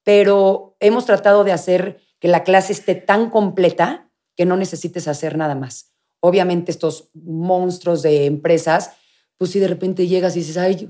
Pero 0.03 0.77
hemos 0.79 1.05
tratado 1.05 1.43
de 1.43 1.51
hacer 1.51 1.99
que 2.19 2.29
la 2.29 2.45
clase 2.45 2.71
esté 2.71 2.95
tan 2.95 3.29
completa 3.29 4.09
que 4.37 4.45
no 4.45 4.55
necesites 4.55 5.09
hacer 5.09 5.37
nada 5.37 5.53
más. 5.53 5.96
Obviamente 6.19 6.71
estos 6.71 7.09
monstruos 7.13 8.01
de 8.01 8.25
empresas, 8.25 8.91
pues 9.37 9.51
si 9.51 9.59
de 9.59 9.67
repente 9.67 10.07
llegas 10.07 10.35
y 10.35 10.39
dices, 10.39 10.57
ay, 10.57 10.89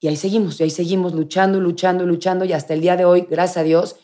y 0.00 0.08
ahí 0.08 0.16
seguimos, 0.16 0.60
y 0.60 0.62
ahí 0.62 0.70
seguimos 0.70 1.12
luchando, 1.12 1.60
luchando, 1.60 2.06
luchando, 2.06 2.44
y 2.44 2.52
hasta 2.52 2.74
el 2.74 2.80
día 2.80 2.96
de 2.96 3.04
hoy, 3.04 3.26
gracias 3.28 3.56
a 3.56 3.62
Dios, 3.64 3.96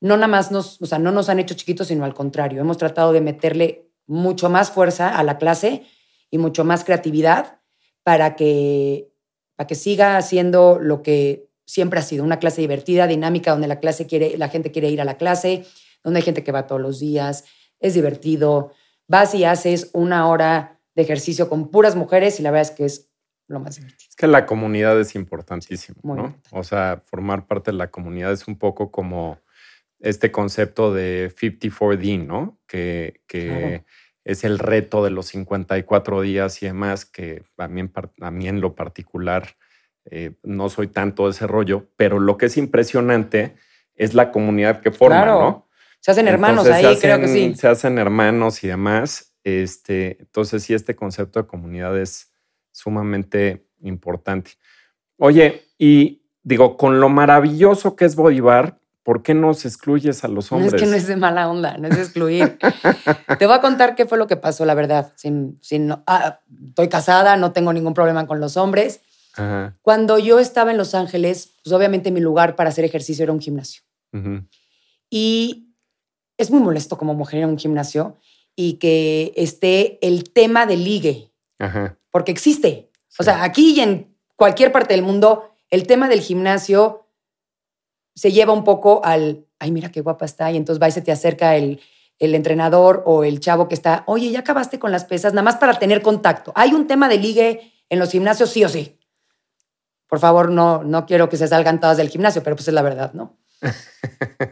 no 0.00 0.16
nada 0.16 0.28
más 0.28 0.50
nos, 0.50 0.80
o 0.80 0.86
sea, 0.86 0.98
no 0.98 1.12
nos 1.12 1.28
han 1.28 1.38
hecho 1.38 1.54
chiquitos, 1.54 1.88
sino 1.88 2.04
al 2.04 2.14
contrario, 2.14 2.60
hemos 2.60 2.78
tratado 2.78 3.12
de 3.12 3.20
meterle 3.20 3.90
mucho 4.06 4.48
más 4.48 4.70
fuerza 4.70 5.16
a 5.16 5.22
la 5.22 5.36
clase 5.36 5.82
y 6.30 6.38
mucho 6.38 6.64
más 6.64 6.84
creatividad 6.84 7.60
para 8.02 8.36
que, 8.36 9.12
para 9.56 9.66
que 9.66 9.74
siga 9.74 10.20
siendo 10.22 10.78
lo 10.80 11.02
que 11.02 11.50
siempre 11.66 11.98
ha 11.98 12.02
sido, 12.02 12.24
una 12.24 12.38
clase 12.38 12.60
divertida, 12.60 13.06
dinámica, 13.06 13.50
donde 13.50 13.66
la, 13.66 13.80
clase 13.80 14.06
quiere, 14.06 14.38
la 14.38 14.48
gente 14.48 14.70
quiere 14.70 14.90
ir 14.90 15.00
a 15.00 15.04
la 15.04 15.16
clase, 15.16 15.66
donde 16.04 16.18
hay 16.18 16.24
gente 16.24 16.44
que 16.44 16.52
va 16.52 16.66
todos 16.66 16.80
los 16.80 17.00
días, 17.00 17.44
es 17.80 17.94
divertido, 17.94 18.72
vas 19.08 19.34
y 19.34 19.44
haces 19.44 19.90
una 19.92 20.28
hora 20.28 20.80
de 20.94 21.02
ejercicio 21.02 21.48
con 21.48 21.70
puras 21.70 21.96
mujeres 21.96 22.40
y 22.40 22.42
la 22.42 22.50
verdad 22.50 22.70
es 22.70 22.76
que 22.76 22.84
es 22.84 23.10
lo 23.48 23.60
más 23.60 23.76
divertido. 23.76 24.08
Es 24.08 24.16
que 24.16 24.26
la 24.26 24.46
comunidad 24.46 24.98
es 25.00 25.14
importantísimo, 25.14 26.16
¿no? 26.16 26.34
O 26.50 26.64
sea, 26.64 27.02
formar 27.04 27.46
parte 27.46 27.70
de 27.70 27.76
la 27.76 27.90
comunidad 27.90 28.32
es 28.32 28.48
un 28.48 28.58
poco 28.58 28.90
como 28.90 29.38
este 30.00 30.32
concepto 30.32 30.92
de 30.92 31.32
54D, 31.34 32.26
¿no? 32.26 32.58
Que, 32.66 33.20
que 33.26 33.84
es 34.24 34.42
el 34.42 34.58
reto 34.58 35.04
de 35.04 35.10
los 35.10 35.26
54 35.26 36.20
días 36.22 36.62
y 36.62 36.66
demás, 36.66 37.04
que 37.04 37.44
a 37.56 37.68
mí, 37.68 37.88
a 38.20 38.30
mí 38.30 38.48
en 38.48 38.60
lo 38.60 38.74
particular 38.74 39.56
eh, 40.06 40.34
no 40.42 40.68
soy 40.68 40.88
tanto 40.88 41.24
de 41.26 41.30
ese 41.30 41.46
rollo, 41.46 41.88
pero 41.96 42.18
lo 42.18 42.36
que 42.36 42.46
es 42.46 42.56
impresionante 42.56 43.56
es 43.94 44.14
la 44.14 44.32
comunidad 44.32 44.80
que 44.80 44.90
forma, 44.90 45.24
¿no? 45.24 45.65
Se 46.06 46.12
hacen 46.12 46.28
hermanos 46.28 46.68
ahí, 46.68 46.96
creo 47.00 47.18
que 47.18 47.26
sí. 47.26 47.52
Se 47.56 47.66
hacen 47.66 47.98
hermanos 47.98 48.62
y 48.62 48.68
demás. 48.68 49.34
Este, 49.42 50.18
entonces, 50.20 50.62
sí, 50.62 50.72
este 50.72 50.94
concepto 50.94 51.42
de 51.42 51.48
comunidad 51.48 51.98
es 51.98 52.30
sumamente 52.70 53.66
importante. 53.80 54.52
Oye, 55.16 55.64
y 55.76 56.22
digo, 56.44 56.76
con 56.76 57.00
lo 57.00 57.08
maravilloso 57.08 57.96
que 57.96 58.04
es 58.04 58.14
Bodivar, 58.14 58.78
¿por 59.02 59.24
qué 59.24 59.34
nos 59.34 59.64
excluyes 59.64 60.22
a 60.22 60.28
los 60.28 60.52
hombres? 60.52 60.70
No 60.70 60.76
es 60.76 60.82
que 60.84 60.88
no 60.88 60.94
es 60.94 61.08
de 61.08 61.16
mala 61.16 61.50
onda, 61.50 61.76
no 61.76 61.88
es 61.88 61.98
excluir. 61.98 62.56
Te 63.40 63.46
voy 63.46 63.56
a 63.56 63.60
contar 63.60 63.96
qué 63.96 64.06
fue 64.06 64.16
lo 64.16 64.28
que 64.28 64.36
pasó, 64.36 64.64
la 64.64 64.74
verdad. 64.74 65.12
Sin, 65.16 65.58
sin, 65.60 65.92
ah, 66.06 66.38
estoy 66.68 66.88
casada, 66.88 67.36
no 67.36 67.50
tengo 67.50 67.72
ningún 67.72 67.94
problema 67.94 68.28
con 68.28 68.38
los 68.38 68.56
hombres. 68.56 69.00
Cuando 69.82 70.20
yo 70.20 70.38
estaba 70.38 70.70
en 70.70 70.78
Los 70.78 70.94
Ángeles, 70.94 71.56
pues 71.64 71.72
obviamente 71.72 72.12
mi 72.12 72.20
lugar 72.20 72.54
para 72.54 72.68
hacer 72.68 72.84
ejercicio 72.84 73.24
era 73.24 73.32
un 73.32 73.40
gimnasio. 73.40 73.82
Y 75.10 75.65
es 76.38 76.50
muy 76.50 76.60
molesto 76.60 76.98
como 76.98 77.14
mujer 77.14 77.42
en 77.42 77.50
un 77.50 77.58
gimnasio 77.58 78.16
y 78.54 78.74
que 78.74 79.32
esté 79.36 79.98
el 80.06 80.30
tema 80.32 80.66
de 80.66 80.76
ligue, 80.76 81.32
porque 82.10 82.32
existe. 82.32 82.90
O 83.18 83.22
sea, 83.22 83.42
aquí 83.42 83.74
y 83.74 83.80
en 83.80 84.16
cualquier 84.36 84.72
parte 84.72 84.94
del 84.94 85.02
mundo, 85.02 85.50
el 85.70 85.86
tema 85.86 86.08
del 86.08 86.20
gimnasio 86.20 87.08
se 88.14 88.32
lleva 88.32 88.52
un 88.52 88.64
poco 88.64 89.02
al, 89.04 89.46
ay, 89.58 89.70
mira 89.70 89.90
qué 89.90 90.00
guapa 90.00 90.24
está, 90.24 90.50
y 90.50 90.56
entonces 90.56 90.82
va 90.82 90.88
y 90.88 90.92
se 90.92 91.02
te 91.02 91.12
acerca 91.12 91.56
el, 91.56 91.80
el 92.18 92.34
entrenador 92.34 93.02
o 93.06 93.24
el 93.24 93.40
chavo 93.40 93.68
que 93.68 93.74
está, 93.74 94.04
oye, 94.06 94.30
ya 94.30 94.40
acabaste 94.40 94.78
con 94.78 94.90
las 94.90 95.04
pesas, 95.04 95.32
nada 95.32 95.42
más 95.42 95.56
para 95.56 95.78
tener 95.78 96.02
contacto. 96.02 96.52
Hay 96.54 96.72
un 96.72 96.86
tema 96.86 97.08
de 97.08 97.18
ligue 97.18 97.72
en 97.88 97.98
los 97.98 98.10
gimnasios, 98.10 98.50
sí 98.50 98.64
o 98.64 98.68
sí. 98.68 98.98
Por 100.08 100.18
favor, 100.18 100.50
no, 100.50 100.82
no 100.82 101.04
quiero 101.04 101.28
que 101.28 101.36
se 101.36 101.48
salgan 101.48 101.80
todas 101.80 101.96
del 101.96 102.08
gimnasio, 102.08 102.42
pero 102.42 102.56
pues 102.56 102.68
es 102.68 102.74
la 102.74 102.82
verdad, 102.82 103.12
¿no? 103.12 103.36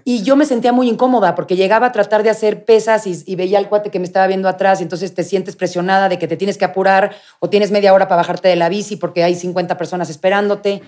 Y 0.05 0.23
yo 0.23 0.37
me 0.37 0.47
sentía 0.47 0.73
muy 0.73 0.89
incómoda 0.89 1.35
porque 1.35 1.57
llegaba 1.57 1.87
a 1.87 1.93
tratar 1.93 2.23
de 2.23 2.31
hacer 2.31 2.65
pesas 2.65 3.07
y, 3.07 3.37
veía 3.37 3.59
al 3.59 3.69
cuate 3.69 3.91
que 3.91 3.99
me 3.99 4.07
estaba 4.07 4.27
viendo 4.27 4.49
atrás 4.49 4.81
y 4.81 4.83
entonces 4.83 5.15
te 5.15 5.25
sientes 5.25 5.57
presionada 5.57 6.09
de 6.09 6.19
que 6.19 6.29
te 6.29 6.37
tienes 6.37 6.59
que 6.59 6.65
apurar 6.65 7.15
o 7.41 7.51
tienes 7.51 7.71
media 7.71 7.93
hora 7.93 8.09
para 8.09 8.17
bajarte 8.17 8.49
de 8.49 8.57
la 8.57 8.69
bici 8.69 8.97
porque 8.97 9.23
hay 9.23 9.35
50 9.35 9.77
personas 9.77 10.11
esperándote. 10.11 10.83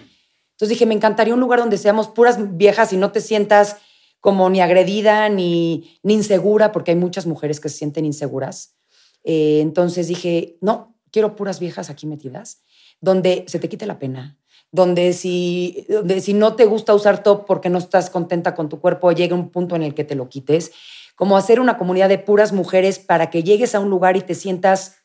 Entonces 0.52 0.70
dije, 0.70 0.86
me 0.86 0.94
encantaría 0.94 1.34
un 1.34 1.40
lugar 1.40 1.58
donde 1.58 1.78
seamos 1.78 2.08
puras 2.08 2.56
viejas 2.56 2.92
y 2.92 2.96
no 2.96 3.12
te 3.12 3.20
sientas 3.20 3.76
como 4.20 4.48
ni 4.50 4.60
agredida 4.60 5.28
ni, 5.28 5.98
ni 6.02 6.14
insegura, 6.14 6.72
porque 6.72 6.92
hay 6.92 6.96
muchas 6.96 7.26
mujeres 7.26 7.60
que 7.60 7.68
se 7.68 7.76
sienten 7.76 8.04
inseguras. 8.04 8.74
Eh, 9.22 9.60
entonces 9.60 10.08
dije, 10.08 10.56
no, 10.60 10.96
quiero 11.10 11.36
puras 11.36 11.60
viejas 11.60 11.90
aquí 11.90 12.06
metidas, 12.06 12.62
donde 13.00 13.44
se 13.48 13.58
te 13.58 13.68
quite 13.68 13.86
la 13.86 13.98
pena, 13.98 14.38
donde 14.76 15.12
si, 15.14 15.86
donde 15.88 16.20
si 16.20 16.34
no 16.34 16.54
te 16.54 16.66
gusta 16.66 16.94
usar 16.94 17.22
top 17.22 17.46
porque 17.46 17.70
no 17.70 17.78
estás 17.78 18.10
contenta 18.10 18.54
con 18.54 18.68
tu 18.68 18.78
cuerpo, 18.78 19.10
llegue 19.10 19.34
un 19.34 19.48
punto 19.50 19.74
en 19.74 19.82
el 19.82 19.94
que 19.94 20.04
te 20.04 20.14
lo 20.14 20.28
quites, 20.28 20.70
como 21.16 21.36
hacer 21.36 21.58
una 21.58 21.78
comunidad 21.78 22.08
de 22.08 22.18
puras 22.18 22.52
mujeres 22.52 22.98
para 23.00 23.30
que 23.30 23.42
llegues 23.42 23.74
a 23.74 23.80
un 23.80 23.90
lugar 23.90 24.16
y 24.16 24.20
te 24.20 24.34
sientas 24.34 24.98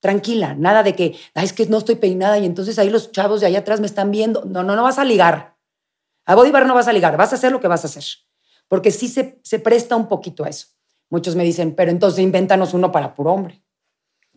tranquila, 0.00 0.54
nada 0.54 0.82
de 0.82 0.94
que, 0.94 1.14
es 1.34 1.52
que 1.52 1.66
no 1.66 1.78
estoy 1.78 1.96
peinada 1.96 2.38
y 2.38 2.46
entonces 2.46 2.78
ahí 2.78 2.90
los 2.90 3.12
chavos 3.12 3.40
de 3.40 3.46
allá 3.46 3.60
atrás 3.60 3.78
me 3.78 3.86
están 3.86 4.10
viendo. 4.10 4.44
No, 4.46 4.64
no, 4.64 4.74
no 4.74 4.82
vas 4.82 4.98
a 4.98 5.04
ligar. 5.04 5.56
A 6.24 6.34
Bodybar 6.34 6.66
no 6.66 6.74
vas 6.74 6.88
a 6.88 6.92
ligar, 6.92 7.16
vas 7.16 7.32
a 7.32 7.36
hacer 7.36 7.52
lo 7.52 7.60
que 7.60 7.68
vas 7.68 7.84
a 7.84 7.88
hacer. 7.88 8.04
Porque 8.66 8.90
sí 8.90 9.06
se, 9.06 9.38
se 9.44 9.58
presta 9.58 9.94
un 9.94 10.08
poquito 10.08 10.44
a 10.44 10.48
eso. 10.48 10.68
Muchos 11.10 11.36
me 11.36 11.44
dicen, 11.44 11.74
pero 11.74 11.90
entonces 11.90 12.18
invéntanos 12.20 12.72
uno 12.72 12.90
para 12.90 13.14
puro 13.14 13.32
hombre. 13.32 13.62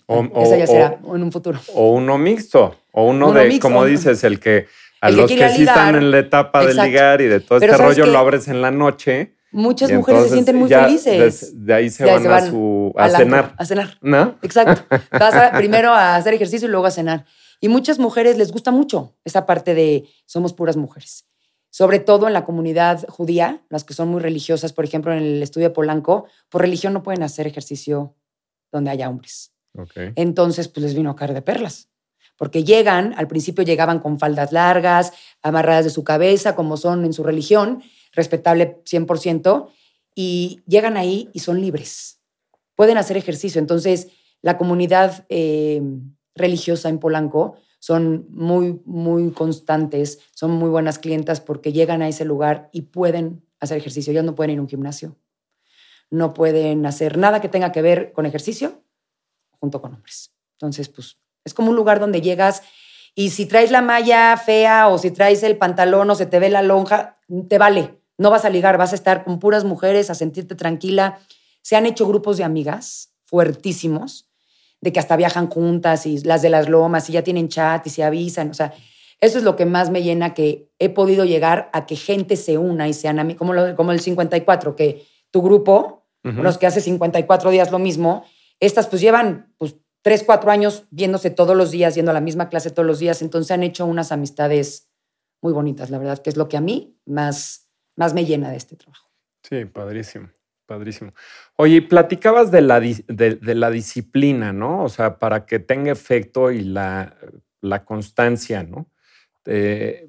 O, 0.07 0.23
Ese 0.35 0.59
ya 0.59 0.67
será 0.67 0.99
en 1.03 1.23
un 1.23 1.31
futuro. 1.31 1.59
O 1.73 1.93
uno 1.93 2.17
mixto, 2.17 2.75
o 2.95 3.05
uno, 3.07 3.31
de, 3.31 3.59
como 3.59 3.85
dices, 3.85 4.23
el 4.23 4.39
que 4.39 4.67
a 5.01 5.09
los 5.11 5.29
que, 5.29 5.49
sí 5.49 5.63
están 5.63 5.95
en 5.95 6.11
la 6.11 6.19
etapa 6.19 6.65
de 6.65 6.73
ligar 6.73 7.21
y 7.21 7.27
de 7.27 7.39
todo 7.39 7.59
este 7.59 7.77
rollo 7.77 8.05
lo 8.05 8.17
abres 8.17 8.47
en 8.47 8.61
la 8.61 8.71
noche 8.71 9.35
Muchas 9.55 9.89
mujeres 9.89 10.23
se 10.23 10.29
sienten 10.31 10.57
muy 10.57 10.67
felices. 10.67 11.53
De, 11.65 11.73
ahí 11.73 11.89
se, 11.89 12.03
van, 12.03 12.27
a, 12.27 12.45
su, 12.45 12.93
a, 12.97 13.09
cenar. 13.09 13.55
A 13.57 13.63
cenar. 13.63 13.97
¿No? 14.01 14.37
Exacto. 14.41 14.83
Vas 15.11 15.51
primero 15.55 15.91
a 15.91 16.17
hacer 16.17 16.33
ejercicio 16.33 16.67
y 16.67 16.71
luego 16.71 16.87
a 16.87 16.91
cenar. 16.91 17.25
Y 17.61 17.69
muchas 17.69 17.97
mujeres 17.97 18.37
les 18.37 18.51
gusta 18.51 18.71
mucho 18.71 19.15
esa 19.23 19.45
parte 19.45 19.73
de 19.73 20.09
somos 20.25 20.51
puras 20.51 20.75
mujeres. 20.75 21.25
Sobre 21.69 21.99
todo 21.99 22.27
en 22.27 22.33
la 22.33 22.43
comunidad 22.43 23.05
judía, 23.07 23.61
las 23.69 23.85
que 23.85 23.93
son 23.93 24.09
muy 24.09 24.19
religiosas, 24.19 24.73
por 24.73 24.83
ejemplo, 24.83 25.13
en 25.13 25.19
el 25.19 25.41
estudio 25.41 25.69
de 25.69 25.73
Polanco, 25.73 26.25
por 26.49 26.59
religión 26.59 26.91
no 26.91 27.01
pueden 27.01 27.23
hacer 27.23 27.47
ejercicio 27.47 28.13
donde 28.73 28.91
haya 28.91 29.09
hombres. 29.09 29.53
Entonces, 30.15 30.67
pues 30.67 30.83
les 30.83 30.95
vino 30.95 31.11
a 31.11 31.15
caer 31.15 31.33
de 31.33 31.41
perlas. 31.41 31.87
Porque 32.37 32.63
llegan, 32.63 33.13
al 33.17 33.27
principio 33.27 33.63
llegaban 33.63 33.99
con 33.99 34.19
faldas 34.19 34.51
largas, 34.51 35.13
amarradas 35.41 35.85
de 35.85 35.91
su 35.91 36.03
cabeza, 36.03 36.55
como 36.55 36.77
son 36.77 37.05
en 37.05 37.13
su 37.13 37.23
religión, 37.23 37.81
respetable 38.11 38.81
100%, 38.83 39.69
y 40.15 40.61
llegan 40.67 40.97
ahí 40.97 41.29
y 41.33 41.39
son 41.39 41.61
libres. 41.61 42.21
Pueden 42.75 42.97
hacer 42.97 43.17
ejercicio. 43.17 43.59
Entonces, 43.59 44.07
la 44.41 44.57
comunidad 44.57 45.25
eh, 45.29 45.81
religiosa 46.35 46.89
en 46.89 46.99
Polanco 46.99 47.55
son 47.79 48.25
muy, 48.29 48.81
muy 48.85 49.31
constantes, 49.31 50.19
son 50.33 50.51
muy 50.51 50.69
buenas 50.69 50.99
clientas 50.99 51.39
porque 51.39 51.71
llegan 51.71 52.01
a 52.01 52.07
ese 52.07 52.25
lugar 52.25 52.69
y 52.71 52.83
pueden 52.83 53.45
hacer 53.59 53.77
ejercicio. 53.77 54.11
Ellas 54.11 54.25
no 54.25 54.35
pueden 54.35 54.51
ir 54.51 54.59
a 54.59 54.61
un 54.61 54.67
gimnasio, 54.67 55.17
no 56.09 56.33
pueden 56.33 56.85
hacer 56.85 57.17
nada 57.17 57.41
que 57.41 57.49
tenga 57.49 57.71
que 57.71 57.81
ver 57.81 58.11
con 58.11 58.25
ejercicio 58.25 58.83
junto 59.59 59.81
con 59.81 59.93
hombres. 59.93 60.33
Entonces, 60.53 60.89
pues 60.89 61.17
es 61.45 61.53
como 61.53 61.69
un 61.69 61.75
lugar 61.75 61.99
donde 61.99 62.21
llegas 62.21 62.63
y 63.15 63.29
si 63.29 63.45
traes 63.45 63.71
la 63.71 63.81
malla 63.81 64.35
fea 64.35 64.89
o 64.89 64.97
si 64.97 65.11
traes 65.11 65.41
el 65.43 65.57
pantalón 65.57 66.09
o 66.09 66.15
se 66.15 66.25
te 66.25 66.39
ve 66.39 66.49
la 66.49 66.61
lonja, 66.61 67.17
te 67.47 67.57
vale. 67.57 68.01
No 68.17 68.29
vas 68.29 68.43
a 68.43 68.49
ligar, 68.49 68.77
vas 68.77 68.91
a 68.91 68.95
estar 68.95 69.23
con 69.23 69.39
puras 69.39 69.63
mujeres, 69.63 70.09
a 70.09 70.15
sentirte 70.15 70.55
tranquila. 70.55 71.19
Se 71.61 71.77
han 71.77 71.85
hecho 71.85 72.07
grupos 72.07 72.37
de 72.37 72.43
amigas 72.43 73.13
fuertísimos, 73.23 74.29
de 74.81 74.91
que 74.91 74.99
hasta 74.99 75.15
viajan 75.15 75.47
juntas 75.47 76.05
y 76.05 76.17
las 76.19 76.41
de 76.41 76.49
las 76.49 76.67
lomas 76.67 77.09
y 77.09 77.13
ya 77.13 77.23
tienen 77.23 77.47
chat 77.47 77.87
y 77.87 77.89
se 77.89 78.03
avisan. 78.03 78.49
O 78.49 78.53
sea, 78.53 78.73
eso 79.21 79.37
es 79.37 79.43
lo 79.43 79.55
que 79.55 79.65
más 79.65 79.89
me 79.89 80.03
llena, 80.03 80.33
que 80.33 80.69
he 80.77 80.89
podido 80.89 81.23
llegar 81.23 81.69
a 81.73 81.85
que 81.85 81.95
gente 81.95 82.35
se 82.35 82.57
una 82.57 82.87
y 82.87 82.93
sean 82.93 83.19
a 83.19 83.23
mí, 83.23 83.35
como, 83.35 83.53
como 83.75 83.91
el 83.93 84.01
54, 84.01 84.75
que 84.75 85.05
tu 85.31 85.41
grupo, 85.41 86.03
los 86.23 86.57
que 86.57 86.65
hace 86.65 86.81
54 86.81 87.51
días 87.51 87.71
lo 87.71 87.77
mismo, 87.77 88.25
estas 88.59 88.87
pues 88.87 89.01
llevan 89.01 89.53
pues, 89.57 89.75
3, 90.05 90.23
4 90.23 90.51
años 90.51 90.85
viéndose 90.91 91.31
todos 91.31 91.57
los 91.57 91.71
días, 91.71 91.95
yendo 91.95 92.11
a 92.11 92.13
la 92.13 92.21
misma 92.21 92.47
clase 92.47 92.69
todos 92.69 92.85
los 92.85 92.99
días, 92.99 93.23
entonces 93.23 93.49
han 93.49 93.63
hecho 93.63 93.87
unas 93.87 94.11
amistades 94.11 94.91
muy 95.41 95.51
bonitas, 95.51 95.89
la 95.89 95.97
verdad, 95.97 96.19
que 96.19 96.29
es 96.29 96.37
lo 96.37 96.47
que 96.47 96.57
a 96.57 96.61
mí 96.61 96.95
más, 97.07 97.71
más 97.95 98.13
me 98.13 98.23
llena 98.23 98.51
de 98.51 98.57
este 98.57 98.75
trabajo. 98.75 99.09
Sí, 99.41 99.65
padrísimo. 99.65 100.29
Padrísimo. 100.67 101.11
Oye, 101.55 101.81
platicabas 101.81 102.51
de 102.51 102.61
la, 102.61 102.79
de, 102.79 103.55
la, 103.55 103.71
disciplina, 103.71 104.53
¿no? 104.53 104.83
O 104.83 104.89
sea, 104.89 105.17
para 105.17 105.47
que 105.47 105.57
tenga 105.57 105.91
efecto 105.91 106.51
y 106.51 106.61
la, 106.61 107.17
la 107.61 107.83
constancia, 107.83 108.61
¿no? 108.61 108.91
Eh, 109.45 110.07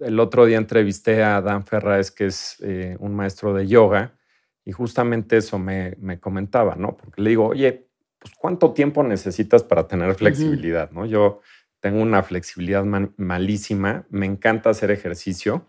el 0.00 0.20
otro 0.20 0.44
día 0.44 0.58
entrevisté 0.58 1.22
a 1.22 1.40
Dan 1.40 1.64
Ferraz, 1.64 2.10
que 2.10 2.26
es 2.26 2.56
eh, 2.60 2.98
un 3.00 3.14
maestro 3.14 3.54
de 3.54 3.66
yoga, 3.66 4.14
y 4.62 4.72
justamente 4.72 5.38
eso 5.38 5.58
me, 5.58 5.94
me, 5.98 6.20
comentaba, 6.20 6.74
¿no? 6.74 6.98
Porque 6.98 7.22
le 7.22 7.30
digo, 7.30 7.46
oye, 7.46 7.87
pues 8.18 8.34
¿cuánto 8.36 8.72
tiempo 8.72 9.02
necesitas 9.02 9.62
para 9.62 9.86
tener 9.86 10.14
flexibilidad, 10.14 10.90
¿no? 10.90 11.06
Yo 11.06 11.40
tengo 11.80 12.02
una 12.02 12.22
flexibilidad 12.22 12.84
malísima, 13.16 14.06
me 14.10 14.26
encanta 14.26 14.70
hacer 14.70 14.90
ejercicio, 14.90 15.66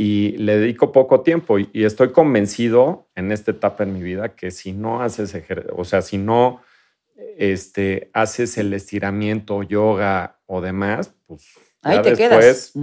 y 0.00 0.36
le 0.36 0.58
dedico 0.58 0.92
poco 0.92 1.22
tiempo 1.22 1.58
y, 1.58 1.68
estoy 1.72 2.12
convencido 2.12 3.08
en 3.16 3.32
esta 3.32 3.50
etapa 3.50 3.82
en 3.82 3.94
mi 3.94 4.00
vida 4.00 4.36
que 4.36 4.52
si 4.52 4.70
no 4.70 5.02
haces 5.02 5.34
ejercicio, 5.34 5.74
o 5.76 5.84
sea, 5.84 6.02
si 6.02 6.18
no 6.18 6.62
este, 7.36 8.08
haces 8.12 8.58
el 8.58 8.72
estiramiento, 8.74 9.64
yoga 9.64 10.38
o 10.46 10.60
demás, 10.60 11.12
pues 11.26 11.48
Ahí 11.82 12.00
te 12.02 12.14
después, 12.14 12.74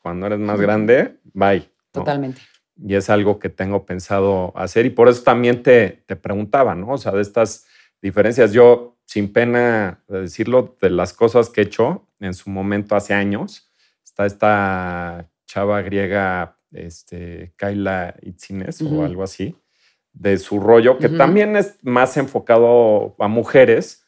cuando 0.00 0.26
eres 0.26 0.38
más 0.38 0.58
grande, 0.58 1.18
bye. 1.34 1.68
Totalmente. 1.90 2.40
Y 2.82 2.94
es 2.94 3.10
algo 3.10 3.38
que 3.38 3.50
tengo 3.50 3.84
pensado 3.84 4.54
hacer 4.56 4.86
y 4.86 4.90
por 4.90 5.08
eso 5.08 5.22
también 5.22 5.62
te, 5.62 6.02
te 6.06 6.16
preguntaba, 6.16 6.74
¿no? 6.74 6.92
O 6.92 6.98
sea, 6.98 7.12
de 7.12 7.20
estas 7.20 7.66
diferencias, 8.02 8.52
yo 8.52 8.98
sin 9.06 9.32
pena 9.32 10.02
de 10.08 10.22
decirlo, 10.22 10.76
de 10.80 10.90
las 10.90 11.12
cosas 11.12 11.48
que 11.50 11.62
he 11.62 11.64
hecho 11.64 12.08
en 12.20 12.34
su 12.34 12.50
momento 12.50 12.96
hace 12.96 13.14
años, 13.14 13.70
está 14.04 14.26
esta 14.26 15.30
chava 15.46 15.82
griega 15.82 16.58
este, 16.72 17.52
Kaila 17.56 18.14
Itzines 18.22 18.80
o 18.82 19.04
algo 19.04 19.22
así, 19.22 19.56
de 20.12 20.38
su 20.38 20.60
rollo, 20.60 20.98
que 20.98 21.08
también 21.08 21.56
es 21.56 21.76
más 21.82 22.16
enfocado 22.16 23.14
a 23.18 23.28
mujeres, 23.28 24.04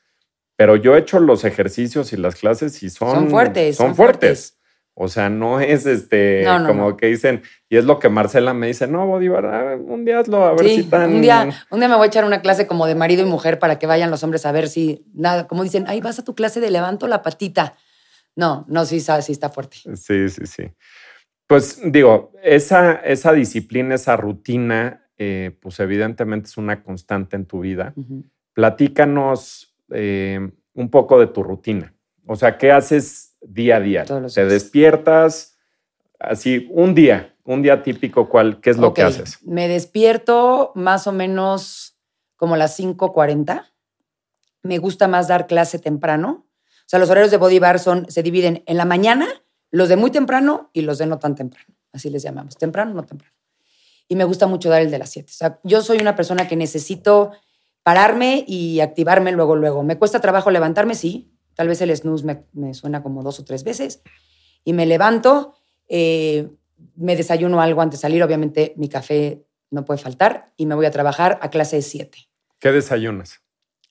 pero 0.57 0.76
yo 0.76 0.95
he 0.95 1.01
hecho 1.01 1.20
los 1.20 1.45
ejercicios 1.45 2.12
y 2.12 2.16
las 2.16 2.36
clases 2.36 2.82
y 2.82 2.90
son, 2.90 3.14
son 3.14 3.30
fuertes. 3.30 3.76
Son, 3.76 3.95
fuertes. 3.95 4.59
O 4.97 5.09
sea, 5.09 5.28
no 5.28 5.59
es 5.59 5.86
este 5.86 6.45
como 6.66 6.97
que 6.97 7.07
dicen, 7.07 7.42
y 7.68 7.76
es 7.76 7.84
lo 7.84 7.99
que 7.99 8.09
Marcela 8.09 8.55
me 8.55 8.68
dice, 8.68 8.86
no, 8.86 9.05
Bolívar, 9.07 9.47
ah, 9.47 9.76
un 9.76 10.05
día 10.05 10.20
hazlo, 10.20 10.45
a 10.45 10.53
ver 10.53 10.68
si 10.68 10.84
tan. 10.84 11.14
Un 11.14 11.20
día, 11.20 11.51
un 11.70 11.80
día 11.80 11.88
me 11.88 11.97
voy 11.97 12.05
a 12.05 12.07
echar 12.07 12.24
una 12.24 12.40
clase 12.40 12.68
como 12.68 12.86
de 12.86 12.95
marido 12.95 13.26
y 13.26 13.28
mujer 13.28 13.59
para 13.59 13.78
que 13.80 13.88
vayan 13.88 14.12
los 14.12 14.22
hombres 14.22 14.47
a 14.47 14.53
ver 14.53 14.68
si 14.68 15.05
nada, 15.12 15.49
como 15.49 15.64
dicen, 15.64 15.86
ahí 15.88 16.01
vas 16.01 16.20
a 16.20 16.24
tu 16.24 16.36
clase 16.36 16.61
de 16.61 16.70
levanto 16.70 17.09
la 17.09 17.22
patita. 17.22 17.74
No, 18.36 18.64
no, 18.68 18.84
sí, 18.84 19.01
sí 19.01 19.32
está 19.32 19.51
fuerte. 19.51 19.78
Sí, 19.95 20.28
sí, 20.28 20.47
sí. 20.47 20.64
Pues 21.47 21.80
digo, 21.84 22.32
esa, 22.42 22.95
esa 22.95 23.32
disciplina, 23.32 23.97
esa 23.97 24.16
rutina, 24.16 25.09
eh, 25.18 25.57
pues 25.61 25.78
evidentemente 25.80 26.49
es 26.49 26.57
una 26.57 26.82
constante 26.82 27.36
en 27.36 27.47
tu 27.47 27.61
vida. 27.61 27.95
Platícanos 28.53 29.74
eh, 29.92 30.40
un 30.72 30.90
poco 30.90 31.18
de 31.18 31.26
tu 31.26 31.42
rutina. 31.42 31.95
O 32.26 32.36
sea, 32.36 32.57
¿qué 32.57 32.72
haces 32.72 33.34
día 33.47 33.76
a 33.76 33.80
día? 33.80 34.05
¿Te 34.05 34.47
despiertas? 34.47 35.57
Así, 36.18 36.68
un 36.70 36.95
día, 36.95 37.36
un 37.45 37.62
día 37.62 37.82
típico, 37.82 38.28
¿cuál, 38.28 38.61
¿qué 38.61 38.70
es 38.70 38.78
lo 38.78 38.95
que 38.95 39.03
haces? 39.03 39.38
Me 39.42 39.68
despierto 39.68 40.72
más 40.74 41.07
o 41.07 41.12
menos 41.12 41.99
como 42.36 42.57
las 42.57 42.78
5.40. 42.78 43.64
Me 44.62 44.78
gusta 44.78 45.09
más 45.09 45.28
dar 45.28 45.47
clase 45.47 45.78
temprano. 45.78 46.47
O 46.80 46.86
sea, 46.86 46.99
los 46.99 47.11
horarios 47.11 47.30
de 47.30 47.36
Body 47.36 47.59
Bar 47.59 47.78
son, 47.78 48.11
se 48.11 48.22
dividen 48.22 48.62
en 48.66 48.76
la 48.76 48.84
mañana 48.84 49.26
los 49.70 49.88
de 49.88 49.97
muy 49.97 50.11
temprano 50.11 50.70
y 50.72 50.82
los 50.82 50.99
de 50.99 51.07
no 51.07 51.18
tan 51.18 51.34
temprano. 51.34 51.74
Así 51.92 52.11
les 52.11 52.22
llamamos. 52.22 52.57
Temprano, 52.57 52.95
no 52.95 53.05
temprano. 53.05 53.34
Y 54.09 54.16
me 54.16 54.24
gusta 54.24 54.47
mucho 54.47 54.68
dar 54.68 54.82
el 54.82 54.90
de 54.90 54.99
las 54.99 55.11
7. 55.11 55.30
O 55.30 55.34
sea, 55.34 55.61
yo 55.64 55.82
soy 55.82 55.99
una 55.99 56.14
persona 56.14 56.47
que 56.47 56.57
necesito 56.57 57.32
pararme 57.82 58.45
y 58.47 58.80
activarme 58.80 59.32
luego, 59.32 59.57
luego. 59.57 59.82
Me 59.82 59.99
cuesta 59.99 60.20
trabajo 60.20 60.51
levantarme, 60.51 60.95
sí. 60.95 61.34
Tal 61.55 61.69
vez 61.69 61.81
el 61.81 61.95
snooze 61.97 62.45
me, 62.53 62.75
suena 62.75 63.03
como 63.03 63.23
dos 63.23 63.41
o 63.41 63.45
tres 63.45 63.65
veces. 63.65 64.03
Y 64.65 64.73
me 64.73 64.87
levanto, 64.87 65.55
eh, 65.89 66.49
me 66.97 67.17
desayuno 67.17 67.61
algo 67.61 67.81
antes 67.81 68.01
de 68.01 68.03
salir. 68.03 68.23
Obviamente 68.23 68.75
mi 68.77 68.89
café 68.89 69.45
no 69.71 69.85
puede 69.85 69.99
faltar. 69.99 70.53
Y 70.57 70.67
me 70.67 70.75
voy 70.75 70.87
a 70.87 70.91
trabajar 70.91 71.39
a 71.43 71.51
clase 71.51 71.77
de 71.77 71.83
7. 71.83 72.19
¿Qué 72.59 72.73
desayunas? 72.73 73.41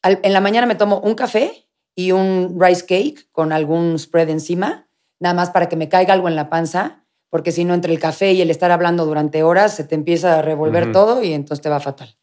en 0.05 0.33
la 0.33 0.41
mañana 0.41 0.67
me 0.67 0.75
tomo 0.75 0.99
un 0.99 1.15
café 1.15 1.69
y 1.95 2.11
un 2.11 2.57
rice 2.59 2.85
cake 2.85 3.31
con 3.31 3.53
algún 3.53 3.97
spread 3.97 4.29
encima 4.29 4.89
nada 5.23 5.33
más 5.33 5.51
para 5.51 5.69
que 5.69 5.77
me 5.77 5.87
caiga 5.87 6.13
algo 6.13 6.27
en 6.27 6.35
la 6.35 6.49
panza, 6.49 7.05
porque 7.29 7.53
si 7.53 7.63
no, 7.63 7.73
entre 7.73 7.93
el 7.93 7.99
café 7.99 8.33
y 8.33 8.41
el 8.41 8.51
estar 8.51 8.71
hablando 8.71 9.05
durante 9.05 9.41
horas, 9.41 9.73
se 9.73 9.85
te 9.85 9.95
empieza 9.95 10.37
a 10.37 10.41
revolver 10.41 10.91
todo 10.91 11.23
y 11.23 11.33
entonces 11.33 11.63
te 11.63 11.69
va 11.69 11.79
fatal. 11.79 12.15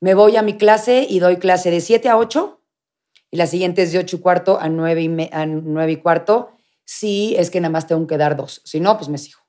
Me 0.00 0.14
voy 0.14 0.36
a 0.36 0.42
mi 0.42 0.56
clase 0.56 1.06
y 1.08 1.20
doy 1.20 1.36
clase 1.36 1.70
de 1.70 1.80
7 1.80 2.08
a 2.08 2.18
8 2.18 2.60
y 3.30 3.36
la 3.36 3.46
siguiente 3.46 3.82
es 3.82 3.92
de 3.92 3.98
8 3.98 4.16
y 4.16 4.20
cuarto 4.20 4.58
a 4.60 4.68
9 4.68 5.02
y, 5.02 5.28
a 5.32 5.46
9 5.46 5.92
y 5.92 5.96
cuarto, 5.96 6.50
si 6.84 7.34
es 7.36 7.50
que 7.50 7.60
nada 7.60 7.72
más 7.72 7.86
tengo 7.86 8.06
que 8.06 8.16
dar 8.16 8.36
dos. 8.36 8.62
Si 8.64 8.80
no, 8.80 8.96
pues 8.96 9.08
me 9.08 9.18
sigo. 9.18 9.40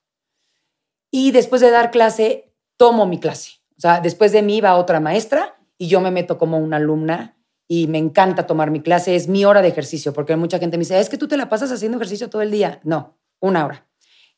Y 1.11 1.31
después 1.31 1.61
de 1.61 1.71
dar 1.71 1.91
clase, 1.91 2.53
tomo 2.77 3.05
mi 3.05 3.19
clase. 3.19 3.51
O 3.77 3.81
sea, 3.81 4.01
después 4.01 4.31
de 4.31 4.41
mí 4.41 4.59
va 4.59 4.75
otra 4.75 4.99
maestra 4.99 5.59
y 5.77 5.87
yo 5.87 6.01
me 6.01 6.11
meto 6.11 6.37
como 6.37 6.57
una 6.57 6.77
alumna 6.77 7.37
y 7.67 7.87
me 7.87 7.97
encanta 7.97 8.47
tomar 8.47 8.71
mi 8.71 8.81
clase, 8.81 9.15
es 9.15 9.27
mi 9.27 9.45
hora 9.45 9.61
de 9.61 9.67
ejercicio, 9.67 10.13
porque 10.13 10.35
mucha 10.35 10.57
gente 10.57 10.77
me 10.77 10.81
dice, 10.81 10.99
es 10.99 11.09
que 11.09 11.17
tú 11.17 11.27
te 11.27 11.37
la 11.37 11.49
pasas 11.49 11.71
haciendo 11.71 11.97
ejercicio 11.97 12.29
todo 12.29 12.41
el 12.41 12.49
día. 12.49 12.79
No, 12.83 13.17
una 13.39 13.65
hora. 13.65 13.87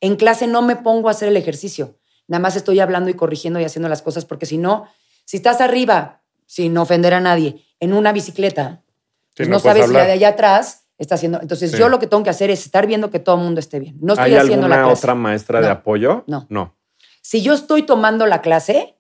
En 0.02 0.16
clase 0.16 0.48
no 0.48 0.62
me 0.62 0.76
pongo 0.76 1.08
a 1.08 1.12
hacer 1.12 1.30
el 1.30 1.38
ejercicio, 1.38 2.00
nada 2.28 2.42
más 2.42 2.56
estoy 2.56 2.80
hablando 2.80 3.10
y 3.10 3.14
corrigiendo 3.14 3.60
y 3.60 3.66
haciendo 3.66 3.90
las 3.90 4.02
cosas, 4.02 4.26
porque 4.26 4.46
si 4.46 4.58
no, 4.58 4.88
si 5.26 5.38
estás 5.38 5.62
arriba, 5.62 6.24
sin 6.46 6.78
ofender 6.78 7.14
a 7.14 7.20
nadie, 7.20 7.64
en 7.80 7.94
una 7.94 8.12
bicicleta, 8.12 8.84
pues 9.46 9.50
no, 9.50 9.60
sabes 9.60 9.88
si 9.88 9.94
la 9.94 10.06
de 10.06 10.12
allá 10.12 10.30
atrás 10.30 10.88
está 10.98 11.16
haciendo. 11.16 11.40
Entonces 11.42 11.72
yo 11.72 11.88
lo 11.88 11.98
que 11.98 12.08
tengo 12.08 12.24
que 12.24 12.30
hacer 12.30 12.50
es 12.50 12.66
estar 12.66 12.86
viendo 12.86 13.10
que 13.10 13.20
todo 13.20 13.38
el 13.38 13.44
mundo 13.44 13.60
esté 13.60 13.80
bien. 13.80 13.98
No 14.02 14.14
estoy 14.14 14.32
¿Hay 14.32 14.38
haciendo 14.38 14.66
alguna 14.66 14.88
otra 14.90 15.16
maestra 15.16 15.62
de 15.62 15.70
apoyo? 15.70 16.24
No. 16.28 16.46
No. 16.50 16.76
Si 17.22 17.42
yo 17.42 17.54
estoy 17.54 17.84
tomando 17.84 18.26
la 18.26 18.42
clase, 18.42 18.96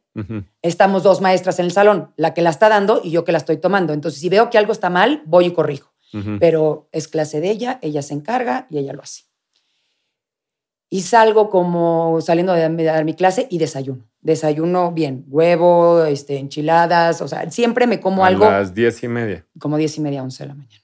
Estamos 0.61 1.03
dos 1.03 1.21
maestras 1.21 1.59
en 1.59 1.65
el 1.65 1.71
salón, 1.71 2.11
la 2.17 2.33
que 2.33 2.41
la 2.41 2.49
está 2.49 2.67
dando 2.67 2.99
y 3.01 3.11
yo 3.11 3.23
que 3.23 3.31
la 3.31 3.37
estoy 3.37 3.57
tomando. 3.57 3.93
Entonces, 3.93 4.19
si 4.19 4.27
veo 4.27 4.49
que 4.49 4.57
algo 4.57 4.73
está 4.73 4.89
mal, 4.89 5.21
voy 5.25 5.45
y 5.45 5.53
corrijo. 5.53 5.93
Pero 6.39 6.89
es 6.91 7.07
clase 7.07 7.39
de 7.39 7.51
ella, 7.51 7.77
ella 7.83 8.01
se 8.01 8.15
encarga 8.15 8.65
y 8.71 8.79
ella 8.79 8.93
lo 8.93 9.03
hace. 9.03 9.28
Y 10.89 11.01
salgo 11.01 11.49
como 11.49 12.19
saliendo 12.21 12.53
de 12.53 12.83
dar 12.83 13.05
mi 13.05 13.13
clase 13.13 13.47
y 13.49 13.59
desayuno. 13.59 14.05
Desayuno 14.21 14.91
bien, 14.91 15.25
huevo, 15.29 16.03
este, 16.03 16.37
enchiladas, 16.37 17.21
o 17.21 17.27
sea, 17.27 17.49
siempre 17.51 17.87
me 17.87 17.99
como 17.99 18.25
algo. 18.25 18.45
A 18.45 18.59
las 18.59 18.73
diez 18.73 19.03
y 19.03 19.07
media. 19.07 19.45
Como 19.59 19.77
diez 19.77 19.97
y 19.97 20.01
media, 20.01 20.23
once 20.23 20.43
de 20.43 20.47
la 20.47 20.55
mañana 20.55 20.79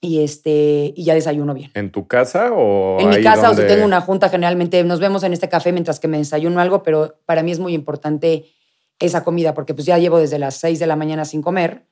y 0.00 0.22
este 0.22 0.92
y 0.96 1.04
ya 1.04 1.14
desayuno 1.14 1.54
bien. 1.54 1.70
¿En 1.74 1.90
tu 1.90 2.06
casa 2.06 2.50
o 2.52 2.98
En 3.00 3.10
mi 3.10 3.22
casa 3.22 3.50
o 3.50 3.54
si 3.54 3.62
tengo 3.66 3.84
una 3.84 4.00
junta 4.00 4.28
generalmente 4.28 4.82
nos 4.84 5.00
vemos 5.00 5.22
en 5.24 5.32
este 5.32 5.48
café 5.48 5.72
mientras 5.72 6.00
que 6.00 6.08
me 6.08 6.18
desayuno 6.18 6.60
algo, 6.60 6.82
pero 6.82 7.18
para 7.26 7.42
mí 7.42 7.52
es 7.52 7.58
muy 7.58 7.74
importante 7.74 8.46
esa 8.98 9.24
comida 9.24 9.54
porque 9.54 9.74
pues 9.74 9.86
ya 9.86 9.98
llevo 9.98 10.18
desde 10.18 10.38
las 10.38 10.56
6 10.56 10.78
de 10.78 10.86
la 10.86 10.96
mañana 10.96 11.24
sin 11.24 11.42
comer, 11.42 11.86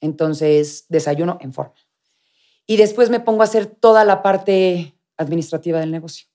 entonces 0.00 0.86
desayuno 0.88 1.38
en 1.40 1.52
forma. 1.52 1.74
Y 2.66 2.76
después 2.76 3.10
me 3.10 3.20
pongo 3.20 3.42
a 3.42 3.44
hacer 3.44 3.66
toda 3.66 4.04
la 4.04 4.22
parte 4.22 4.94
administrativa 5.16 5.80
del 5.80 5.90
negocio. 5.90 6.28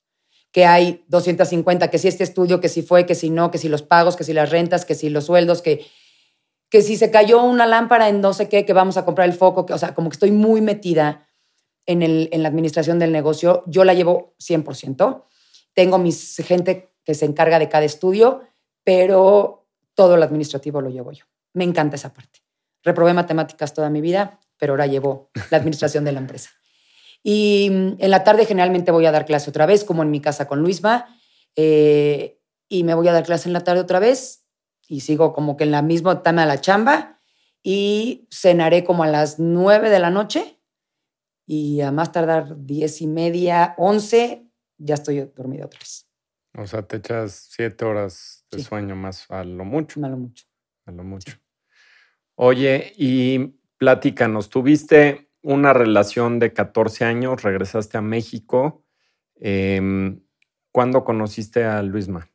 Que 0.56 0.66
hay 0.66 1.04
250, 1.10 1.90
que 1.90 1.98
si 1.98 2.08
este 2.08 2.24
estudio, 2.24 2.62
que 2.62 2.70
si 2.70 2.82
fue, 2.82 3.06
que 3.06 3.16
si 3.16 3.30
no, 3.30 3.52
que 3.52 3.58
si 3.58 3.68
los 3.68 3.82
pagos, 3.82 4.16
que 4.16 4.24
si 4.24 4.32
las 4.32 4.50
rentas, 4.50 4.86
que 4.86 4.96
si 4.96 5.10
los 5.10 5.26
sueldos, 5.26 5.62
que 5.62 5.86
que 6.70 6.82
si 6.82 6.98
se 6.98 7.12
cayó 7.12 7.44
una 7.44 7.66
lámpara 7.66 8.10
en 8.10 8.22
no 8.22 8.34
sé 8.34 8.50
qué, 8.50 8.66
que 8.66 8.74
vamos 8.74 8.98
a 8.98 9.06
comprar 9.06 9.28
el 9.30 9.34
foco, 9.34 9.66
que, 9.66 9.74
o 9.74 9.78
sea, 9.78 9.94
como 9.94 10.10
que 10.10 10.16
estoy 10.16 10.32
muy 10.32 10.62
metida 10.62 11.28
en, 11.86 12.02
el, 12.02 12.30
en 12.32 12.44
la 12.44 12.50
administración 12.50 13.00
del 13.00 13.12
negocio, 13.12 13.64
yo 13.68 13.84
la 13.84 13.94
llevo 13.94 14.36
100%. 14.40 15.24
Tengo 15.74 15.98
mis 16.00 16.36
gente 16.38 16.92
que 17.04 17.14
se 17.14 17.26
encarga 17.26 17.60
de 17.60 17.70
cada 17.70 17.86
estudio, 17.86 18.42
pero 18.84 19.68
todo 19.94 20.18
lo 20.18 20.24
administrativo 20.24 20.82
lo 20.82 20.90
llevo 20.90 21.12
yo. 21.12 21.26
Me 21.54 21.64
encanta 21.64 21.96
esa 21.96 22.14
parte. 22.14 22.40
Reprobé 22.84 23.14
matemáticas 23.14 23.74
toda 23.74 23.90
mi 23.90 24.02
vida, 24.02 24.40
pero 24.58 24.74
ahora 24.74 24.88
llevo 24.88 25.30
la 25.52 25.58
administración 25.58 26.04
de 26.04 26.12
la 26.12 26.20
empresa. 26.20 26.50
Y 27.28 27.70
mm, 27.72 27.96
en 27.98 28.12
la 28.12 28.24
tarde 28.24 28.46
generalmente 28.46 28.92
voy 28.92 29.08
a 29.08 29.12
dar 29.12 29.26
clase 29.26 29.50
otra 29.50 29.66
vez, 29.66 29.84
como 29.84 30.04
en 30.04 30.12
mi 30.12 30.22
casa 30.22 30.48
con 30.48 30.62
Luisma, 30.62 31.08
eh, 31.56 32.40
y 32.70 32.84
me 32.84 32.94
voy 32.94 33.08
a 33.08 33.14
dar 33.14 33.26
clase 33.26 33.50
en 33.50 33.54
la 33.54 33.64
tarde 33.64 33.82
otra 33.82 33.98
vez 33.98 34.46
y 34.88 35.00
sigo 35.00 35.34
como 35.34 35.58
que 35.58 35.64
en 35.64 35.72
la 35.72 35.82
misma 35.82 36.22
tema 36.22 36.42
de 36.42 36.48
la 36.48 36.62
chamba 36.62 37.20
y 37.64 38.28
cenaré 38.32 38.84
como 38.84 39.04
a 39.04 39.08
las 39.08 39.40
nueve 39.40 39.90
de 39.90 39.98
la 39.98 40.12
noche 40.12 40.60
y 41.48 41.82
a 41.82 41.92
más 41.92 42.12
tardar 42.12 42.64
diez 42.64 43.02
y 43.02 43.08
media, 43.08 43.74
once, 43.80 44.48
ya 44.78 44.94
estoy 44.94 45.32
dormida 45.36 45.66
otra 45.66 45.80
vez. 45.80 46.08
O 46.56 46.68
sea, 46.68 46.84
te 46.84 46.98
echas 46.98 47.48
siete 47.50 47.86
horas 47.86 48.46
de 48.52 48.62
sueño 48.62 48.96
más 48.96 49.26
a 49.32 49.44
lo 49.44 49.66
mucho. 49.66 50.00
A 50.06 50.10
lo 50.10 50.18
mucho. 50.18 50.46
A 50.86 50.92
lo 50.92 51.04
mucho. 51.04 51.38
Oye, 52.36 52.94
y 52.98 53.40
platícanos, 53.78 54.50
tuviste 54.50 55.32
una 55.46 55.74
relación 55.74 56.40
de 56.40 56.54
14 56.54 57.06
años, 57.06 57.44
regresaste 57.44 58.00
a 58.00 58.02
México. 58.02 58.84
Em, 59.40 60.22
¿Cuándo 60.72 61.04
conociste 61.06 61.64
a 61.64 61.84
Luisma? 61.84 62.32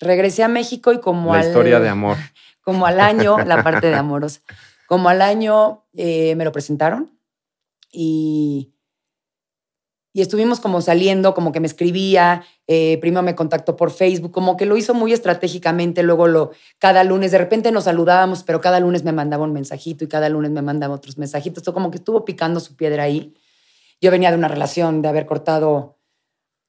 Regresé 0.00 0.42
a 0.42 0.48
México 0.48 0.94
y 0.94 1.00
como 1.00 1.34
la 1.34 1.44
historia 1.44 1.80
de 1.80 1.88
amor. 1.88 2.16
Como 2.62 2.86
al 2.86 2.98
año, 2.98 3.36
la 3.44 3.62
parte 3.62 3.88
de 3.88 3.94
amoros. 3.96 4.40
Como 4.86 5.10
al 5.10 5.20
año 5.20 5.84
eh, 5.92 6.34
me 6.34 6.44
lo 6.44 6.52
presentaron 6.52 7.20
y, 7.92 8.73
y 10.16 10.22
estuvimos 10.22 10.60
como 10.60 10.80
saliendo, 10.80 11.34
como 11.34 11.50
que 11.50 11.58
me 11.58 11.66
escribía, 11.66 12.44
eh, 12.68 12.98
primero 13.00 13.24
me 13.24 13.34
contactó 13.34 13.74
por 13.74 13.90
Facebook, 13.90 14.30
como 14.30 14.56
que 14.56 14.64
lo 14.64 14.76
hizo 14.76 14.94
muy 14.94 15.12
estratégicamente, 15.12 16.04
luego 16.04 16.28
lo, 16.28 16.52
cada 16.78 17.02
lunes, 17.02 17.32
de 17.32 17.38
repente 17.38 17.72
nos 17.72 17.84
saludábamos, 17.84 18.44
pero 18.44 18.60
cada 18.60 18.78
lunes 18.78 19.02
me 19.02 19.10
mandaba 19.10 19.42
un 19.42 19.52
mensajito 19.52 20.04
y 20.04 20.08
cada 20.08 20.28
lunes 20.28 20.52
me 20.52 20.62
mandaba 20.62 20.94
otros 20.94 21.18
mensajitos, 21.18 21.58
Esto 21.58 21.74
como 21.74 21.90
que 21.90 21.98
estuvo 21.98 22.24
picando 22.24 22.60
su 22.60 22.76
piedra 22.76 23.02
ahí. 23.02 23.34
Yo 24.00 24.12
venía 24.12 24.30
de 24.30 24.36
una 24.36 24.46
relación 24.46 25.02
de 25.02 25.08
haber 25.08 25.26
cortado, 25.26 25.98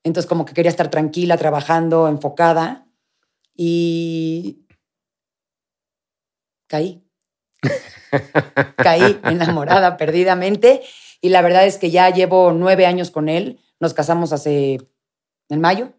entonces 0.03 0.27
como 0.27 0.45
que 0.45 0.55
quería 0.55 0.71
estar 0.71 0.89
tranquila, 0.89 1.37
trabajando, 1.37 2.07
enfocada 2.07 2.87
y 3.55 4.65
caí. 6.65 7.03
caí 8.77 9.19
enamorada 9.23 9.97
perdidamente 9.97 10.81
y 11.25 11.29
la 11.29 11.41
verdad 11.41 11.65
es 11.65 11.79
que 11.79 11.89
ya 11.89 12.11
llevo 12.11 12.53
nueve 12.53 12.85
años 12.85 13.09
con 13.09 13.29
él. 13.29 13.59
Nos 13.79 13.95
casamos 13.95 14.31
hace 14.31 14.77
en 15.49 15.59
mayo 15.59 15.93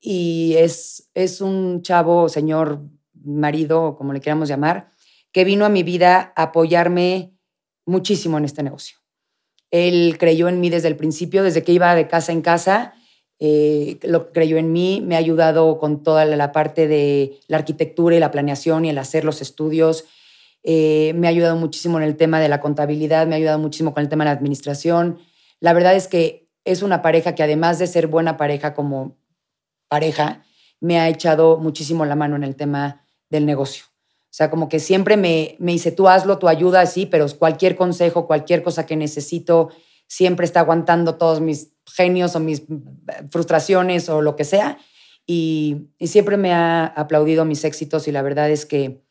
y 0.00 0.54
es, 0.58 1.08
es 1.14 1.40
un 1.40 1.82
chavo, 1.82 2.28
señor, 2.28 2.80
marido, 3.14 3.94
como 3.96 4.12
le 4.12 4.20
queramos 4.20 4.48
llamar, 4.48 4.90
que 5.30 5.44
vino 5.44 5.64
a 5.66 5.68
mi 5.68 5.84
vida 5.84 6.32
a 6.34 6.42
apoyarme 6.42 7.38
muchísimo 7.84 8.38
en 8.38 8.44
este 8.44 8.64
negocio. 8.64 8.98
Él 9.70 10.16
creyó 10.18 10.48
en 10.48 10.58
mí 10.58 10.68
desde 10.68 10.88
el 10.88 10.96
principio, 10.96 11.44
desde 11.44 11.62
que 11.62 11.70
iba 11.70 11.94
de 11.94 12.08
casa 12.08 12.32
en 12.32 12.42
casa, 12.42 12.94
eh, 13.38 14.00
lo 14.02 14.32
creyó 14.32 14.56
en 14.56 14.72
mí, 14.72 15.00
me 15.00 15.14
ha 15.14 15.18
ayudado 15.18 15.78
con 15.78 16.02
toda 16.02 16.24
la 16.24 16.50
parte 16.50 16.88
de 16.88 17.38
la 17.46 17.58
arquitectura 17.58 18.16
y 18.16 18.18
la 18.18 18.32
planeación 18.32 18.84
y 18.84 18.90
el 18.90 18.98
hacer 18.98 19.24
los 19.24 19.40
estudios. 19.40 20.06
Eh, 20.68 21.12
me 21.14 21.28
ha 21.28 21.30
ayudado 21.30 21.56
muchísimo 21.56 21.96
en 21.96 22.04
el 22.04 22.16
tema 22.16 22.40
de 22.40 22.48
la 22.48 22.60
contabilidad, 22.60 23.26
me 23.26 23.36
ha 23.36 23.38
ayudado 23.38 23.58
muchísimo 23.58 23.94
con 23.94 24.02
el 24.02 24.08
tema 24.08 24.24
de 24.24 24.30
la 24.30 24.36
administración. 24.36 25.18
La 25.60 25.72
verdad 25.72 25.94
es 25.94 26.08
que 26.08 26.50
es 26.64 26.82
una 26.82 27.00
pareja 27.00 27.36
que 27.36 27.44
además 27.44 27.78
de 27.78 27.86
ser 27.86 28.08
buena 28.08 28.36
pareja 28.36 28.74
como 28.74 29.16
pareja, 29.88 30.42
me 30.80 30.98
ha 30.98 31.08
echado 31.08 31.58
muchísimo 31.58 32.04
la 32.04 32.16
mano 32.16 32.34
en 32.36 32.42
el 32.42 32.56
tema 32.56 33.06
del 33.30 33.46
negocio. 33.46 33.84
O 33.88 34.36
sea, 34.36 34.50
como 34.50 34.68
que 34.68 34.80
siempre 34.80 35.16
me, 35.16 35.56
me 35.60 35.72
dice, 35.72 35.92
tú 35.92 36.08
hazlo, 36.08 36.38
tú 36.38 36.48
ayuda, 36.48 36.84
sí, 36.86 37.06
pero 37.06 37.26
cualquier 37.38 37.76
consejo, 37.76 38.26
cualquier 38.26 38.62
cosa 38.62 38.84
que 38.84 38.96
necesito, 38.96 39.70
siempre 40.08 40.44
está 40.44 40.60
aguantando 40.60 41.14
todos 41.14 41.40
mis 41.40 41.72
genios 41.86 42.34
o 42.34 42.40
mis 42.40 42.64
frustraciones 43.30 44.08
o 44.08 44.20
lo 44.20 44.36
que 44.36 44.44
sea. 44.44 44.78
Y, 45.26 45.88
siempre 46.00 46.36
me 46.36 46.52
ha 46.52 46.86
aplaudido 46.86 47.44
mis 47.44 47.64
éxitos 47.64 48.06
y 48.06 48.12
la 48.12 48.22
verdad 48.22 48.50
es 48.50 48.64
que 48.64 49.04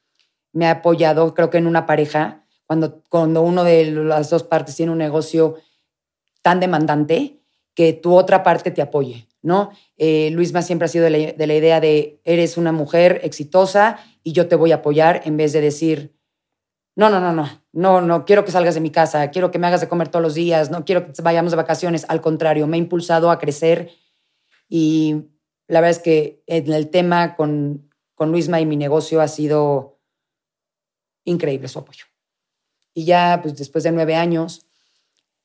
me 0.56 0.68
ha 0.68 0.72
apoyado, 0.72 1.34
creo 1.34 1.49
que 1.49 1.58
en 1.58 1.68
una 1.68 1.86
pareja, 1.86 2.45
cuando, 2.66 3.03
cuando 3.10 3.41
uno 3.41 3.66
de 3.66 3.91
las 3.91 4.30
dos 4.30 4.43
partes 4.43 4.76
tiene 4.78 4.93
un 4.93 4.97
negocio 4.97 5.56
tan 6.41 6.62
demandante, 6.62 7.41
que 7.74 7.91
tu 7.91 8.16
otra 8.16 8.41
parte 8.41 8.72
te 8.72 8.82
apoye, 8.82 9.28
¿no? 9.41 9.72
Eh, 9.97 10.30
Luisma 10.32 10.62
siempre 10.62 10.86
ha 10.86 10.88
sido 10.88 11.03
de 11.03 11.10
la, 11.10 11.18
de 11.34 11.47
la, 11.47 11.53
idea 11.53 11.82
de 11.82 12.22
eres 12.24 12.56
una 12.56 12.72
mujer 12.72 13.20
exitosa 13.24 13.99
y 14.24 14.32
yo 14.32 14.47
te 14.47 14.56
voy 14.56 14.72
a 14.72 14.76
apoyar 14.76 15.22
en 15.26 15.36
vez 15.36 15.51
de 15.51 15.60
decir, 15.60 16.16
no, 16.95 17.10
no, 17.10 17.20
no, 17.20 17.34
no, 17.34 17.49
no, 17.74 17.99
no 17.99 18.24
quiero 18.24 18.45
que 18.45 18.51
salgas 18.51 18.76
de 18.76 18.82
mi 18.82 18.91
casa, 18.91 19.30
quiero 19.32 19.51
que 19.51 19.60
me 19.60 19.68
hagas 19.68 19.82
de 19.82 19.89
comer 19.89 20.08
todos 20.08 20.24
los 20.24 20.36
días, 20.36 20.72
no 20.72 20.86
quiero 20.86 21.03
que 21.03 21.22
vayamos 21.22 21.51
de 21.51 21.58
vacaciones. 21.58 22.06
Al 22.08 22.22
contrario, 22.22 22.66
me 22.66 22.78
ha 22.78 22.80
impulsado 22.80 23.30
a 23.30 23.39
crecer 23.39 23.91
y 24.70 25.26
la 25.68 25.82
verdad 25.82 25.97
es 25.97 25.99
que 25.99 26.43
en 26.47 26.72
el 26.72 26.89
tema 26.89 27.36
con, 27.36 27.91
con 28.14 28.32
Luisma 28.32 28.62
y 28.62 28.66
mi 28.66 28.78
negocio 28.78 29.20
ha 29.20 29.28
sido 29.28 29.95
increíble 31.26 31.68
su 31.68 31.80
apoyo. 31.80 32.06
Y 32.94 33.06
ya, 33.06 33.40
pues 33.42 33.56
después 33.58 33.84
de 33.84 33.92
nueve 33.92 34.16
años, 34.16 34.66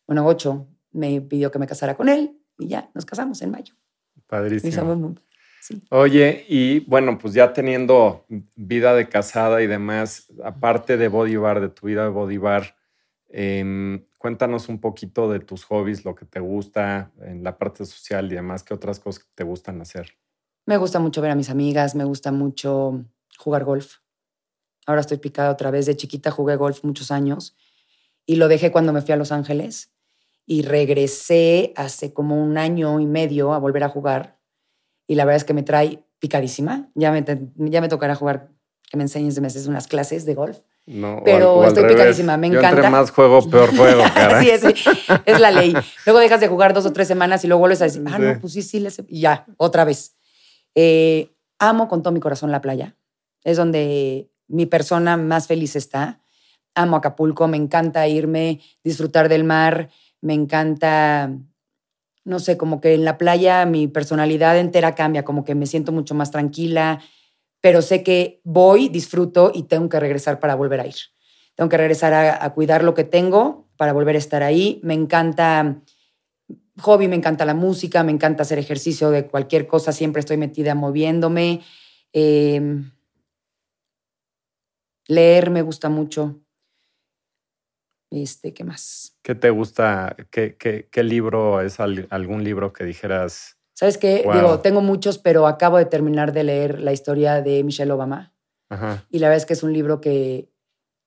bueno, 0.06 0.26
ocho, 0.26 0.68
me 0.92 1.20
pidió 1.20 1.50
que 1.50 1.58
me 1.58 1.66
casara 1.66 1.96
con 1.96 2.08
él 2.08 2.38
y 2.58 2.68
ya 2.68 2.90
nos 2.94 3.04
casamos 3.04 3.42
en 3.42 3.50
mayo. 3.50 3.74
Padrísimo. 4.26 5.16
Oye, 5.90 6.44
y 6.48 6.80
bueno, 6.80 7.18
pues 7.18 7.34
ya 7.34 7.52
teniendo 7.52 8.24
vida 8.56 8.94
de 8.94 9.08
casada 9.08 9.62
y 9.62 9.66
demás, 9.66 10.32
aparte 10.42 10.96
de 10.96 11.08
Body 11.08 11.36
Bar, 11.36 11.60
de 11.60 11.68
tu 11.68 11.86
vida 11.86 12.04
de 12.04 12.08
Body 12.10 12.38
Bar, 12.38 12.76
em, 13.28 14.04
cuéntanos 14.18 14.68
un 14.68 14.80
poquito 14.80 15.30
de 15.30 15.40
tus 15.40 15.64
hobbies, 15.64 16.04
lo 16.04 16.14
que 16.14 16.24
te 16.24 16.40
gusta 16.40 17.12
en 17.20 17.44
la 17.44 17.58
parte 17.58 17.84
social 17.84 18.30
y 18.32 18.34
demás, 18.34 18.62
qué 18.62 18.74
otras 18.74 19.00
cosas 19.00 19.26
te 19.34 19.44
gustan 19.44 19.80
hacer. 19.80 20.16
Me 20.66 20.76
gusta 20.76 20.98
mucho 20.98 21.20
ver 21.20 21.30
a 21.30 21.34
mis 21.34 21.50
amigas, 21.50 21.94
me 21.94 22.04
gusta 22.04 22.32
mucho 22.32 23.04
jugar 23.38 23.64
golf. 23.64 23.96
Ahora 24.90 25.00
estoy 25.00 25.18
picada 25.18 25.50
otra 25.50 25.70
vez. 25.70 25.86
De 25.86 25.96
chiquita 25.96 26.30
jugué 26.30 26.56
golf 26.56 26.84
muchos 26.84 27.10
años 27.10 27.56
y 28.26 28.36
lo 28.36 28.48
dejé 28.48 28.70
cuando 28.70 28.92
me 28.92 29.02
fui 29.02 29.12
a 29.12 29.16
Los 29.16 29.32
Ángeles 29.32 29.92
y 30.46 30.62
regresé 30.62 31.72
hace 31.76 32.12
como 32.12 32.42
un 32.42 32.58
año 32.58 33.00
y 33.00 33.06
medio 33.06 33.52
a 33.52 33.58
volver 33.58 33.84
a 33.84 33.88
jugar 33.88 34.40
y 35.06 35.14
la 35.14 35.24
verdad 35.24 35.36
es 35.36 35.44
que 35.44 35.54
me 35.54 35.62
trae 35.62 36.04
picadísima. 36.18 36.90
Ya 36.94 37.12
me, 37.12 37.24
ya 37.56 37.80
me 37.80 37.88
tocará 37.88 38.14
jugar, 38.14 38.50
que 38.90 38.96
me 38.96 39.04
enseñes 39.04 39.34
de 39.36 39.40
meses 39.40 39.66
unas 39.66 39.86
clases 39.86 40.24
de 40.26 40.34
golf. 40.34 40.58
No, 40.86 41.22
pero 41.24 41.64
estoy 41.64 41.84
picadísima, 41.84 42.36
me 42.36 42.48
encanta. 42.48 42.70
Entre 42.70 42.90
más 42.90 43.10
juego, 43.10 43.48
peor 43.48 43.76
juego, 43.76 44.02
cara. 44.14 44.40
sí, 44.40 44.50
es, 44.50 44.64
es, 44.64 45.40
la 45.40 45.50
ley. 45.50 45.72
Luego 46.04 46.18
dejas 46.18 46.40
de 46.40 46.48
jugar 46.48 46.74
dos 46.74 46.86
o 46.86 46.92
tres 46.92 47.06
semanas 47.06 47.44
y 47.44 47.48
luego 47.48 47.60
vuelves 47.60 47.80
a 47.82 47.84
decir, 47.84 48.02
ah, 48.06 48.18
no, 48.18 48.40
pues 48.40 48.52
sí, 48.52 48.62
sí, 48.62 48.84
y 49.08 49.20
ya, 49.20 49.46
otra 49.56 49.84
vez. 49.84 50.16
Eh, 50.74 51.32
amo 51.58 51.88
con 51.88 52.02
todo 52.02 52.12
mi 52.12 52.20
corazón 52.20 52.50
la 52.50 52.60
playa. 52.60 52.96
Es 53.44 53.56
donde 53.56 54.30
mi 54.50 54.66
persona 54.66 55.16
más 55.16 55.46
feliz 55.46 55.76
está. 55.76 56.20
Amo 56.74 56.96
Acapulco, 56.96 57.48
me 57.48 57.56
encanta 57.56 58.06
irme, 58.06 58.60
disfrutar 58.84 59.28
del 59.28 59.44
mar, 59.44 59.88
me 60.20 60.34
encanta 60.34 61.30
no 62.24 62.38
sé, 62.38 62.56
como 62.56 62.80
que 62.80 62.94
en 62.94 63.04
la 63.04 63.18
playa 63.18 63.64
mi 63.66 63.88
personalidad 63.88 64.58
entera 64.58 64.94
cambia, 64.94 65.24
como 65.24 65.44
que 65.44 65.54
me 65.54 65.66
siento 65.66 65.92
mucho 65.92 66.14
más 66.14 66.30
tranquila, 66.30 67.00
pero 67.60 67.82
sé 67.82 68.02
que 68.02 68.40
voy, 68.44 68.88
disfruto 68.88 69.50
y 69.54 69.64
tengo 69.64 69.88
que 69.88 70.00
regresar 70.00 70.38
para 70.38 70.54
volver 70.54 70.80
a 70.80 70.86
ir. 70.86 70.94
Tengo 71.54 71.68
que 71.68 71.76
regresar 71.76 72.14
a, 72.14 72.54
cuidar 72.54 72.84
lo 72.84 72.94
que 72.94 73.04
tengo 73.04 73.68
para 73.76 73.92
volver 73.92 74.14
a 74.14 74.18
estar 74.18 74.42
ahí. 74.42 74.80
Me 74.82 74.94
encanta 74.94 75.82
hobby, 76.78 77.08
me 77.08 77.16
encanta 77.16 77.44
la 77.44 77.52
música, 77.52 78.02
me 78.02 78.12
encanta 78.12 78.42
hacer 78.42 78.58
ejercicio 78.58 79.10
de 79.10 79.26
cualquier 79.26 79.66
cosa, 79.66 79.92
siempre 79.92 80.20
estoy 80.20 80.36
metida 80.38 80.74
moviéndome. 80.74 81.60
Em, 82.12 82.92
leer 85.10 85.50
me 85.50 85.62
gusta 85.62 85.88
mucho. 85.88 86.40
Este, 88.10 88.54
¿qué 88.54 88.64
más? 88.64 89.16
¿Qué 89.22 89.34
te 89.34 89.50
gusta? 89.50 90.16
¿Qué, 90.30 90.56
qué, 90.56 91.02
libro 91.02 91.60
es 91.60 91.78
algún 91.80 92.44
libro 92.44 92.72
que 92.72 92.84
dijeras? 92.84 93.56
¿Sabes 93.74 93.98
qué? 93.98 94.24
Digo, 94.32 94.60
tengo 94.60 94.80
muchos, 94.80 95.18
pero 95.18 95.46
acabo 95.46 95.78
de 95.78 95.84
terminar 95.84 96.32
de 96.32 96.44
leer 96.44 96.80
la 96.80 96.92
historia 96.92 97.42
de 97.42 97.62
Michelle 97.64 97.92
Obama. 97.92 98.34
Y 99.10 99.18
la 99.18 99.28
verdad 99.28 99.38
es 99.38 99.46
que 99.46 99.54
es 99.54 99.64
un 99.64 99.72
libro 99.72 100.00
que, 100.00 100.48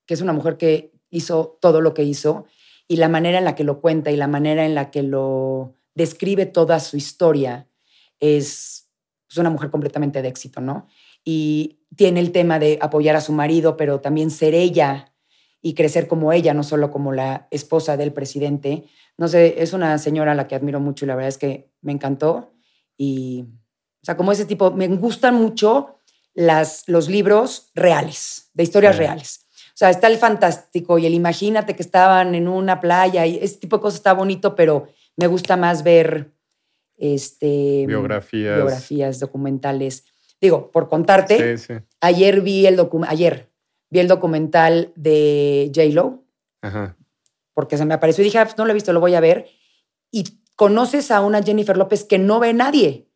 que 0.06 0.12
es 0.12 0.20
una 0.20 0.34
mujer 0.34 0.58
que 0.58 0.92
hizo 1.08 1.58
todo 1.62 1.80
lo 1.80 1.94
que 1.94 2.02
hizo 2.02 2.44
y 2.86 2.96
la 2.96 3.08
manera 3.08 3.38
en 3.38 3.44
la 3.44 3.54
que 3.54 3.64
lo 3.64 3.80
cuenta 3.80 4.10
y 4.10 4.16
la 4.16 4.28
manera 4.28 4.66
en 4.66 4.74
la 4.74 4.90
que 4.90 5.02
lo 5.02 5.74
describe 5.94 6.44
toda 6.44 6.78
su 6.78 6.98
historia 6.98 7.68
es, 8.20 8.90
es 9.30 9.38
una 9.38 9.48
mujer 9.48 9.70
completamente 9.70 10.20
de 10.20 10.28
éxito, 10.28 10.60
¿no? 10.60 10.88
Y 11.24 11.80
tiene 11.96 12.20
el 12.20 12.32
tema 12.32 12.58
de 12.58 12.78
apoyar 12.80 13.16
a 13.16 13.20
su 13.20 13.32
marido, 13.32 13.76
pero 13.76 14.00
también 14.00 14.30
ser 14.30 14.54
ella 14.54 15.12
y 15.62 15.74
crecer 15.74 16.06
como 16.06 16.32
ella, 16.32 16.52
no 16.52 16.62
solo 16.62 16.90
como 16.90 17.12
la 17.12 17.48
esposa 17.50 17.96
del 17.96 18.12
presidente, 18.12 18.84
no 19.16 19.28
sé, 19.28 19.62
es 19.62 19.72
una 19.72 19.96
señora 19.98 20.32
a 20.32 20.34
la 20.34 20.48
que 20.48 20.54
admiro 20.54 20.80
mucho 20.80 21.04
y 21.04 21.08
la 21.08 21.14
verdad 21.14 21.28
es 21.28 21.38
que 21.38 21.70
me 21.80 21.92
encantó. 21.92 22.52
Y, 22.96 23.44
o 24.02 24.04
sea, 24.04 24.16
como 24.16 24.32
ese 24.32 24.44
tipo, 24.44 24.72
me 24.72 24.88
gustan 24.88 25.36
mucho 25.36 25.98
las, 26.34 26.84
los 26.88 27.08
libros 27.08 27.70
reales, 27.74 28.50
de 28.54 28.64
historias 28.64 28.98
reales. 28.98 29.46
O 29.68 29.76
sea, 29.76 29.90
está 29.90 30.06
el 30.08 30.18
fantástico 30.18 30.98
y 30.98 31.06
el 31.06 31.14
imagínate 31.14 31.74
que 31.74 31.82
estaban 31.82 32.34
en 32.34 32.46
una 32.46 32.80
playa 32.80 33.26
y 33.26 33.38
ese 33.38 33.58
tipo 33.58 33.76
de 33.76 33.82
cosas 33.82 33.98
está 33.98 34.12
bonito, 34.12 34.54
pero 34.54 34.88
me 35.16 35.26
gusta 35.26 35.56
más 35.56 35.82
ver 35.82 36.32
este, 36.96 37.84
biografías. 37.86 38.56
biografías, 38.56 39.20
documentales. 39.20 40.04
Digo, 40.44 40.70
por 40.70 40.90
contarte, 40.90 41.56
ayer 42.02 42.42
vi 42.42 42.66
el 42.66 42.78
ayer 43.08 43.50
vi 43.88 43.98
el 43.98 44.08
documental 44.08 44.92
de 44.94 45.72
J 45.74 45.88
Lo, 45.94 46.26
porque 47.54 47.78
se 47.78 47.86
me 47.86 47.94
apareció 47.94 48.20
y 48.20 48.26
dije, 48.26 48.36
ah, 48.36 48.44
pues 48.44 48.58
no 48.58 48.66
lo 48.66 48.72
he 48.72 48.74
visto, 48.74 48.92
lo 48.92 49.00
voy 49.00 49.14
a 49.14 49.20
ver. 49.20 49.46
Y 50.10 50.42
conoces 50.54 51.10
a 51.10 51.22
una 51.22 51.42
Jennifer 51.42 51.78
López 51.78 52.04
que 52.04 52.18
no 52.18 52.40
ve 52.40 52.52
nadie, 52.52 53.08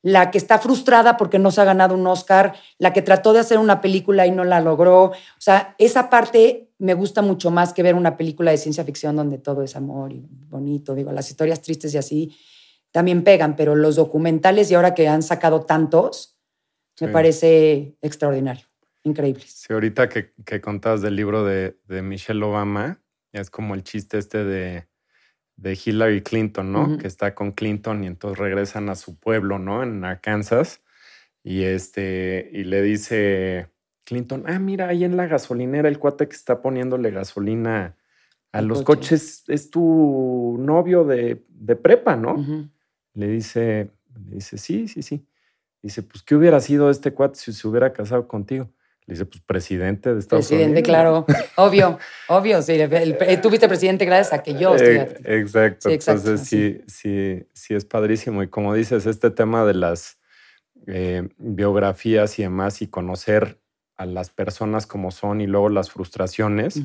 la 0.00 0.30
que 0.30 0.38
está 0.38 0.60
frustrada 0.60 1.16
porque 1.16 1.40
no 1.40 1.50
se 1.50 1.60
ha 1.60 1.64
ganado 1.64 1.96
un 1.96 2.06
Oscar, 2.06 2.54
la 2.78 2.92
que 2.92 3.02
trató 3.02 3.32
de 3.32 3.40
hacer 3.40 3.58
una 3.58 3.80
película 3.80 4.24
y 4.28 4.30
no 4.30 4.44
la 4.44 4.60
logró. 4.60 5.06
O 5.06 5.40
sea, 5.40 5.74
esa 5.78 6.08
parte 6.08 6.70
me 6.78 6.94
gusta 6.94 7.20
mucho 7.20 7.50
más 7.50 7.72
que 7.72 7.82
ver 7.82 7.96
una 7.96 8.16
película 8.16 8.52
de 8.52 8.58
ciencia 8.58 8.84
ficción 8.84 9.16
donde 9.16 9.38
todo 9.38 9.64
es 9.64 9.74
amor 9.74 10.12
y 10.12 10.24
bonito. 10.48 10.94
Digo, 10.94 11.10
las 11.10 11.28
historias 11.30 11.62
tristes 11.62 11.92
y 11.94 11.98
así 11.98 12.36
también 12.92 13.24
pegan, 13.24 13.56
pero 13.56 13.74
los 13.74 13.96
documentales 13.96 14.70
y 14.70 14.76
ahora 14.76 14.94
que 14.94 15.08
han 15.08 15.24
sacado 15.24 15.62
tantos, 15.62 16.35
me 17.00 17.08
parece 17.08 17.96
extraordinario, 18.00 18.64
increíble. 19.02 19.44
Sí, 19.46 19.72
ahorita 19.72 20.08
que, 20.08 20.32
que 20.44 20.60
contabas 20.60 21.02
del 21.02 21.16
libro 21.16 21.44
de, 21.44 21.76
de, 21.86 22.02
Michelle 22.02 22.42
Obama, 22.42 23.00
es 23.32 23.50
como 23.50 23.74
el 23.74 23.82
chiste 23.82 24.18
este 24.18 24.44
de, 24.44 24.86
de 25.56 25.78
Hillary 25.84 26.22
Clinton, 26.22 26.72
¿no? 26.72 26.98
Que 26.98 27.06
está 27.06 27.34
con 27.34 27.52
Clinton 27.52 28.04
y 28.04 28.06
entonces 28.06 28.38
regresan 28.38 28.88
a 28.88 28.94
su 28.94 29.18
pueblo, 29.18 29.58
¿no? 29.58 29.82
En 29.82 30.04
Arkansas. 30.04 30.80
Y, 31.42 31.62
este, 31.62 32.50
y 32.52 32.64
le 32.64 32.82
dice 32.82 33.68
Clinton, 34.04 34.44
ah, 34.46 34.58
mira, 34.58 34.88
ahí 34.88 35.04
en 35.04 35.16
la 35.16 35.26
gasolinera 35.26 35.88
el 35.88 35.98
cuate 35.98 36.28
que 36.28 36.34
está 36.34 36.60
poniéndole 36.60 37.10
gasolina 37.10 37.96
a 38.52 38.62
los 38.62 38.82
coches 38.82 39.44
es 39.48 39.70
tu 39.70 40.56
novio 40.58 41.04
de, 41.04 41.44
de 41.48 41.76
prepa, 41.76 42.16
¿no? 42.16 42.68
Le 43.14 43.28
dice, 43.28 43.90
le 44.26 44.36
dice, 44.36 44.56
sí, 44.56 44.88
sí, 44.88 45.02
sí. 45.02 45.26
Dice, 45.86 46.02
pues, 46.02 46.24
¿qué 46.24 46.34
hubiera 46.34 46.58
sido 46.58 46.90
este 46.90 47.12
cuate 47.12 47.38
si 47.38 47.52
se 47.52 47.68
hubiera 47.68 47.92
casado 47.92 48.26
contigo? 48.26 48.68
Le 49.06 49.14
dice, 49.14 49.24
pues, 49.24 49.40
presidente 49.46 50.12
de 50.12 50.18
Estados 50.18 50.50
Unidos. 50.50 50.72
Presidente, 50.72 50.82
claro. 50.82 51.24
obvio, 51.56 52.00
obvio. 52.26 52.60
Sí, 52.60 52.76
tú 53.40 53.50
fuiste 53.50 53.68
presidente 53.68 54.04
gracias 54.04 54.32
a 54.32 54.42
que 54.42 54.58
yo 54.58 54.74
estoy 54.74 54.96
eh, 54.96 55.16
Exacto. 55.38 55.88
Entonces, 55.88 56.40
sí, 56.40 56.80
sí, 56.88 57.46
sí, 57.52 57.74
es 57.74 57.84
padrísimo. 57.84 58.42
Y 58.42 58.48
como 58.48 58.74
dices, 58.74 59.06
este 59.06 59.30
tema 59.30 59.64
de 59.64 59.74
las 59.74 60.18
eh, 60.88 61.28
biografías 61.38 62.36
y 62.40 62.42
demás 62.42 62.82
y 62.82 62.88
conocer 62.88 63.60
a 63.96 64.06
las 64.06 64.30
personas 64.30 64.88
como 64.88 65.12
son 65.12 65.40
y 65.40 65.46
luego 65.46 65.68
las 65.68 65.92
frustraciones, 65.92 66.82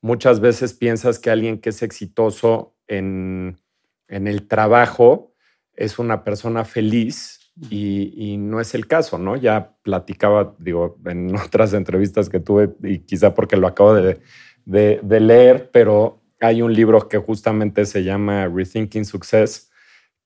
muchas 0.00 0.38
veces 0.38 0.74
piensas 0.74 1.18
que 1.18 1.30
alguien 1.30 1.58
que 1.58 1.70
es 1.70 1.82
exitoso 1.82 2.76
en, 2.86 3.60
en 4.06 4.28
el 4.28 4.46
trabajo, 4.46 5.34
es 5.74 5.98
una 5.98 6.22
persona 6.22 6.64
feliz 6.64 7.43
y, 7.56 8.36
no 8.38 8.60
es 8.60 8.74
el 8.74 8.86
caso, 8.86 9.18
¿no? 9.18 9.36
Ya 9.36 9.76
platicaba, 9.82 10.54
digo, 10.58 10.98
en 11.06 11.34
otras 11.36 11.72
entrevistas 11.72 12.28
que 12.28 12.40
tuve 12.40 12.74
y 12.82 13.00
quizá 13.00 13.34
porque 13.34 13.56
lo 13.56 13.66
acabo 13.66 13.94
de, 13.94 14.20
leer, 14.66 15.70
pero 15.72 16.22
hay 16.40 16.62
un 16.62 16.74
libro 16.74 17.08
que 17.08 17.18
justamente 17.18 17.86
se 17.86 18.02
llama 18.02 18.48
Rethinking 18.48 19.04
Success, 19.04 19.70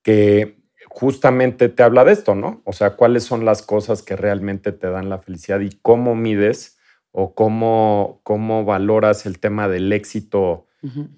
que 0.03 0.59
justamente 0.87 1.69
te 1.69 1.83
habla 1.83 2.05
de 2.05 2.13
esto, 2.13 2.35
¿no? 2.35 2.63
O 2.65 2.73
sea, 2.73 2.97
cuáles 2.97 3.25
son 3.25 3.45
las 3.45 3.63
cosas 3.63 4.03
que 4.03 4.17
realmente 4.17 4.73
te 4.73 4.89
dan 4.91 5.11
la 5.11 5.19
felicidad 5.19 5.61
y 5.61 5.71
cómo 5.83 6.15
mides 6.15 6.79
o 7.13 7.35
cómo, 7.35 8.21
cómo 8.23 8.65
valoras 8.65 9.27
el 9.27 9.39
tema 9.39 9.69
del 9.69 9.93
éxito 9.93 10.67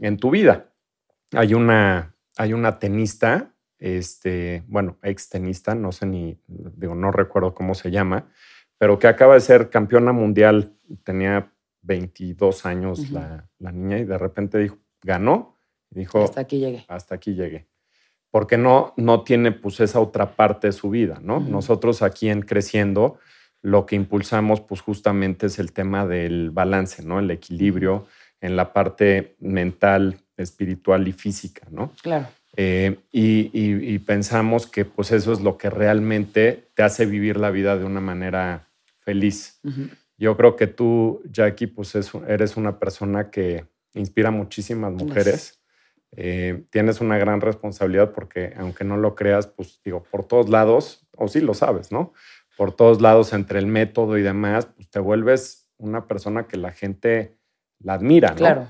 en 0.00 0.16
tu 0.16 0.30
vida. 0.30 0.72
Hay 1.32 1.54
una, 1.54 2.16
hay 2.36 2.52
una 2.52 2.78
tenista 2.78 3.49
este, 3.80 4.62
bueno, 4.68 4.98
ex 5.02 5.30
tenista, 5.30 5.74
no 5.74 5.90
sé 5.90 6.06
ni, 6.06 6.38
digo, 6.46 6.94
no 6.94 7.10
recuerdo 7.10 7.54
cómo 7.54 7.74
se 7.74 7.90
llama, 7.90 8.28
pero 8.78 8.98
que 8.98 9.08
acaba 9.08 9.34
de 9.34 9.40
ser 9.40 9.70
campeona 9.70 10.12
mundial, 10.12 10.74
tenía 11.02 11.52
22 11.82 12.66
años 12.66 13.10
la, 13.10 13.48
niña 13.58 13.98
y 13.98 14.04
de 14.04 14.18
repente 14.18 14.58
dijo, 14.58 14.78
ganó, 15.02 15.56
y 15.90 16.00
dijo, 16.00 16.22
hasta 16.22 16.42
aquí 16.42 16.58
llegué. 16.58 16.84
Hasta 16.88 17.14
aquí 17.14 17.34
llegué. 17.34 17.66
Porque 18.30 18.56
no, 18.56 18.92
no 18.96 19.24
tiene 19.24 19.50
pues 19.50 19.80
esa 19.80 19.98
otra 19.98 20.36
parte 20.36 20.68
de 20.68 20.72
su 20.72 20.90
vida, 20.90 21.18
¿no? 21.20 21.40
Nosotros 21.40 22.02
aquí 22.02 22.28
en 22.28 22.42
Creciendo, 22.42 23.18
lo 23.60 23.86
que 23.86 23.96
impulsamos 23.96 24.60
pues 24.60 24.82
justamente 24.82 25.46
es 25.46 25.58
el 25.58 25.72
tema 25.72 26.06
del 26.06 26.50
balance, 26.50 27.02
¿no? 27.02 27.18
El 27.18 27.30
equilibrio 27.30 28.06
en 28.40 28.56
la 28.56 28.72
parte 28.72 29.36
mental, 29.40 30.20
espiritual 30.36 31.08
y 31.08 31.12
física, 31.12 31.66
¿no? 31.70 31.92
Claro. 32.02 32.28
Eh, 32.57 32.98
y, 33.12 33.98
pensamos 34.01 34.66
que 34.66 34.84
pues 34.84 35.12
eso 35.12 35.32
es 35.32 35.40
lo 35.40 35.57
que 35.57 35.70
realmente 35.70 36.68
te 36.74 36.82
hace 36.82 37.07
vivir 37.07 37.36
la 37.36 37.51
vida 37.51 37.76
de 37.76 37.84
una 37.84 38.01
manera 38.01 38.68
feliz. 38.98 39.61
Yo 40.18 40.36
creo 40.36 40.57
que 40.57 40.66
tú, 40.66 41.22
Jackie, 41.30 41.68
pues 41.68 41.94
eres 42.26 42.57
una 42.57 42.78
persona 42.78 43.30
que 43.30 43.66
inspira 43.94 44.30
muchísimas 44.30 44.92
mujeres. 44.92 45.61
Eh, 46.16 46.64
tienes 46.70 47.01
una 47.01 47.18
gran 47.18 47.40
responsabilidad 47.40 48.12
porque 48.12 48.53
aunque 48.57 48.84
no 48.84 48.96
lo 48.96 49.14
creas, 49.14 49.46
pues 49.46 49.80
digo, 49.84 50.03
por 50.11 50.24
todos 50.26 50.48
lados, 50.48 51.07
o 51.16 51.28
sí 51.28 51.40
lo 51.40 51.55
sabes, 51.55 51.92
¿no? 51.92 52.12
Por 52.57 52.74
todos 52.74 53.01
lados, 53.01 53.32
entre 53.32 53.61
el 53.61 53.66
método 53.66 54.18
y 54.18 54.22
demás, 54.22 54.66
pues 54.66 54.90
te 54.90 54.98
vuelves 54.98 55.68
una 55.78 56.07
persona 56.07 56.46
que 56.46 56.57
la 56.57 56.72
gente 56.72 57.38
la 57.78 57.94
admira, 57.94 58.30
¿no? 58.30 58.36
Claro. 58.36 58.68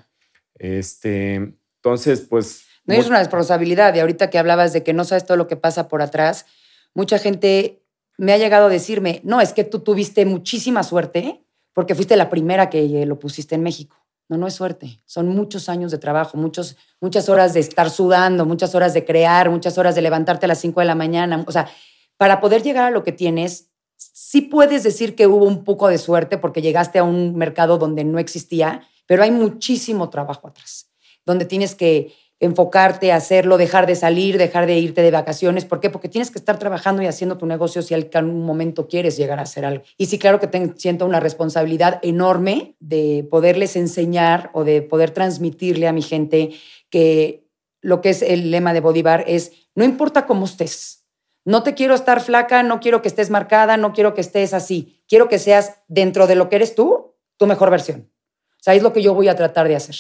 Este, 0.54 1.34
entonces, 1.34 2.20
pues 2.20 2.69
no 2.90 3.00
es 3.00 3.08
una 3.08 3.18
responsabilidad. 3.18 3.94
Y 3.94 4.00
ahorita 4.00 4.30
que 4.30 4.38
hablabas 4.38 4.72
de 4.72 4.82
que 4.82 4.92
no 4.92 5.04
sabes 5.04 5.24
todo 5.24 5.36
lo 5.36 5.46
que 5.46 5.56
pasa 5.56 5.88
por 5.88 6.02
atrás, 6.02 6.46
mucha 6.94 7.18
gente 7.18 7.82
me 8.18 8.32
ha 8.32 8.38
llegado 8.38 8.66
a 8.66 8.68
decirme, 8.68 9.20
no, 9.24 9.40
es 9.40 9.52
que 9.52 9.64
tú 9.64 9.80
tuviste 9.80 10.26
muchísima 10.26 10.82
suerte 10.82 11.44
porque 11.72 11.94
fuiste 11.94 12.16
la 12.16 12.28
primera 12.28 12.68
que 12.68 13.06
lo 13.06 13.18
pusiste 13.18 13.54
en 13.54 13.62
México. 13.62 13.96
No, 14.28 14.36
no 14.36 14.46
es 14.46 14.54
suerte. 14.54 15.00
Son 15.06 15.28
muchos 15.28 15.68
años 15.68 15.90
de 15.90 15.98
trabajo, 15.98 16.36
muchos, 16.36 16.76
muchas 17.00 17.28
horas 17.28 17.54
de 17.54 17.60
estar 17.60 17.90
sudando, 17.90 18.46
muchas 18.46 18.74
horas 18.74 18.94
de 18.94 19.04
crear, 19.04 19.50
muchas 19.50 19.76
horas 19.78 19.94
de 19.94 20.02
levantarte 20.02 20.46
a 20.46 20.48
las 20.48 20.58
5 20.58 20.80
de 20.80 20.86
la 20.86 20.94
mañana. 20.94 21.44
O 21.48 21.52
sea, 21.52 21.68
para 22.16 22.40
poder 22.40 22.62
llegar 22.62 22.84
a 22.84 22.90
lo 22.90 23.02
que 23.02 23.12
tienes, 23.12 23.70
sí 23.96 24.42
puedes 24.42 24.82
decir 24.82 25.14
que 25.14 25.26
hubo 25.26 25.46
un 25.46 25.64
poco 25.64 25.88
de 25.88 25.98
suerte 25.98 26.38
porque 26.38 26.62
llegaste 26.62 26.98
a 26.98 27.02
un 27.02 27.34
mercado 27.36 27.78
donde 27.78 28.04
no 28.04 28.18
existía, 28.18 28.82
pero 29.06 29.22
hay 29.22 29.30
muchísimo 29.30 30.10
trabajo 30.10 30.46
atrás, 30.46 30.90
donde 31.26 31.44
tienes 31.44 31.74
que 31.74 32.14
enfocarte, 32.40 33.12
hacerlo, 33.12 33.58
dejar 33.58 33.86
de 33.86 33.94
salir, 33.94 34.38
dejar 34.38 34.66
de 34.66 34.78
irte 34.78 35.02
de 35.02 35.10
vacaciones. 35.10 35.66
¿Por 35.66 35.78
qué? 35.78 35.90
Porque 35.90 36.08
tienes 36.08 36.30
que 36.30 36.38
estar 36.38 36.58
trabajando 36.58 37.02
y 37.02 37.06
haciendo 37.06 37.36
tu 37.36 37.44
negocio 37.44 37.82
si 37.82 37.94
en 37.94 38.24
un 38.24 38.46
momento 38.46 38.88
quieres 38.88 39.18
llegar 39.18 39.38
a 39.38 39.42
hacer 39.42 39.66
algo. 39.66 39.84
Y 39.98 40.06
sí, 40.06 40.18
claro 40.18 40.40
que 40.40 40.72
siento 40.76 41.04
una 41.04 41.20
responsabilidad 41.20 42.00
enorme 42.02 42.76
de 42.80 43.26
poderles 43.30 43.76
enseñar 43.76 44.50
o 44.54 44.64
de 44.64 44.80
poder 44.80 45.10
transmitirle 45.10 45.86
a 45.86 45.92
mi 45.92 46.02
gente 46.02 46.50
que 46.88 47.46
lo 47.82 48.00
que 48.00 48.10
es 48.10 48.22
el 48.22 48.50
lema 48.50 48.72
de 48.72 48.80
Bodybar 48.80 49.24
es, 49.26 49.52
no 49.74 49.84
importa 49.84 50.26
cómo 50.26 50.46
estés, 50.46 51.04
no 51.44 51.62
te 51.62 51.74
quiero 51.74 51.94
estar 51.94 52.20
flaca, 52.20 52.62
no 52.62 52.80
quiero 52.80 53.02
que 53.02 53.08
estés 53.08 53.30
marcada, 53.30 53.76
no 53.76 53.92
quiero 53.92 54.14
que 54.14 54.20
estés 54.20 54.54
así, 54.54 55.02
quiero 55.08 55.28
que 55.28 55.38
seas 55.38 55.82
dentro 55.88 56.26
de 56.26 56.36
lo 56.36 56.48
que 56.48 56.56
eres 56.56 56.74
tú, 56.74 57.16
tu 57.36 57.46
mejor 57.46 57.70
versión. 57.70 58.10
O 58.52 58.62
sea, 58.62 58.74
es 58.74 58.82
lo 58.82 58.92
que 58.92 59.02
yo 59.02 59.14
voy 59.14 59.28
a 59.28 59.36
tratar 59.36 59.68
de 59.68 59.76
hacer. 59.76 59.96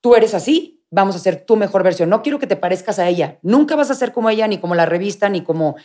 Tú 0.00 0.14
eres 0.14 0.34
así, 0.34 0.73
vamos 0.94 1.16
a 1.16 1.18
ser 1.18 1.44
tu 1.44 1.56
mejor 1.56 1.82
versión. 1.82 2.08
No 2.08 2.22
quiero 2.22 2.38
que 2.38 2.46
te 2.46 2.56
parezcas 2.56 2.98
a 3.00 3.08
ella. 3.08 3.38
Nunca 3.42 3.74
vas 3.74 3.90
a 3.90 3.94
ser 3.94 4.12
como 4.12 4.30
ella, 4.30 4.46
ni 4.46 4.58
como 4.58 4.74
la 4.74 4.86
revista, 4.86 5.28
ni 5.28 5.42
como... 5.42 5.76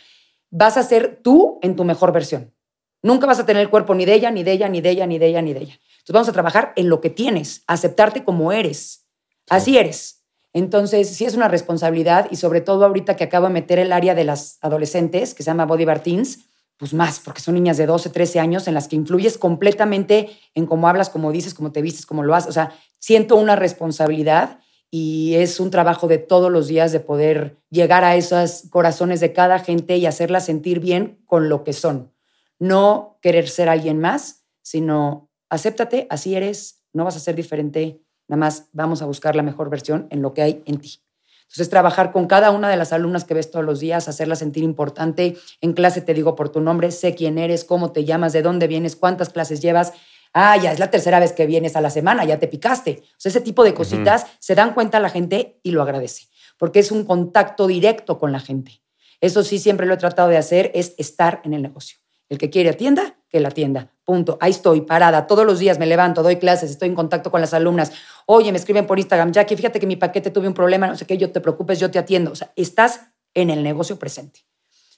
Vas 0.50 0.76
a 0.76 0.82
ser 0.82 1.20
tú 1.22 1.58
en 1.62 1.76
tu 1.76 1.84
mejor 1.84 2.12
versión. 2.12 2.54
Nunca 3.02 3.26
vas 3.26 3.40
a 3.40 3.46
tener 3.46 3.62
el 3.62 3.70
cuerpo 3.70 3.94
ni 3.94 4.04
de 4.04 4.14
ella, 4.14 4.30
ni 4.30 4.44
de 4.44 4.52
ella, 4.52 4.68
ni 4.68 4.80
de 4.80 4.90
ella, 4.90 5.06
ni 5.06 5.18
de 5.18 5.26
ella, 5.26 5.42
ni 5.42 5.52
de 5.52 5.60
ella. 5.60 5.74
Entonces 5.74 6.12
vamos 6.12 6.28
a 6.28 6.32
trabajar 6.32 6.72
en 6.76 6.88
lo 6.88 7.00
que 7.00 7.10
tienes, 7.10 7.64
aceptarte 7.66 8.24
como 8.24 8.52
eres. 8.52 9.06
Así 9.48 9.78
eres. 9.78 10.24
Entonces, 10.52 11.08
sí 11.08 11.24
es 11.24 11.34
una 11.34 11.48
responsabilidad 11.48 12.28
y 12.30 12.36
sobre 12.36 12.60
todo 12.60 12.84
ahorita 12.84 13.16
que 13.16 13.24
acabo 13.24 13.46
de 13.46 13.52
meter 13.52 13.78
el 13.78 13.92
área 13.92 14.14
de 14.14 14.24
las 14.24 14.58
adolescentes, 14.60 15.34
que 15.34 15.42
se 15.42 15.50
llama 15.50 15.66
Body 15.66 15.84
Bar 15.84 16.02
Teens, 16.02 16.40
pues 16.76 16.94
más, 16.94 17.20
porque 17.20 17.40
son 17.40 17.54
niñas 17.54 17.76
de 17.76 17.86
12, 17.86 18.10
13 18.10 18.40
años 18.40 18.66
en 18.66 18.74
las 18.74 18.88
que 18.88 18.96
influyes 18.96 19.38
completamente 19.38 20.30
en 20.54 20.66
cómo 20.66 20.88
hablas, 20.88 21.10
cómo 21.10 21.30
dices, 21.30 21.54
cómo 21.54 21.72
te 21.72 21.82
vistes, 21.82 22.06
cómo 22.06 22.22
lo 22.22 22.34
haces. 22.34 22.50
O 22.50 22.52
sea, 22.52 22.72
siento 22.98 23.36
una 23.36 23.54
responsabilidad 23.54 24.60
y 24.90 25.34
es 25.36 25.60
un 25.60 25.70
trabajo 25.70 26.08
de 26.08 26.18
todos 26.18 26.50
los 26.50 26.68
días 26.68 26.92
de 26.92 27.00
poder 27.00 27.56
llegar 27.70 28.04
a 28.04 28.16
esos 28.16 28.64
corazones 28.70 29.20
de 29.20 29.32
cada 29.32 29.58
gente 29.58 29.96
y 29.96 30.06
hacerla 30.06 30.40
sentir 30.40 30.80
bien 30.80 31.22
con 31.26 31.48
lo 31.48 31.64
que 31.64 31.72
son. 31.72 32.12
No 32.58 33.18
querer 33.22 33.48
ser 33.48 33.68
alguien 33.68 34.00
más, 34.00 34.44
sino 34.62 35.30
acéptate, 35.48 36.06
así 36.10 36.34
eres, 36.34 36.82
no 36.92 37.04
vas 37.04 37.16
a 37.16 37.20
ser 37.20 37.36
diferente 37.36 38.02
Nada 38.30 38.38
más 38.38 38.68
vamos 38.72 39.02
a 39.02 39.06
buscar 39.06 39.34
la 39.34 39.42
mejor 39.42 39.70
versión 39.70 40.06
en 40.10 40.22
lo 40.22 40.34
que 40.34 40.42
hay 40.42 40.62
en 40.64 40.78
ti. 40.78 41.00
Entonces, 41.42 41.68
trabajar 41.68 42.12
con 42.12 42.28
cada 42.28 42.52
una 42.52 42.68
de 42.68 42.76
las 42.76 42.92
alumnas 42.92 43.24
que 43.24 43.34
ves 43.34 43.50
todos 43.50 43.64
los 43.64 43.80
días, 43.80 44.06
hacerla 44.06 44.36
sentir 44.36 44.62
importante. 44.62 45.36
En 45.60 45.72
clase 45.72 46.00
te 46.00 46.14
digo 46.14 46.36
por 46.36 46.48
tu 46.48 46.60
nombre, 46.60 46.92
sé 46.92 47.16
quién 47.16 47.38
eres, 47.38 47.64
cómo 47.64 47.90
te 47.90 48.04
llamas, 48.04 48.32
de 48.32 48.42
dónde 48.42 48.68
vienes, 48.68 48.94
cuántas 48.94 49.30
clases 49.30 49.60
llevas. 49.60 49.94
Ah, 50.32 50.56
ya 50.56 50.72
es 50.72 50.78
la 50.78 50.90
tercera 50.90 51.18
vez 51.18 51.32
que 51.32 51.46
vienes 51.46 51.74
a 51.76 51.80
la 51.80 51.90
semana, 51.90 52.24
ya 52.24 52.38
te 52.38 52.46
picaste. 52.46 53.02
O 53.02 53.14
sea, 53.16 53.30
ese 53.30 53.40
tipo 53.40 53.64
de 53.64 53.74
cositas 53.74 54.26
se 54.38 54.54
dan 54.54 54.74
cuenta 54.74 55.00
la 55.00 55.10
gente 55.10 55.60
y 55.62 55.72
lo 55.72 55.82
agradece, 55.82 56.28
porque 56.56 56.78
es 56.78 56.92
un 56.92 57.04
contacto 57.04 57.66
directo 57.66 58.18
con 58.18 58.30
la 58.30 58.40
gente. 58.40 58.82
Eso 59.20 59.42
sí, 59.42 59.58
siempre 59.58 59.86
lo 59.86 59.94
he 59.94 59.98
tratado 59.98 60.28
de 60.28 60.36
hacer, 60.36 60.70
es 60.74 60.94
estar 60.98 61.40
en 61.44 61.54
el 61.54 61.62
negocio. 61.62 61.98
El 62.28 62.38
que 62.38 62.48
quiere 62.48 62.70
atienda, 62.70 63.18
que 63.28 63.40
la 63.40 63.48
atienda. 63.48 63.92
Punto. 64.04 64.38
Ahí 64.40 64.52
estoy, 64.52 64.82
parada. 64.82 65.26
Todos 65.26 65.44
los 65.44 65.58
días 65.58 65.78
me 65.78 65.86
levanto, 65.86 66.22
doy 66.22 66.36
clases, 66.36 66.70
estoy 66.70 66.88
en 66.88 66.94
contacto 66.94 67.30
con 67.30 67.40
las 67.40 67.52
alumnas. 67.52 67.92
Oye, 68.26 68.52
me 68.52 68.58
escriben 68.58 68.86
por 68.86 68.98
Instagram, 68.98 69.32
Jackie, 69.32 69.56
fíjate 69.56 69.80
que 69.80 69.86
mi 69.86 69.96
paquete 69.96 70.30
tuve 70.30 70.46
un 70.46 70.54
problema, 70.54 70.86
no 70.86 70.96
sé 70.96 71.06
qué, 71.06 71.18
yo 71.18 71.32
te 71.32 71.40
preocupes, 71.40 71.80
yo 71.80 71.90
te 71.90 71.98
atiendo. 71.98 72.30
O 72.30 72.36
sea, 72.36 72.52
estás 72.54 73.00
en 73.34 73.50
el 73.50 73.62
negocio 73.62 73.98
presente. 73.98 74.46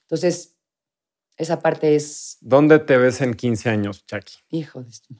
Entonces, 0.02 0.56
esa 1.36 1.60
parte 1.60 1.94
es... 1.96 2.38
¿Dónde 2.40 2.78
te 2.78 2.96
ves 2.96 3.20
en 3.20 3.34
15 3.34 3.70
años, 3.70 4.04
Jackie? 4.06 4.38
Hijo 4.50 4.82
de 4.82 4.90
esto. 4.90 5.14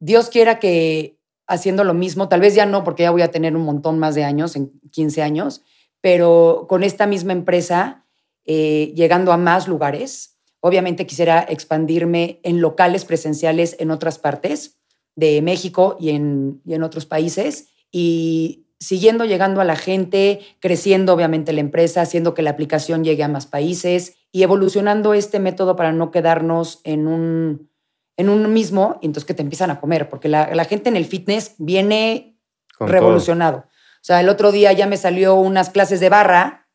Dios 0.00 0.28
quiera 0.28 0.58
que 0.58 1.18
haciendo 1.46 1.84
lo 1.84 1.94
mismo, 1.94 2.28
tal 2.28 2.40
vez 2.40 2.54
ya 2.54 2.66
no, 2.66 2.84
porque 2.84 3.04
ya 3.04 3.10
voy 3.10 3.22
a 3.22 3.30
tener 3.30 3.56
un 3.56 3.62
montón 3.62 3.98
más 3.98 4.14
de 4.14 4.24
años, 4.24 4.54
en 4.54 4.70
15 4.90 5.22
años, 5.22 5.62
pero 6.00 6.66
con 6.68 6.82
esta 6.82 7.06
misma 7.06 7.32
empresa, 7.32 8.04
eh, 8.44 8.92
llegando 8.94 9.32
a 9.32 9.36
más 9.36 9.66
lugares, 9.66 10.38
Obviamente 10.60 11.06
quisiera 11.06 11.40
expandirme 11.48 12.40
en 12.42 12.60
locales 12.60 13.04
presenciales 13.04 13.76
en 13.78 13.90
otras 13.90 14.18
partes 14.18 14.78
de 15.14 15.40
México 15.40 15.96
y 16.00 16.10
en, 16.10 16.62
en 16.66 16.82
otros 16.82 17.06
países 17.06 17.68
y 17.92 18.66
siguiendo 18.80 19.24
llegando 19.24 19.60
a 19.60 19.64
la 19.64 19.76
gente, 19.76 20.40
creciendo 20.60 21.12
obviamente 21.12 21.52
la 21.52 21.60
empresa, 21.60 22.02
haciendo 22.02 22.34
que 22.34 22.42
la 22.42 22.50
aplicación 22.50 23.04
llegue 23.04 23.24
a 23.24 23.28
más 23.28 23.46
países 23.46 24.16
y 24.30 24.42
evolucionando 24.42 25.14
este 25.14 25.40
método 25.40 25.76
para 25.76 25.92
no 25.92 26.10
quedarnos 26.10 26.80
en 26.84 27.06
un, 27.06 27.70
en 28.16 28.28
un 28.28 28.52
mismo 28.52 28.98
y 29.02 29.06
entonces 29.06 29.26
que 29.26 29.34
te 29.34 29.42
empiezan 29.42 29.70
a 29.70 29.80
comer, 29.80 30.08
porque 30.08 30.28
la, 30.28 30.64
gente 30.64 30.88
en 30.88 30.96
el 30.96 31.06
fitness 31.06 31.54
viene 31.58 32.38
revolucionado. 32.78 33.58
O 33.58 34.04
sea, 34.08 34.20
el 34.20 34.28
otro 34.28 34.52
día 34.52 34.72
ya 34.72 34.86
me 34.86 34.96
salió 34.96 35.34
unas 35.34 35.70
clases 35.70 35.98
de 36.00 36.08
barra 36.08 36.68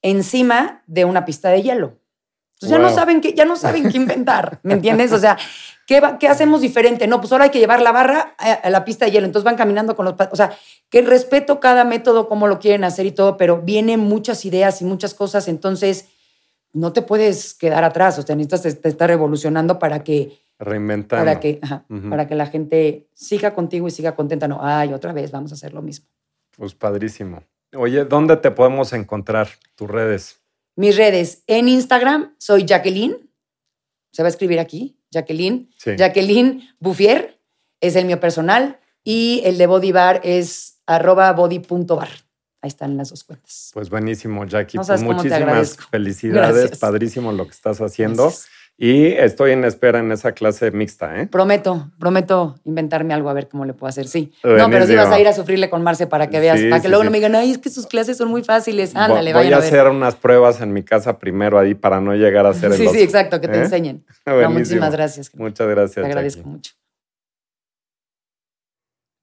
encima 0.00 0.82
de 0.86 1.04
una 1.04 1.24
pista 1.24 1.50
de 1.50 1.62
hielo 1.62 2.01
ya 2.68 2.78
no 2.78 2.90
saben 2.90 3.20
qué, 3.20 3.32
ya 3.34 3.44
no 3.44 3.56
saben 3.56 3.90
qué 3.90 3.96
inventar, 3.96 4.60
¿me 4.62 4.74
entiendes? 4.74 5.12
O 5.12 5.18
sea, 5.18 5.38
¿qué, 5.86 6.00
¿qué, 6.18 6.28
hacemos 6.28 6.60
diferente? 6.60 7.06
No, 7.06 7.20
pues 7.20 7.32
ahora 7.32 7.44
hay 7.44 7.50
que 7.50 7.58
llevar 7.58 7.80
la 7.80 7.92
barra 7.92 8.34
a, 8.38 8.70
la 8.70 8.84
pista 8.84 9.04
de 9.04 9.12
hielo, 9.12 9.26
entonces 9.26 9.44
van 9.44 9.56
caminando 9.56 9.96
con 9.96 10.04
los... 10.04 10.14
O 10.30 10.36
sea, 10.36 10.52
que 10.88 11.02
respeto 11.02 11.60
cada 11.60 11.84
método, 11.84 12.28
cómo 12.28 12.46
lo 12.46 12.58
quieren 12.58 12.84
hacer 12.84 13.06
y 13.06 13.12
todo, 13.12 13.36
pero 13.36 13.62
vienen 13.62 14.00
muchas 14.00 14.44
ideas 14.44 14.80
y 14.82 14.84
muchas 14.84 15.14
cosas, 15.14 15.48
entonces 15.48 16.08
no 16.72 16.92
te 16.92 17.02
puedes 17.02 17.54
quedar 17.54 17.84
atrás, 17.84 18.18
o 18.18 18.22
sea, 18.22 18.36
necesitas 18.36 18.84
estar 18.84 19.08
revolucionando 19.08 19.78
para 19.78 20.04
que... 20.04 20.38
Reinventando. 20.58 21.24
Para 21.24 21.40
que, 21.40 21.60
para 22.08 22.26
que 22.28 22.34
la 22.34 22.46
gente 22.46 23.08
siga 23.14 23.52
contigo 23.52 23.88
y 23.88 23.90
siga 23.90 24.14
contenta. 24.14 24.46
No, 24.46 24.60
ay, 24.62 24.92
otra 24.92 25.12
vez 25.12 25.32
vamos 25.32 25.50
a 25.50 25.54
hacer 25.54 25.74
lo 25.74 25.82
mismo. 25.82 26.06
Pues 26.56 26.74
padrísimo. 26.74 27.42
Oye, 27.74 28.04
¿dónde 28.04 28.36
te 28.36 28.50
podemos 28.50 28.92
encontrar? 28.92 29.48
Tus 29.74 29.90
redes. 29.90 30.41
Mis 30.76 30.96
redes 30.96 31.42
en 31.46 31.68
Instagram 31.68 32.34
soy 32.38 32.64
Jacqueline, 32.64 33.30
se 34.10 34.22
va 34.22 34.28
a 34.28 34.30
escribir 34.30 34.58
aquí, 34.58 34.98
Jacqueline. 35.10 35.70
Jacqueline 35.96 36.68
Buffier 36.78 37.38
es 37.80 37.96
el 37.96 38.06
mío 38.06 38.20
personal 38.20 38.78
y 39.04 39.42
el 39.44 39.58
de 39.58 39.66
Body 39.66 39.92
Bar 39.92 40.20
es 40.24 40.80
arroba 40.86 41.32
body.bar. 41.32 42.08
Ahí 42.62 42.68
están 42.68 42.96
las 42.96 43.10
dos 43.10 43.24
cuentas. 43.24 43.70
Pues 43.74 43.90
buenísimo, 43.90 44.46
Jackie. 44.46 44.78
Pues 44.78 45.02
muchísimas 45.02 45.76
felicidades. 45.90 46.78
Padrísimo 46.78 47.32
lo 47.32 47.44
que 47.44 47.50
estás 47.50 47.80
haciendo. 47.80 48.32
Y 48.78 49.06
estoy 49.06 49.52
en 49.52 49.64
espera 49.64 50.00
en 50.00 50.10
esa 50.10 50.32
clase 50.32 50.70
mixta, 50.70 51.20
¿eh? 51.20 51.26
Prometo, 51.26 51.92
prometo 51.98 52.56
inventarme 52.64 53.14
algo 53.14 53.28
a 53.28 53.32
ver 53.32 53.48
cómo 53.48 53.64
le 53.64 53.74
puedo 53.74 53.88
hacer. 53.88 54.08
Sí. 54.08 54.32
No, 54.42 54.68
pero 54.70 54.86
sí 54.86 54.94
vas 54.94 55.10
a 55.10 55.20
ir 55.20 55.28
a 55.28 55.32
sufrirle 55.32 55.70
con 55.70 55.82
Marce 55.82 56.06
para 56.06 56.28
que 56.28 56.40
veas, 56.40 56.60
para 56.62 56.82
que 56.82 56.88
luego 56.88 57.04
no 57.04 57.10
me 57.10 57.18
digan, 57.18 57.34
ay, 57.36 57.52
es 57.52 57.58
que 57.58 57.70
sus 57.70 57.86
clases 57.86 58.16
son 58.16 58.28
muy 58.28 58.42
fáciles. 58.42 58.96
Ándale, 58.96 59.32
Voy 59.32 59.52
a, 59.52 59.58
hacer 59.58 59.86
unas 59.88 60.16
pruebas 60.16 60.60
en 60.60 60.72
mi 60.72 60.82
casa 60.82 61.18
primero 61.18 61.58
ahí 61.58 61.74
para 61.74 62.00
no 62.00 62.14
llegar 62.14 62.46
a 62.46 62.54
ser 62.54 62.72
el 62.72 62.78
Sí, 62.78 62.88
sí, 62.88 63.00
exacto, 63.00 63.40
que 63.40 63.48
te 63.48 63.58
¿eh? 63.58 63.62
enseñen. 63.62 64.04
muchísimas 64.48 64.92
gracias. 64.92 65.32
Muchas 65.34 65.68
gracias. 65.68 66.04
Te 66.04 66.10
agradezco 66.10 66.48
mucho. 66.48 66.72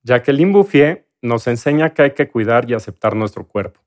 Jacqueline 0.03 0.53
Bouffier 0.53 1.07
nos 1.21 1.47
enseña 1.47 1.93
que 1.93 2.03
hay 2.03 2.11
que 2.11 2.29
cuidar 2.29 2.69
y 2.69 2.75
aceptar 2.75 3.15
nuestro 3.15 3.45
cuerpo. 3.47 3.81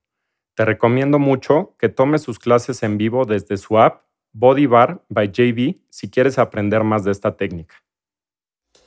Te 0.54 0.64
recomiendo 0.64 1.18
mucho 1.18 1.74
que 1.78 1.88
tomes 1.88 2.22
sus 2.22 2.38
clases 2.38 2.82
en 2.82 2.98
vivo 2.98 3.24
desde 3.24 3.56
su 3.56 3.78
app 3.78 4.02
Body 4.32 4.66
Bar 4.66 5.02
by 5.08 5.30
JB 5.30 5.76
si 5.90 6.10
quieres 6.10 6.38
aprender 6.38 6.84
más 6.84 7.04
de 7.04 7.12
esta 7.12 7.36
técnica. 7.36 7.76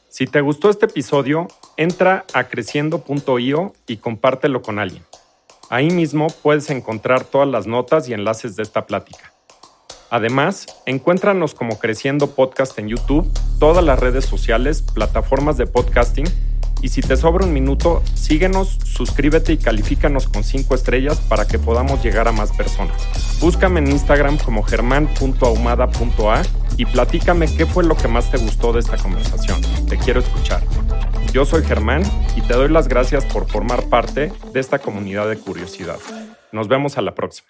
Si 0.10 0.28
te 0.28 0.42
gustó 0.42 0.70
este 0.70 0.86
episodio, 0.86 1.48
entra 1.78 2.26
a 2.34 2.46
creciendo.io 2.46 3.74
y 3.86 3.98
compártelo 3.98 4.62
con 4.62 4.80
alguien. 4.80 5.04
Ahí 5.70 5.90
mismo 5.90 6.28
puedes 6.42 6.70
encontrar 6.70 7.26
todas 7.26 7.48
las 7.48 7.68
notas 7.68 8.08
y 8.08 8.14
enlaces 8.14 8.56
de 8.56 8.64
esta 8.64 8.86
plática. 8.86 9.34
Además, 10.10 10.68
encuéntranos 10.86 11.54
como 11.54 11.80
Creciendo 11.80 12.34
Podcast 12.36 12.78
en 12.80 12.88
YouTube, 12.88 13.30
todas 13.60 13.84
las 13.84 14.00
redes 14.00 14.26
sociales, 14.26 14.82
plataformas 14.82 15.58
de 15.58 15.68
podcasting 15.68 16.28
y 16.86 16.90
si 16.90 17.02
te 17.02 17.18
sobra 17.18 17.48
un 17.48 17.52
minuto, 17.52 18.04
síguenos, 18.14 18.78
suscríbete 18.84 19.52
y 19.52 19.58
califícanos 19.58 20.28
con 20.28 20.44
5 20.44 20.76
estrellas 20.76 21.20
para 21.20 21.48
que 21.48 21.58
podamos 21.58 22.04
llegar 22.04 22.28
a 22.28 22.32
más 22.32 22.52
personas. 22.52 22.96
Búscame 23.42 23.80
en 23.80 23.88
Instagram 23.88 24.38
como 24.38 24.62
germán.ahumada.a 24.62 26.44
y 26.78 26.86
platícame 26.86 27.48
qué 27.58 27.66
fue 27.66 27.86
lo 27.86 27.98
que 27.98 28.08
más 28.08 28.30
te 28.30 28.38
gustó 28.38 28.72
de 28.72 28.82
esta 28.82 28.98
conversación. 28.98 29.60
Te 29.90 29.98
quiero 29.98 30.20
escuchar. 30.20 30.62
Yo 31.34 31.44
soy 31.44 31.64
Germán 31.64 32.04
y 32.36 32.42
te 32.42 32.54
doy 32.54 32.70
las 32.70 32.88
gracias 32.88 33.26
por 33.26 33.50
formar 33.50 33.90
parte 33.90 34.32
de 34.54 34.60
esta 34.60 34.78
comunidad 34.78 35.28
de 35.28 35.40
curiosidad. 35.40 35.98
Nos 36.52 36.68
vemos 36.68 37.00
a 37.00 37.02
la 37.02 37.16
próxima. 37.16 37.50